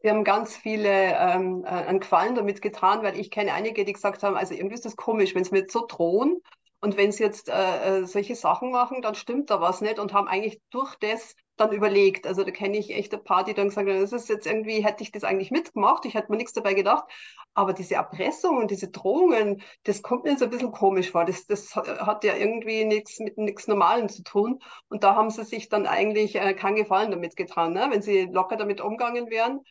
Wir 0.05 0.11
haben 0.11 0.23
ganz 0.23 0.55
viele 0.55 1.17
ähm, 1.17 1.63
äh, 1.65 1.69
einen 1.69 1.99
Gefallen 1.99 2.35
damit 2.35 2.61
getan, 2.61 3.01
weil 3.01 3.19
ich 3.19 3.31
kenne 3.31 3.53
einige, 3.53 3.85
die 3.85 3.93
gesagt 3.93 4.21
haben, 4.21 4.37
also 4.37 4.53
irgendwie 4.53 4.75
ist 4.75 4.85
das 4.85 4.95
komisch, 4.95 5.33
wenn 5.33 5.43
sie 5.43 5.49
mir 5.51 5.65
so 5.67 5.83
drohen 5.87 6.41
und 6.79 6.95
wenn 6.95 7.11
sie 7.11 7.23
jetzt 7.23 7.49
äh, 7.49 8.01
äh, 8.01 8.05
solche 8.05 8.35
Sachen 8.35 8.69
machen, 8.69 9.01
dann 9.01 9.15
stimmt 9.15 9.49
da 9.49 9.61
was 9.61 9.81
nicht 9.81 9.97
und 9.97 10.13
haben 10.13 10.27
eigentlich 10.27 10.61
durch 10.69 10.93
das 10.97 11.35
dann 11.55 11.71
überlegt. 11.71 12.27
Also 12.27 12.43
da 12.43 12.51
kenne 12.51 12.77
ich 12.77 12.91
echt 12.91 13.15
ein 13.15 13.23
paar, 13.23 13.45
die 13.45 13.55
dann 13.55 13.75
haben, 13.75 13.87
das 13.87 14.13
ist 14.13 14.29
jetzt 14.29 14.45
irgendwie, 14.45 14.85
hätte 14.85 15.01
ich 15.01 15.11
das 15.11 15.23
eigentlich 15.23 15.49
mitgemacht, 15.49 16.05
ich 16.05 16.13
hätte 16.13 16.29
mir 16.31 16.37
nichts 16.37 16.53
dabei 16.53 16.75
gedacht. 16.75 17.05
Aber 17.55 17.73
diese 17.73 17.95
Erpressung 17.95 18.57
und 18.57 18.69
diese 18.69 18.89
Drohungen, 18.89 19.63
das 19.85 20.03
kommt 20.03 20.25
mir 20.25 20.37
so 20.37 20.45
ein 20.45 20.51
bisschen 20.51 20.71
komisch 20.71 21.09
vor. 21.09 21.25
Das, 21.25 21.47
das 21.47 21.75
hat 21.75 22.23
ja 22.23 22.35
irgendwie 22.35 22.85
nichts 22.85 23.17
mit 23.17 23.39
nichts 23.39 23.67
Normalem 23.67 24.07
zu 24.09 24.21
tun. 24.21 24.59
Und 24.87 25.03
da 25.03 25.15
haben 25.15 25.31
sie 25.31 25.45
sich 25.45 25.67
dann 25.67 25.87
eigentlich 25.87 26.35
äh, 26.35 26.53
keinen 26.53 26.75
Gefallen 26.75 27.09
damit 27.09 27.35
getan. 27.35 27.73
Ne? 27.73 27.87
Wenn 27.89 28.03
sie 28.03 28.25
locker 28.31 28.55
damit 28.55 28.81
umgegangen 28.81 29.31
wären, 29.31 29.61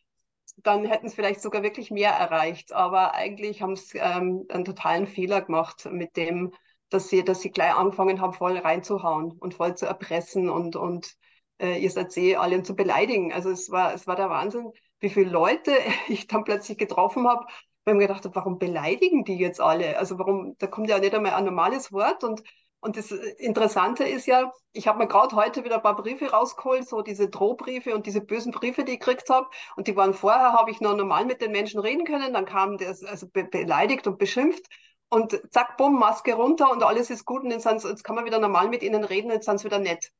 dann 0.56 0.84
hätten 0.84 1.08
sie 1.08 1.16
vielleicht 1.16 1.40
sogar 1.42 1.62
wirklich 1.62 1.90
mehr 1.90 2.12
erreicht. 2.12 2.72
Aber 2.72 3.14
eigentlich 3.14 3.62
haben 3.62 3.76
sie 3.76 3.98
ähm, 3.98 4.46
einen 4.48 4.64
totalen 4.64 5.06
Fehler 5.06 5.42
gemacht 5.42 5.86
mit 5.90 6.16
dem, 6.16 6.52
dass 6.90 7.08
sie, 7.08 7.24
dass 7.24 7.40
sie 7.40 7.50
gleich 7.50 7.74
angefangen 7.74 8.20
haben, 8.20 8.32
voll 8.32 8.56
reinzuhauen 8.58 9.32
und 9.32 9.54
voll 9.54 9.76
zu 9.76 9.86
erpressen 9.86 10.48
und, 10.48 10.76
und 10.76 11.14
äh, 11.58 11.78
ihr 11.78 11.90
seid 11.90 12.16
eh 12.16 12.36
alle 12.36 12.62
zu 12.62 12.74
beleidigen. 12.76 13.32
Also 13.32 13.50
es 13.50 13.70
war, 13.70 13.94
es 13.94 14.06
war 14.06 14.16
der 14.16 14.30
Wahnsinn, 14.30 14.70
wie 15.00 15.10
viele 15.10 15.30
Leute 15.30 15.72
ich 16.08 16.26
dann 16.26 16.44
plötzlich 16.44 16.78
getroffen 16.78 17.26
habe, 17.28 17.46
weil 17.84 17.94
ich 17.94 17.98
mir 17.98 18.06
gedacht 18.06 18.24
habe, 18.24 18.34
warum 18.36 18.58
beleidigen 18.58 19.24
die 19.24 19.36
jetzt 19.36 19.60
alle? 19.60 19.98
Also 19.98 20.18
warum, 20.18 20.56
da 20.58 20.66
kommt 20.66 20.88
ja 20.88 20.98
nicht 20.98 21.14
einmal 21.14 21.34
ein 21.34 21.44
normales 21.44 21.92
Wort 21.92 22.24
und 22.24 22.42
und 22.84 22.96
das 22.96 23.10
Interessante 23.10 24.04
ist 24.04 24.26
ja, 24.26 24.52
ich 24.72 24.86
habe 24.86 24.98
mir 24.98 25.08
gerade 25.08 25.34
heute 25.34 25.64
wieder 25.64 25.76
ein 25.76 25.82
paar 25.82 25.96
Briefe 25.96 26.30
rausgeholt, 26.30 26.86
so 26.86 27.02
diese 27.02 27.28
Drohbriefe 27.28 27.94
und 27.94 28.06
diese 28.06 28.20
bösen 28.20 28.52
Briefe, 28.52 28.84
die 28.84 28.92
ich 28.92 29.00
gekriegt 29.00 29.30
habe. 29.30 29.48
Und 29.76 29.88
die 29.88 29.96
waren 29.96 30.14
vorher, 30.14 30.52
habe 30.52 30.70
ich 30.70 30.80
noch 30.80 30.96
normal 30.96 31.24
mit 31.24 31.40
den 31.40 31.52
Menschen 31.52 31.80
reden 31.80 32.04
können. 32.04 32.34
Dann 32.34 32.44
kam 32.44 32.78
der 32.78 32.88
also 32.88 33.26
be 33.28 33.44
beleidigt 33.44 34.06
und 34.06 34.18
beschimpft. 34.18 34.66
Und 35.08 35.40
zack, 35.50 35.76
bumm, 35.76 35.98
Maske 35.98 36.34
runter 36.34 36.70
und 36.70 36.82
alles 36.82 37.10
ist 37.10 37.24
gut. 37.24 37.42
Und 37.42 37.50
jetzt, 37.50 37.66
jetzt 37.66 38.04
kann 38.04 38.16
man 38.16 38.24
wieder 38.26 38.38
normal 38.38 38.68
mit 38.68 38.82
ihnen 38.82 39.04
reden, 39.04 39.30
jetzt 39.30 39.46
sind 39.46 39.58
sie 39.58 39.64
wieder 39.64 39.78
nett 39.78 40.12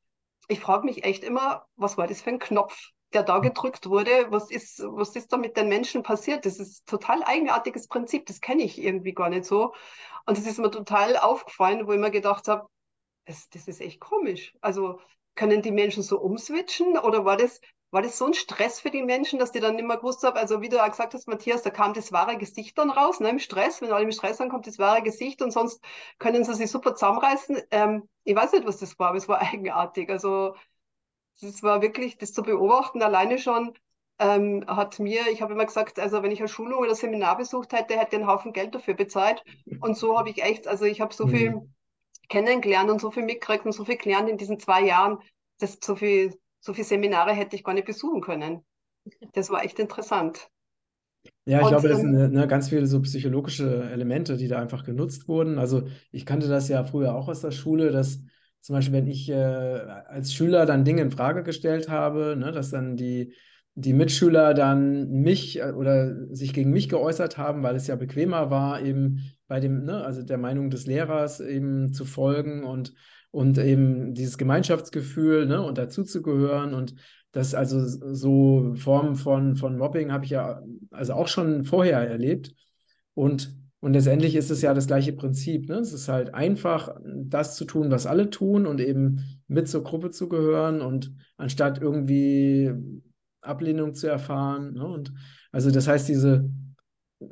ich 0.49 0.61
frage 0.61 0.85
mich 0.85 1.05
echt 1.05 1.25
immer, 1.25 1.67
was 1.77 1.97
war 1.97 2.07
das 2.07 2.23
für 2.23 2.31
ein 2.31 2.39
Knopf, 2.39 2.91
der 3.15 3.23
da 3.23 3.39
gedrückt 3.39 3.87
wurde? 3.89 4.27
Was 4.31 4.51
ist, 4.51 4.81
was 4.85 5.17
ist 5.17 5.33
da 5.33 5.37
mit 5.37 5.57
den 5.57 5.69
Menschen 5.69 6.03
passiert? 6.03 6.45
Das 6.47 6.59
ist 6.59 6.83
ein 6.83 6.87
total 6.87 7.23
eigenartiges 7.25 7.89
Prinzip, 7.89 8.27
das 8.27 8.41
kenne 8.41 8.63
ich 8.65 8.79
irgendwie 8.83 9.15
gar 9.15 9.29
nicht 9.31 9.45
so. 9.45 9.73
Und 10.27 10.39
das 10.39 10.47
ist 10.47 10.59
mir 10.59 10.71
total 10.71 11.17
aufgefallen, 11.17 11.87
wo 11.87 11.93
ich 11.93 11.99
mir 12.01 12.11
gedacht 12.11 12.49
habe, 12.49 12.69
das, 13.27 13.49
das 13.51 13.69
ist 13.69 13.81
echt 13.81 14.01
komisch. 14.01 14.55
Also 14.61 15.01
können 15.35 15.63
die 15.63 15.73
Menschen 15.73 16.03
so 16.03 16.21
umswitchen 16.21 16.99
oder 16.99 17.25
war 17.25 17.37
das, 17.37 17.61
war 17.91 18.03
das 18.03 18.19
so 18.19 18.27
ein 18.27 18.35
Stress 18.35 18.81
für 18.81 18.91
die 18.91 19.03
Menschen, 19.03 19.39
dass 19.39 19.53
die 19.53 19.61
dann 19.61 19.77
nicht 19.77 19.87
mehr 19.87 19.97
gewusst 19.97 20.23
haben, 20.23 20.37
also 20.37 20.61
wie 20.61 20.69
du 20.69 20.83
auch 20.83 20.91
gesagt 20.91 21.15
hast, 21.15 21.29
Matthias, 21.29 21.63
da 21.63 21.71
kam 21.71 21.95
das 21.95 22.13
wahre 22.13 22.37
Gesicht 22.39 22.77
dann 22.79 22.91
raus, 22.91 23.21
ne, 23.21 23.31
im 23.31 23.39
Stress, 23.39 23.81
wenn 23.83 23.93
alle 23.93 24.05
im 24.05 24.13
Stress 24.13 24.39
sind, 24.39 24.51
kommt 24.51 24.67
das 24.67 24.79
wahre 24.79 25.03
Gesicht 25.03 25.43
und 25.43 25.53
sonst 25.53 25.81
können 26.19 26.45
sie 26.45 26.55
sich 26.55 26.71
super 26.71 26.95
zusammenreißen. 26.95 27.63
Ähm, 27.71 28.09
ich 28.25 28.35
weiß 28.37 28.53
nicht, 28.53 28.67
was 28.67 28.79
das 28.79 28.99
war, 28.99 29.09
aber 29.09 29.19
es 29.19 29.29
war 29.29 29.41
eigenartig. 29.43 30.11
Also 30.11 30.55
es 31.41 31.63
war 31.63 31.83
wirklich, 31.83 32.19
das 32.19 32.33
zu 32.33 32.43
beobachten, 32.43 33.03
alleine 33.03 33.39
schon 33.39 33.73
ähm, 34.19 34.65
hat 34.67 34.99
mir, 35.01 35.23
ich 35.33 35.43
habe 35.43 35.55
immer 35.55 35.67
gesagt, 35.67 35.99
also 35.99 36.23
wenn 36.23 36.31
ich 36.31 36.39
eine 36.39 36.49
Schulung 36.49 36.81
oder 36.81 36.95
Seminar 36.95 37.37
besucht 37.37 37.73
hätte, 37.73 37.95
hätte 37.95 38.17
ich 38.17 38.23
einen 38.23 38.29
Haufen 38.29 38.53
Geld 38.53 38.75
dafür 38.75 38.95
bezahlt. 38.95 39.43
Und 39.81 39.97
so 39.97 40.19
habe 40.19 40.31
ich 40.31 40.43
echt, 40.43 40.69
also 40.69 40.85
ich 40.85 41.01
habe 41.01 41.13
so 41.13 41.27
viel 41.27 41.51
mhm. 41.51 41.75
kennengelernt 42.29 42.91
und 42.91 43.01
so 43.01 43.11
viel 43.11 43.25
mitgekriegt 43.25 43.67
und 43.67 43.73
so 43.73 43.85
viel 43.85 43.97
gelernt 43.97 44.29
in 44.29 44.39
diesen 44.39 44.61
zwei 44.61 44.83
Jahren, 44.83 45.19
dass 45.59 45.79
so 45.83 45.97
viel 45.97 46.35
so 46.65 46.73
viele 46.73 46.87
Seminare 46.87 47.33
hätte 47.33 47.57
ich 47.57 47.63
gar 47.63 47.75
nicht 47.75 47.87
besuchen 47.87 48.23
können. 48.23 48.65
Das 49.35 49.51
war 49.51 49.63
echt 49.63 49.79
interessant. 49.79 50.49
Ja, 51.45 51.59
ich 51.59 51.65
und, 51.65 51.71
glaube, 51.71 51.89
das 51.89 52.01
sind 52.01 52.15
ähm, 52.19 52.33
ne, 52.33 52.49
ganz 52.49 52.71
viele 52.71 52.87
so 52.87 53.03
psychologische 53.03 53.91
Elemente, 53.91 54.39
die 54.39 54.49
da 54.49 54.61
einfach 54.61 54.83
genutzt 54.83 55.29
wurden. 55.29 55.59
Also 55.59 55.89
ich 56.11 56.25
kannte 56.25 56.49
das 56.49 56.69
ja 56.69 56.85
früher 56.85 57.15
auch 57.15 57.29
aus 57.29 57.43
der 57.43 57.51
Schule, 57.51 57.91
dass 57.91 58.21
zum 58.65 58.77
Beispiel, 58.77 58.95
wenn 58.95 59.09
ich 59.09 59.29
äh, 59.29 59.35
als 59.35 60.33
Schüler 60.33 60.65
dann 60.65 60.87
Dinge 60.87 61.03
in 61.03 61.11
Frage 61.11 61.43
gestellt 61.43 61.91
habe, 61.91 62.35
ne, 62.35 62.51
dass 62.51 62.71
dann 62.71 62.97
die, 62.97 63.35
die 63.75 63.93
Mitschüler 63.93 64.55
dann 64.55 65.11
mich 65.11 65.61
äh, 65.61 65.73
oder 65.73 66.35
sich 66.35 66.55
gegen 66.55 66.71
mich 66.71 66.89
geäußert 66.89 67.37
haben, 67.37 67.63
weil 67.63 67.77
es 67.77 67.89
ja 67.89 67.97
bequemer 67.97 68.49
war, 68.49 68.81
eben 68.81 69.21
bei 69.49 69.61
dem, 69.61 69.85
ne, 69.85 70.03
also 70.03 70.23
der 70.23 70.39
Meinung 70.39 70.71
des 70.71 70.87
Lehrers 70.87 71.41
eben 71.41 71.93
zu 71.93 72.07
folgen 72.07 72.65
und 72.65 72.95
und 73.31 73.59
eben 73.59 74.15
dieses 74.15 74.39
Gemeinschaftsgefühl 74.39 75.45
ne, 75.45 75.61
und 75.61 75.77
dazuzugehören. 75.77 76.73
Und 76.73 76.95
das 77.33 77.55
also 77.55 77.85
so 77.85 78.75
Formen 78.77 79.17
von, 79.17 79.57
von 79.57 79.77
Mobbing 79.77 80.11
habe 80.11 80.25
ich 80.25 80.31
ja 80.31 80.63
also 80.91 81.13
auch 81.13 81.29
schon 81.29 81.65
vorher 81.65 81.99
erlebt. 81.99 82.55
Und 83.13 83.55
Und 83.85 83.93
letztendlich 83.93 84.35
ist 84.35 84.51
es 84.51 84.63
ja 84.63 84.73
das 84.73 84.87
gleiche 84.87 85.13
Prinzip. 85.13 85.69
Ne? 85.69 85.75
Es 85.75 85.93
ist 85.93 86.09
halt 86.09 86.33
einfach, 86.33 86.97
das 87.05 87.55
zu 87.55 87.67
tun, 87.67 87.91
was 87.91 88.07
alle 88.07 88.31
tun 88.31 88.65
und 88.65 88.81
eben 88.81 89.21
mit 89.47 89.69
zur 89.69 89.85
Gruppe 89.85 90.11
zu 90.11 90.27
gehören 90.31 90.81
und 90.81 91.13
anstatt 91.37 91.83
irgendwie 91.83 92.73
Ablehnung 93.43 93.93
zu 93.93 94.07
erfahren. 94.07 94.73
Ne? 94.73 94.87
Und 94.87 95.13
also 95.53 95.71
das 95.71 95.87
heißt, 95.87 96.09
diese 96.09 96.49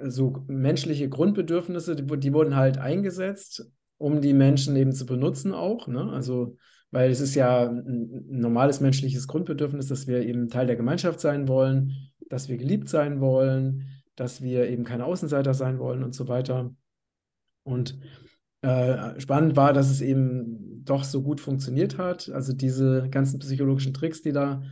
so 0.05 0.45
menschliche 0.47 1.09
Grundbedürfnisse, 1.09 1.97
die, 1.97 2.19
die, 2.19 2.35
wurden 2.35 2.55
halt 2.55 2.77
eingesetzt, 2.77 3.67
um 3.97 4.21
die 4.21 4.35
Menschen 4.35 4.77
eben 4.77 4.93
zu 4.93 5.07
benutzen 5.07 5.55
auch. 5.55 5.89
Ne? 5.89 6.11
Also, 6.13 6.59
weil 6.91 7.11
es 7.11 7.21
ist 7.21 7.35
ja 7.35 7.71
ein 7.71 8.27
normales 8.29 8.83
menschliches 8.83 9.27
Grundbedürfnis, 9.27 9.87
dass 9.87 10.07
wir 10.07 10.21
eben 10.21 10.51
Teil 10.51 10.67
der 10.67 10.77
Gemeinschaft 10.77 11.19
sein 11.19 11.49
wollen, 11.49 11.95
dass 12.29 12.51
wir 12.51 12.59
geliebt 12.59 12.91
sein 12.91 13.23
wollen, 13.23 14.02
dass 14.17 14.43
wir 14.43 14.69
eben 14.69 14.85
keine 14.85 15.05
Außenseiter 15.05 15.55
sein 15.55 15.79
wollen 15.79 16.03
und 16.03 16.15
so 16.15 16.29
weiter. 16.29 16.75
Und 17.65 17.99
äh, 18.63 19.19
spannend 19.21 19.57
war, 19.57 19.73
dass 19.73 19.91
es 19.91 20.01
eben 20.01 20.85
doch 20.85 21.05
so 21.05 21.23
gut 21.23 21.41
funktioniert 21.41 21.99
hat. 21.99 22.31
Also 22.31 22.53
diese 22.53 23.09
ganzen 23.11 23.39
psychologischen 23.41 23.95
Tricks, 23.95 24.23
die 24.23 24.33
da 24.33 24.63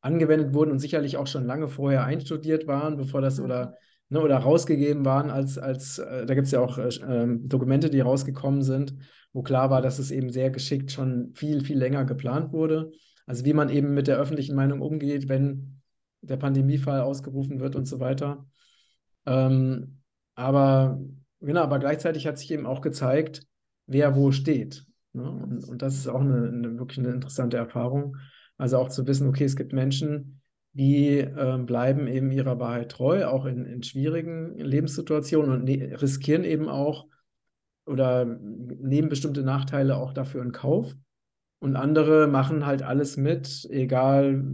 angewendet 0.00 0.54
wurden 0.54 0.70
und 0.70 0.78
sicherlich 0.78 1.16
auch 1.16 1.26
schon 1.26 1.46
lange 1.46 1.68
vorher 1.68 2.04
einstudiert 2.04 2.66
waren, 2.66 2.96
bevor 2.96 3.20
das 3.20 3.40
oder, 3.40 3.76
ne, 4.08 4.20
oder 4.20 4.38
rausgegeben 4.38 5.04
waren, 5.04 5.30
als, 5.30 5.58
als 5.58 5.98
äh, 5.98 6.26
da 6.26 6.34
gibt 6.34 6.46
es 6.46 6.52
ja 6.52 6.60
auch 6.60 6.78
äh, 6.78 6.88
ähm, 7.06 7.48
Dokumente, 7.48 7.90
die 7.90 8.00
rausgekommen 8.00 8.62
sind, 8.62 8.94
wo 9.32 9.42
klar 9.42 9.70
war, 9.70 9.82
dass 9.82 9.98
es 9.98 10.10
eben 10.10 10.30
sehr 10.30 10.50
geschickt 10.50 10.90
schon 10.90 11.32
viel, 11.34 11.64
viel 11.64 11.78
länger 11.78 12.04
geplant 12.04 12.52
wurde. 12.52 12.92
Also 13.26 13.44
wie 13.44 13.52
man 13.52 13.68
eben 13.68 13.94
mit 13.94 14.06
der 14.06 14.18
öffentlichen 14.18 14.56
Meinung 14.56 14.80
umgeht, 14.80 15.28
wenn 15.28 15.80
der 16.22 16.36
Pandemiefall 16.36 17.00
ausgerufen 17.00 17.60
wird 17.60 17.76
und 17.76 17.86
so 17.86 18.00
weiter. 18.00 18.46
Ähm, 19.26 20.00
aber 20.34 21.00
genau, 21.40 21.62
aber 21.62 21.78
gleichzeitig 21.78 22.26
hat 22.26 22.38
sich 22.38 22.50
eben 22.50 22.66
auch 22.66 22.80
gezeigt, 22.80 23.42
wer 23.86 24.16
wo 24.16 24.32
steht. 24.32 24.86
Ne? 25.12 25.28
Und, 25.30 25.64
und 25.64 25.82
das 25.82 25.96
ist 25.96 26.08
auch 26.08 26.20
eine, 26.20 26.48
eine, 26.48 26.78
wirklich 26.78 26.98
eine 26.98 27.10
interessante 27.10 27.56
Erfahrung. 27.56 28.16
Also 28.56 28.78
auch 28.78 28.88
zu 28.88 29.06
wissen, 29.06 29.28
okay, 29.28 29.44
es 29.44 29.56
gibt 29.56 29.72
Menschen, 29.72 30.40
die 30.72 31.18
äh, 31.18 31.58
bleiben 31.58 32.06
eben 32.06 32.30
ihrer 32.30 32.58
Wahrheit 32.58 32.90
treu, 32.90 33.26
auch 33.26 33.46
in, 33.46 33.64
in 33.64 33.82
schwierigen 33.82 34.56
Lebenssituationen 34.56 35.50
und 35.50 35.64
ne 35.64 36.00
riskieren 36.00 36.44
eben 36.44 36.68
auch 36.68 37.06
oder 37.86 38.24
nehmen 38.24 39.08
bestimmte 39.08 39.42
Nachteile 39.42 39.96
auch 39.96 40.12
dafür 40.12 40.42
in 40.42 40.52
Kauf. 40.52 40.94
Und 41.58 41.76
andere 41.76 42.26
machen 42.26 42.64
halt 42.64 42.82
alles 42.82 43.16
mit, 43.16 43.66
egal 43.70 44.44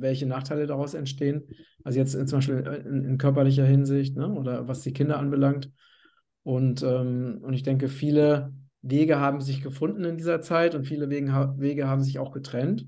welche 0.00 0.26
Nachteile 0.26 0.66
daraus 0.66 0.94
entstehen. 0.94 1.44
Also 1.84 1.98
jetzt 1.98 2.12
zum 2.12 2.38
Beispiel 2.38 2.82
in, 2.86 3.04
in 3.04 3.18
körperlicher 3.18 3.64
Hinsicht 3.64 4.16
ne, 4.16 4.30
oder 4.32 4.68
was 4.68 4.82
die 4.82 4.92
Kinder 4.92 5.18
anbelangt. 5.18 5.70
Und, 6.42 6.82
ähm, 6.82 7.40
und 7.42 7.52
ich 7.52 7.62
denke, 7.62 7.88
viele 7.88 8.52
Wege 8.82 9.18
haben 9.18 9.40
sich 9.40 9.62
gefunden 9.62 10.04
in 10.04 10.16
dieser 10.16 10.40
Zeit 10.40 10.74
und 10.74 10.86
viele 10.86 11.10
Wege, 11.10 11.54
Wege 11.58 11.88
haben 11.88 12.02
sich 12.02 12.18
auch 12.18 12.32
getrennt. 12.32 12.86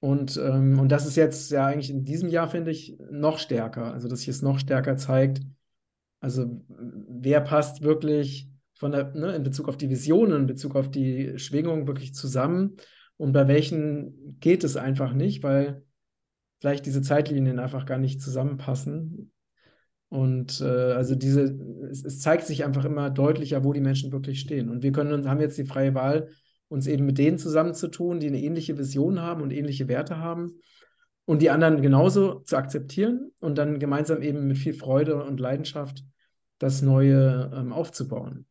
Und, 0.00 0.36
ähm, 0.36 0.78
und 0.78 0.90
das 0.90 1.06
ist 1.06 1.16
jetzt 1.16 1.50
ja 1.50 1.66
eigentlich 1.66 1.90
in 1.90 2.04
diesem 2.04 2.28
Jahr, 2.28 2.48
finde 2.48 2.70
ich, 2.70 2.98
noch 3.10 3.38
stärker. 3.38 3.92
Also, 3.92 4.08
dass 4.08 4.20
sich 4.20 4.28
es 4.28 4.42
noch 4.42 4.58
stärker 4.58 4.96
zeigt. 4.96 5.40
Also, 6.20 6.62
wer 6.68 7.40
passt 7.40 7.82
wirklich 7.82 8.50
von 8.74 8.92
der, 8.92 9.14
ne, 9.14 9.34
in 9.34 9.42
Bezug 9.42 9.68
auf 9.68 9.76
die 9.76 9.88
Visionen, 9.88 10.42
in 10.42 10.46
Bezug 10.46 10.76
auf 10.76 10.90
die 10.90 11.38
Schwingung 11.38 11.86
wirklich 11.86 12.14
zusammen 12.14 12.76
und 13.16 13.32
bei 13.32 13.46
welchen 13.48 14.38
geht 14.40 14.64
es 14.64 14.76
einfach 14.76 15.12
nicht, 15.12 15.42
weil 15.42 15.84
vielleicht 16.64 16.86
diese 16.86 17.02
Zeitlinien 17.02 17.58
einfach 17.58 17.84
gar 17.84 17.98
nicht 17.98 18.22
zusammenpassen. 18.22 19.30
Und 20.08 20.62
äh, 20.62 20.92
also 20.92 21.14
diese, 21.14 21.42
es, 21.90 22.02
es, 22.02 22.20
zeigt 22.20 22.46
sich 22.46 22.64
einfach 22.64 22.86
immer 22.86 23.10
deutlicher, 23.10 23.64
wo 23.64 23.74
die 23.74 23.82
Menschen 23.82 24.12
wirklich 24.12 24.40
stehen. 24.40 24.70
Und 24.70 24.82
wir 24.82 24.90
können 24.90 25.28
haben 25.28 25.42
jetzt 25.42 25.58
die 25.58 25.66
freie 25.66 25.94
Wahl, 25.94 26.30
uns 26.68 26.86
eben 26.86 27.04
mit 27.04 27.18
denen 27.18 27.36
zusammenzutun, 27.36 28.18
die 28.18 28.28
eine 28.28 28.40
ähnliche 28.40 28.78
Vision 28.78 29.20
haben 29.20 29.42
und 29.42 29.52
ähnliche 29.52 29.88
Werte 29.88 30.16
haben. 30.16 30.58
Und 31.26 31.42
die 31.42 31.50
anderen 31.50 31.82
genauso 31.82 32.40
zu 32.40 32.56
akzeptieren 32.56 33.30
und 33.40 33.58
dann 33.58 33.78
gemeinsam 33.78 34.22
eben 34.22 34.46
mit 34.46 34.56
viel 34.56 34.72
Freude 34.72 35.22
und 35.22 35.40
Leidenschaft 35.40 36.02
das 36.58 36.80
Neue 36.80 37.52
ähm, 37.54 37.74
aufzubauen. 37.74 38.46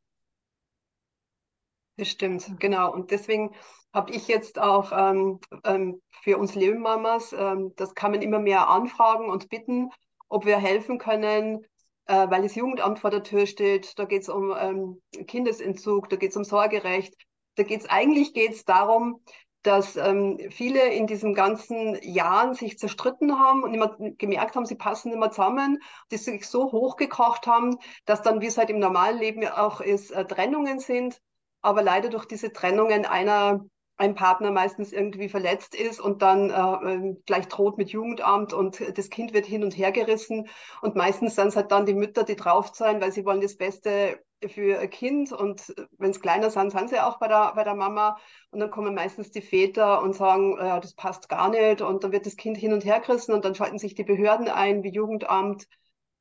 Stimmt, 2.00 2.46
genau. 2.60 2.94
Und 2.94 3.10
deswegen 3.10 3.56
habe 3.94 4.12
ich 4.12 4.28
jetzt 4.28 4.60
auch 4.60 4.92
ähm, 4.92 5.40
ähm, 5.64 6.02
für 6.24 6.38
uns 6.38 6.56
Lebenmamas, 6.56 7.34
ähm, 7.34 7.74
das 7.76 7.94
kann 7.94 8.12
man 8.12 8.22
immer 8.22 8.40
mehr 8.40 8.68
anfragen 8.70 9.30
und 9.30 9.50
bitten, 9.50 9.90
ob 10.30 10.46
wir 10.46 10.58
helfen 10.58 10.98
können, 10.98 11.66
äh, 12.06 12.28
weil 12.30 12.42
das 12.42 12.56
Jugendamt 12.56 13.00
vor 13.00 13.12
der 13.12 13.24
Tür 13.24 13.46
steht. 13.46 13.98
Da 14.00 14.06
geht 14.06 14.24
es 14.24 14.30
um 14.30 14.54
ähm, 14.58 15.02
Kindesentzug, 15.28 16.10
da 16.10 16.16
geht 16.16 16.32
es 16.32 16.38
um 16.38 16.44
Sorgerecht. 16.44 17.16
Da 17.56 17.64
geht's 17.64 17.88
eigentlich 17.88 18.34
geht's 18.34 18.66
darum, 18.66 19.22
dass 19.62 19.96
ähm, 19.96 20.40
viele 20.50 20.92
in 20.94 21.08
diesen 21.08 21.36
ganzen 21.36 21.98
Jahren 22.02 22.56
sich 22.56 22.80
zerstritten 22.80 23.40
haben 23.40 23.64
und 23.64 23.74
immer 23.74 23.96
gemerkt 24.18 24.56
haben, 24.56 24.66
sie 24.66 24.76
passen 24.76 25.14
immer 25.14 25.32
zusammen, 25.32 25.80
die 26.12 26.18
sich 26.18 26.48
so 26.48 26.72
hochgekocht 26.72 27.48
haben, 27.48 27.78
dass 28.06 28.22
dann, 28.24 28.42
wie 28.42 28.48
es 28.48 28.58
halt 28.58 28.70
im 28.72 28.80
normalen 28.80 29.20
Leben 29.20 29.48
auch 29.48 29.80
ist, 29.82 30.12
äh, 30.12 30.26
Trennungen 30.26 30.80
sind 30.80 31.22
aber 31.64 31.82
leider 31.82 32.10
durch 32.10 32.26
diese 32.26 32.54
Trennungen 32.54 33.06
einer 33.06 33.66
ein 33.98 34.16
Partner 34.16 34.52
meistens 34.52 34.92
irgendwie 34.92 35.30
verletzt 35.30 35.76
ist 35.76 36.00
und 36.00 36.22
dann 36.22 36.50
äh, 36.50 36.94
ähm, 36.94 37.24
gleich 37.26 37.48
droht 37.48 37.78
mit 37.78 37.90
Jugendamt 37.90 38.52
und 38.54 38.82
das 38.98 39.10
Kind 39.10 39.34
wird 39.34 39.46
hin 39.46 39.64
und 39.64 39.78
her 39.78 39.92
gerissen. 39.92 40.48
Und 40.82 40.96
meistens 40.96 41.36
sind 41.36 41.50
es 41.50 41.56
halt 41.56 41.72
dann 41.72 41.86
die 41.86 41.94
Mütter, 41.94 42.24
die 42.24 42.36
drauf 42.36 42.72
zahlen, 42.72 43.02
weil 43.02 43.12
sie 43.12 43.26
wollen 43.26 43.42
das 43.42 43.56
Beste 43.56 44.20
für 44.48 44.80
ein 44.80 44.90
Kind 44.90 45.32
und 45.32 45.74
wenn 45.98 46.12
es 46.12 46.20
kleiner 46.20 46.50
sind, 46.50 46.72
sind 46.72 46.90
sie 46.90 47.00
auch 47.00 47.18
bei 47.20 47.28
der, 47.28 47.54
bei 47.56 47.64
der 47.64 47.76
Mama. 47.76 48.18
Und 48.52 48.60
dann 48.60 48.72
kommen 48.72 48.94
meistens 48.96 49.32
die 49.32 49.42
Väter 49.42 50.02
und 50.02 50.16
sagen, 50.16 50.58
ja, 50.58 50.80
das 50.80 50.94
passt 50.96 51.30
gar 51.30 51.50
nicht. 51.50 51.82
Und 51.82 52.04
dann 52.04 52.12
wird 52.12 52.26
das 52.26 52.36
Kind 52.36 52.58
hin 52.58 52.74
und 52.74 52.84
her 52.84 53.00
gerissen 53.00 53.34
und 53.34 53.46
dann 53.46 53.56
schalten 53.56 53.80
sich 53.80 53.96
die 53.96 54.04
Behörden 54.04 54.50
ein, 54.50 54.84
wie 54.84 54.92
Jugendamt 54.92 55.68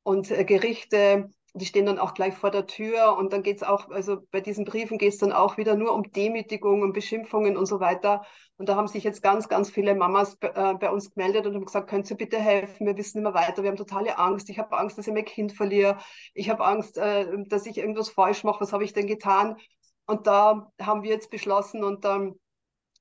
und 0.03 0.31
äh, 0.31 0.45
Gerichte 0.45 1.29
die 1.53 1.65
stehen 1.65 1.85
dann 1.85 1.99
auch 1.99 2.15
gleich 2.15 2.33
vor 2.35 2.49
der 2.49 2.65
Tür 2.65 3.15
und 3.17 3.31
dann 3.31 3.43
geht's 3.43 3.61
auch, 3.61 3.89
also 3.89 4.17
bei 4.31 4.41
diesen 4.41 4.65
Briefen 4.65 4.97
geht 4.97 5.13
es 5.13 5.19
dann 5.19 5.31
auch 5.31 5.57
wieder 5.57 5.75
nur 5.75 5.93
um 5.93 6.11
Demütigung 6.11 6.81
und 6.81 6.93
Beschimpfungen 6.93 7.57
und 7.57 7.67
so 7.67 7.79
weiter. 7.79 8.23
Und 8.57 8.69
da 8.69 8.75
haben 8.75 8.87
sich 8.87 9.03
jetzt 9.03 9.21
ganz, 9.21 9.49
ganz 9.49 9.69
viele 9.69 9.93
Mamas 9.93 10.37
äh, 10.41 10.73
bei 10.73 10.89
uns 10.89 11.13
gemeldet 11.13 11.45
und 11.45 11.55
haben 11.55 11.65
gesagt, 11.65 11.89
können 11.89 12.03
Sie 12.03 12.15
bitte 12.15 12.39
helfen, 12.39 12.87
wir 12.87 12.97
wissen 12.97 13.19
immer 13.19 13.35
weiter, 13.35 13.61
wir 13.61 13.69
haben 13.69 13.77
totale 13.77 14.17
Angst, 14.17 14.49
ich 14.49 14.57
habe 14.57 14.75
Angst, 14.77 14.97
dass 14.97 15.07
ich 15.07 15.13
mein 15.13 15.25
Kind 15.25 15.53
verliere, 15.53 15.97
ich 16.33 16.49
habe 16.49 16.65
Angst, 16.65 16.97
äh, 16.97 17.27
dass 17.47 17.67
ich 17.67 17.77
irgendwas 17.77 18.09
falsch 18.09 18.43
mache, 18.43 18.61
was 18.61 18.73
habe 18.73 18.83
ich 18.83 18.93
denn 18.93 19.07
getan? 19.07 19.57
Und 20.05 20.27
da 20.27 20.71
haben 20.81 21.03
wir 21.03 21.11
jetzt 21.11 21.29
beschlossen 21.29 21.83
und 21.83 22.03
ähm, 22.05 22.39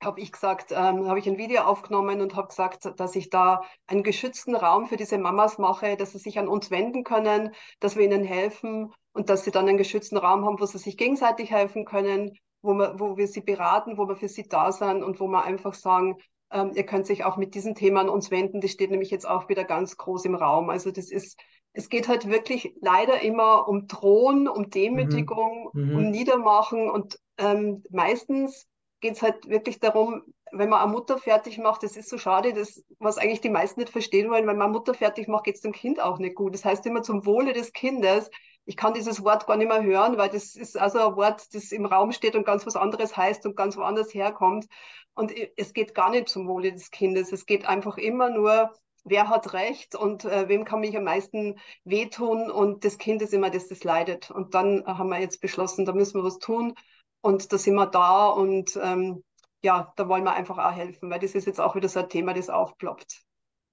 habe 0.05 0.21
ich 0.21 0.33
gesagt, 0.33 0.73
ähm, 0.73 1.07
habe 1.09 1.19
ich 1.19 1.27
ein 1.27 1.39
Video 1.39 1.63
aufgenommen 1.63 2.21
und 2.21 2.35
habe 2.37 2.49
gesagt, 2.49 2.89
dass 2.99 3.17
ich 3.17 3.31
da 3.31 3.63
einen 3.87 4.03
geschützten 4.03 4.55
Raum 4.55 4.87
für 4.87 4.97
diese 4.97 5.19
Mamas 5.19 5.59
mache, 5.59 5.97
dass 5.97 6.13
sie 6.13 6.19
sich 6.19 6.39
an 6.39 6.49
uns 6.49 6.71
wenden 6.71 7.05
können, 7.05 7.55
dass 7.81 7.97
wir 7.97 8.05
ihnen 8.05 8.25
helfen 8.25 8.93
und 9.13 9.31
dass 9.31 9.45
sie 9.45 9.51
dann 9.51 9.69
einen 9.69 9.79
geschützten 9.79 10.17
Raum 10.17 10.45
haben, 10.45 10.61
wo 10.61 10.67
sie 10.67 10.79
sich 10.79 10.97
gegenseitig 10.97 11.51
helfen 11.51 11.85
können, 11.85 12.33
wo 12.63 12.75
wir, 12.75 12.99
wo 12.99 13.17
wir 13.17 13.29
sie 13.29 13.41
beraten, 13.41 13.99
wo 13.99 14.09
wir 14.09 14.17
für 14.17 14.29
sie 14.29 14.49
da 14.49 14.73
sind 14.73 15.03
und 15.03 15.21
wo 15.21 15.27
wir 15.27 15.45
einfach 15.45 15.75
sagen, 15.75 16.17
ähm, 16.53 16.73
ihr 16.75 16.85
könnt 16.85 17.07
sich 17.07 17.25
auch 17.25 17.37
mit 17.37 17.55
diesen 17.55 17.75
Themen 17.75 17.97
an 17.97 18.09
uns 18.09 18.31
wenden. 18.31 18.61
Das 18.61 18.71
steht 18.71 18.91
nämlich 18.91 19.11
jetzt 19.11 19.29
auch 19.29 19.49
wieder 19.49 19.65
ganz 19.65 19.97
groß 19.97 20.25
im 20.27 20.35
Raum. 20.35 20.71
Also 20.71 20.91
das 20.91 21.11
ist, 21.11 21.39
es 21.73 21.89
geht 21.89 22.09
halt 22.09 22.29
wirklich 22.29 22.75
leider 22.81 23.23
immer 23.23 23.67
um 23.69 23.87
Drohen, 23.87 24.49
um 24.49 24.71
Demütigung, 24.71 25.71
mhm. 25.73 25.97
um 25.97 26.05
mhm. 26.05 26.11
Niedermachen 26.11 26.91
und 26.91 27.19
ähm, 27.39 27.83
meistens 27.91 28.67
geht 29.03 29.17
es 29.17 29.23
halt 29.23 29.47
wirklich 29.49 29.81
darum, 29.81 30.23
wenn 30.53 30.69
man 30.69 30.81
eine 30.81 30.93
Mutter 30.93 31.19
fertig 31.19 31.59
macht, 31.59 31.83
das 31.83 31.97
ist 31.97 32.09
so 32.09 32.19
schade, 32.19 32.53
das, 32.55 32.83
was 32.99 33.19
eigentlich 33.19 33.41
die 33.41 33.51
meisten 33.51 33.81
nicht 33.81 33.93
verstehen 33.93 34.31
wollen, 34.31 34.47
wenn 34.47 34.57
man 34.57 34.67
eine 34.67 34.73
Mutter 34.73 34.95
fertig 34.95 35.29
macht, 35.29 35.45
geht 35.45 35.57
es 35.57 35.61
dem 35.61 35.73
Kind 35.73 36.01
auch 36.01 36.19
nicht 36.19 36.37
gut. 36.37 36.55
Das 36.55 36.65
heißt 36.65 36.87
immer 36.87 37.03
zum 37.03 37.27
Wohle 37.27 37.53
des 37.53 37.73
Kindes. 37.73 38.31
Ich 38.65 38.77
kann 38.77 38.95
dieses 38.95 39.25
Wort 39.25 39.47
gar 39.47 39.57
nicht 39.57 39.69
mehr 39.69 39.83
hören, 39.83 40.17
weil 40.19 40.29
das 40.29 40.55
ist 40.55 40.79
also 40.79 41.01
ein 41.01 41.17
Wort, 41.17 41.55
das 41.55 41.73
im 41.73 41.85
Raum 41.85 42.13
steht 42.13 42.37
und 42.37 42.47
ganz 42.47 42.65
was 42.65 42.77
anderes 42.77 43.17
heißt 43.17 43.45
und 43.45 43.57
ganz 43.57 43.77
woanders 43.77 44.15
herkommt. 44.15 44.67
Und 45.15 45.33
es 45.57 45.73
geht 45.73 45.95
gar 45.95 46.11
nicht 46.11 46.29
zum 46.29 46.47
Wohle 46.47 46.73
des 46.73 46.91
Kindes. 46.91 47.33
Es 47.33 47.45
geht 47.45 47.67
einfach 47.67 47.99
immer 47.99 48.31
nur, 48.31 48.71
wer 49.05 49.29
hat 49.29 49.53
Recht 49.53 49.95
und 49.97 50.25
äh, 50.25 50.49
wem 50.49 50.65
kann 50.65 50.81
mich 50.81 50.97
am 50.97 51.05
meisten 51.05 51.59
wehtun 51.85 52.51
und 52.51 52.85
das 52.85 52.99
Kind 52.99 53.21
ist 53.21 53.35
immer 53.35 53.51
das, 53.51 53.69
das 53.69 53.85
leidet. 53.85 54.31
Und 54.31 54.55
dann 54.55 54.85
haben 54.87 55.09
wir 55.09 55.19
jetzt 55.19 55.41
beschlossen, 55.41 55.87
da 55.87 55.93
müssen 55.93 56.21
wir 56.21 56.25
was 56.25 56.39
tun. 56.39 56.75
Und 57.23 57.53
da 57.53 57.59
sind 57.59 57.75
wir 57.75 57.87
da 57.87 58.29
und 58.29 58.79
ähm, 58.83 59.23
ja, 59.63 59.93
da 59.97 60.09
wollen 60.09 60.25
wir 60.25 60.35
einfach 60.35 60.59
auch 60.59 60.73
helfen, 60.73 61.09
weil 61.09 61.21
das 61.21 61.35
ist 61.35 61.47
jetzt 61.47 61.61
auch 61.61 61.75
wieder 61.77 61.89
so 61.89 62.01
ein 62.01 62.09
Thema, 62.09 62.35
das 62.35 62.51
aufploppt. 62.51 63.23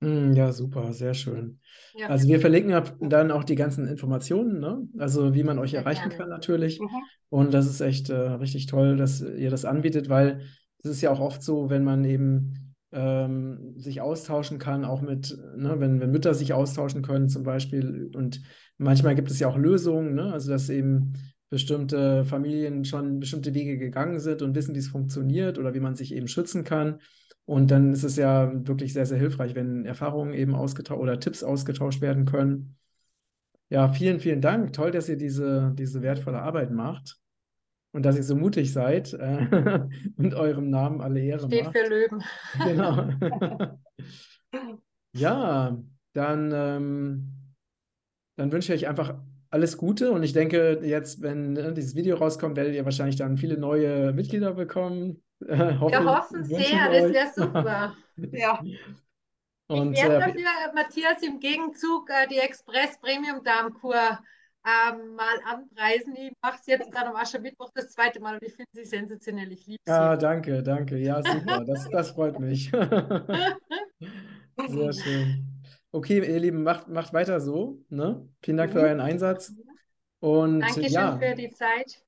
Hm, 0.02 0.34
ja, 0.34 0.54
super, 0.54 0.94
sehr 0.94 1.14
schön. 1.14 1.60
Ja. 1.94 2.08
Also 2.08 2.28
wir 2.28 2.40
verlinken 2.40 2.82
dann 3.02 3.32
auch 3.32 3.44
die 3.44 3.56
ganzen 3.56 3.86
Informationen, 3.86 4.60
ne? 4.60 4.88
also 4.98 5.34
wie 5.34 5.44
man 5.44 5.60
euch 5.60 5.74
erreichen 5.74 6.10
gerne. 6.10 6.18
kann 6.18 6.30
natürlich. 6.30 6.80
Mhm. 6.80 6.88
Und 7.30 7.54
das 7.54 7.66
ist 7.66 7.82
echt 7.82 8.10
äh, 8.10 8.16
richtig 8.16 8.68
toll, 8.68 8.96
dass 8.96 9.20
ihr 9.22 9.50
das 9.50 9.66
anbietet, 9.66 10.08
weil 10.08 10.42
es 10.84 10.92
ist 10.92 11.02
ja 11.02 11.12
auch 11.12 11.20
oft 11.20 11.44
so, 11.44 11.70
wenn 11.70 11.84
man 11.84 12.06
eben 12.06 12.76
ähm, 12.92 13.74
sich 13.78 14.00
austauschen 14.00 14.58
kann, 14.58 14.86
auch 14.86 15.02
mit, 15.02 15.38
ne, 15.58 15.80
wenn, 15.80 16.00
wenn 16.00 16.12
Mütter 16.12 16.34
sich 16.34 16.54
austauschen 16.54 17.02
können 17.02 17.28
zum 17.28 17.44
Beispiel. 17.44 18.10
Und 18.16 18.42
manchmal 18.78 19.16
gibt 19.16 19.30
es 19.30 19.40
ja 19.40 19.50
auch 19.50 19.58
Lösungen, 19.58 20.16
ne? 20.16 20.32
also 20.32 20.52
dass 20.52 20.70
eben 20.70 21.14
bestimmte 21.50 22.26
Familien 22.26 22.86
schon 22.86 23.20
bestimmte 23.20 23.54
Wege 23.54 23.78
gegangen 23.78 24.20
sind 24.20 24.42
und 24.42 24.56
wissen, 24.56 24.76
wie 24.76 24.80
es 24.80 24.88
funktioniert 24.88 25.58
oder 25.58 25.74
wie 25.74 25.80
man 25.80 25.96
sich 25.96 26.14
eben 26.14 26.28
schützen 26.28 26.64
kann. 26.64 27.00
Und 27.46 27.72
dann 27.72 27.92
ist 27.94 28.04
es 28.04 28.16
ja 28.16 28.52
wirklich 28.68 28.94
sehr, 28.94 29.08
sehr 29.08 29.18
hilfreich, 29.18 29.56
wenn 29.56 29.86
Erfahrungen 29.86 30.34
eben 30.34 30.54
ausgetauscht 30.54 31.02
oder 31.02 31.20
Tipps 31.20 31.44
ausgetauscht 31.44 32.02
werden 32.02 32.26
können. 32.26 32.78
Ja, 33.70 33.90
vielen, 33.90 34.20
vielen 34.20 34.42
Dank. 34.42 34.74
Toll, 34.74 34.92
dass 34.92 35.10
ihr 35.10 35.18
diese, 35.18 35.74
diese 35.76 36.02
wertvolle 36.02 36.42
Arbeit 36.42 36.72
macht 36.72 37.18
und 37.92 38.04
dass 38.04 38.16
ihr 38.16 38.24
so 38.24 38.36
mutig 38.36 38.72
seid 38.72 39.14
äh, 39.14 39.80
und 40.18 40.36
eurem 40.36 40.70
Namen 40.70 41.02
alle 41.02 41.22
Ehre 41.22 41.48
Steht 41.48 41.66
macht. 41.66 41.78
für 41.78 41.88
Löwen. 41.88 42.24
Genau. 42.64 43.78
ja, 45.14 45.78
dann, 46.14 46.52
ähm, 46.54 47.34
dann 48.36 48.52
wünsche 48.52 48.74
ich 48.74 48.84
euch 48.84 48.90
einfach 48.90 49.16
alles 49.52 49.78
Gute 49.78 50.12
und 50.12 50.24
ich 50.24 50.34
denke, 50.34 50.80
jetzt, 50.84 51.22
wenn 51.22 51.54
ne, 51.54 51.74
dieses 51.74 51.96
Video 51.96 52.18
rauskommt, 52.18 52.56
werdet 52.56 52.76
ihr 52.76 52.86
wahrscheinlich 52.86 53.16
dann 53.16 53.38
viele 53.38 53.58
neue 53.58 54.14
Mitglieder 54.14 54.54
bekommen. 54.54 55.24
Äh, 55.48 55.78
hoffe, 55.80 55.94
Wir 55.94 56.04
hoffen 56.04 56.44
sehr, 56.44 56.92
das 56.92 57.14
wäre 57.14 57.32
super. 57.34 57.96
ja. 58.34 58.60
Und, 59.68 59.94
ich 59.94 60.04
werde 60.04 60.20
dafür, 60.20 60.42
äh, 60.42 60.76
Matthias, 60.76 61.24
im 61.24 61.40
Gegenzug 61.40 62.10
äh, 62.10 62.28
die 62.28 62.40
Express 62.40 63.00
Premium 63.00 63.42
Darmkur 63.42 64.20
ähm, 64.66 65.16
mal 65.16 65.40
anpreisen. 65.46 66.14
Ich 66.18 66.34
mache 66.42 66.58
es 66.60 66.68
jetzt 66.68 66.92
gerade 66.92 67.10
am 67.10 67.16
Aschermittwoch 67.16 67.70
das 67.74 67.90
zweite 67.90 68.20
Mal 68.20 68.34
und 68.34 68.44
ich 68.44 68.54
finde 68.54 68.70
sie 68.74 68.84
sensationell. 68.84 69.50
Ich 69.54 69.66
liebe 69.66 69.82
sie. 69.86 69.92
Ja, 69.94 70.18
danke, 70.18 70.62
danke. 70.62 70.98
Ja, 70.98 71.24
super. 71.24 71.64
Das, 71.66 71.88
das 71.90 72.12
freut 72.12 72.38
mich. 72.40 72.70
Sehr 74.68 74.94
schön. 74.94 75.59
Okay, 75.92 76.20
ihr 76.20 76.40
Lieben, 76.40 76.64
macht, 76.64 76.88
macht 76.88 77.14
weiter 77.14 77.40
so. 77.40 77.84
Ne? 77.90 78.28
Vielen 78.44 78.58
Dank 78.58 78.72
für 78.72 78.80
mhm. 78.80 78.86
euren 78.86 79.00
Einsatz. 79.00 79.54
Und, 80.20 80.60
Dankeschön 80.62 80.92
ja. 80.92 81.18
für 81.18 81.36
die 81.36 81.50
Zeit. 81.52 82.04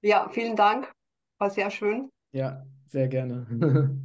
Ja, 0.00 0.28
vielen 0.30 0.56
Dank. 0.56 0.90
War 1.38 1.50
sehr 1.50 1.70
schön. 1.70 2.10
Ja, 2.32 2.64
sehr 2.86 3.08
gerne. 3.08 3.46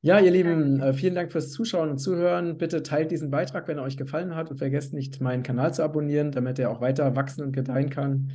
Ja, 0.00 0.20
ihr 0.20 0.30
Lieben, 0.30 0.80
äh, 0.80 0.94
vielen 0.94 1.16
Dank 1.16 1.32
fürs 1.32 1.50
Zuschauen 1.50 1.90
und 1.90 1.98
Zuhören. 1.98 2.56
Bitte 2.56 2.84
teilt 2.84 3.10
diesen 3.10 3.30
Beitrag, 3.30 3.66
wenn 3.66 3.78
er 3.78 3.84
euch 3.84 3.96
gefallen 3.96 4.36
hat 4.36 4.48
und 4.48 4.58
vergesst 4.58 4.92
nicht, 4.94 5.20
meinen 5.20 5.42
Kanal 5.42 5.74
zu 5.74 5.82
abonnieren, 5.82 6.30
damit 6.30 6.60
er 6.60 6.70
auch 6.70 6.80
weiter 6.80 7.16
wachsen 7.16 7.42
und 7.42 7.52
gedeihen 7.52 7.90
kann. 7.90 8.32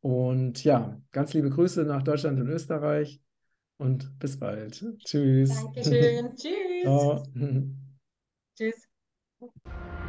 Und 0.00 0.62
ja, 0.62 1.00
ganz 1.12 1.32
liebe 1.32 1.48
Grüße 1.48 1.84
nach 1.84 2.02
Deutschland 2.02 2.38
und 2.38 2.48
Österreich 2.48 3.22
und 3.78 4.18
bis 4.18 4.38
bald. 4.38 4.84
Tschüss. 5.04 5.54
Dankeschön. 5.54 6.34
Tschüss. 6.36 6.82
Ciao. 6.82 7.22
Tschüss. 8.56 8.85
Thank 9.40 9.52
you. 9.66 10.05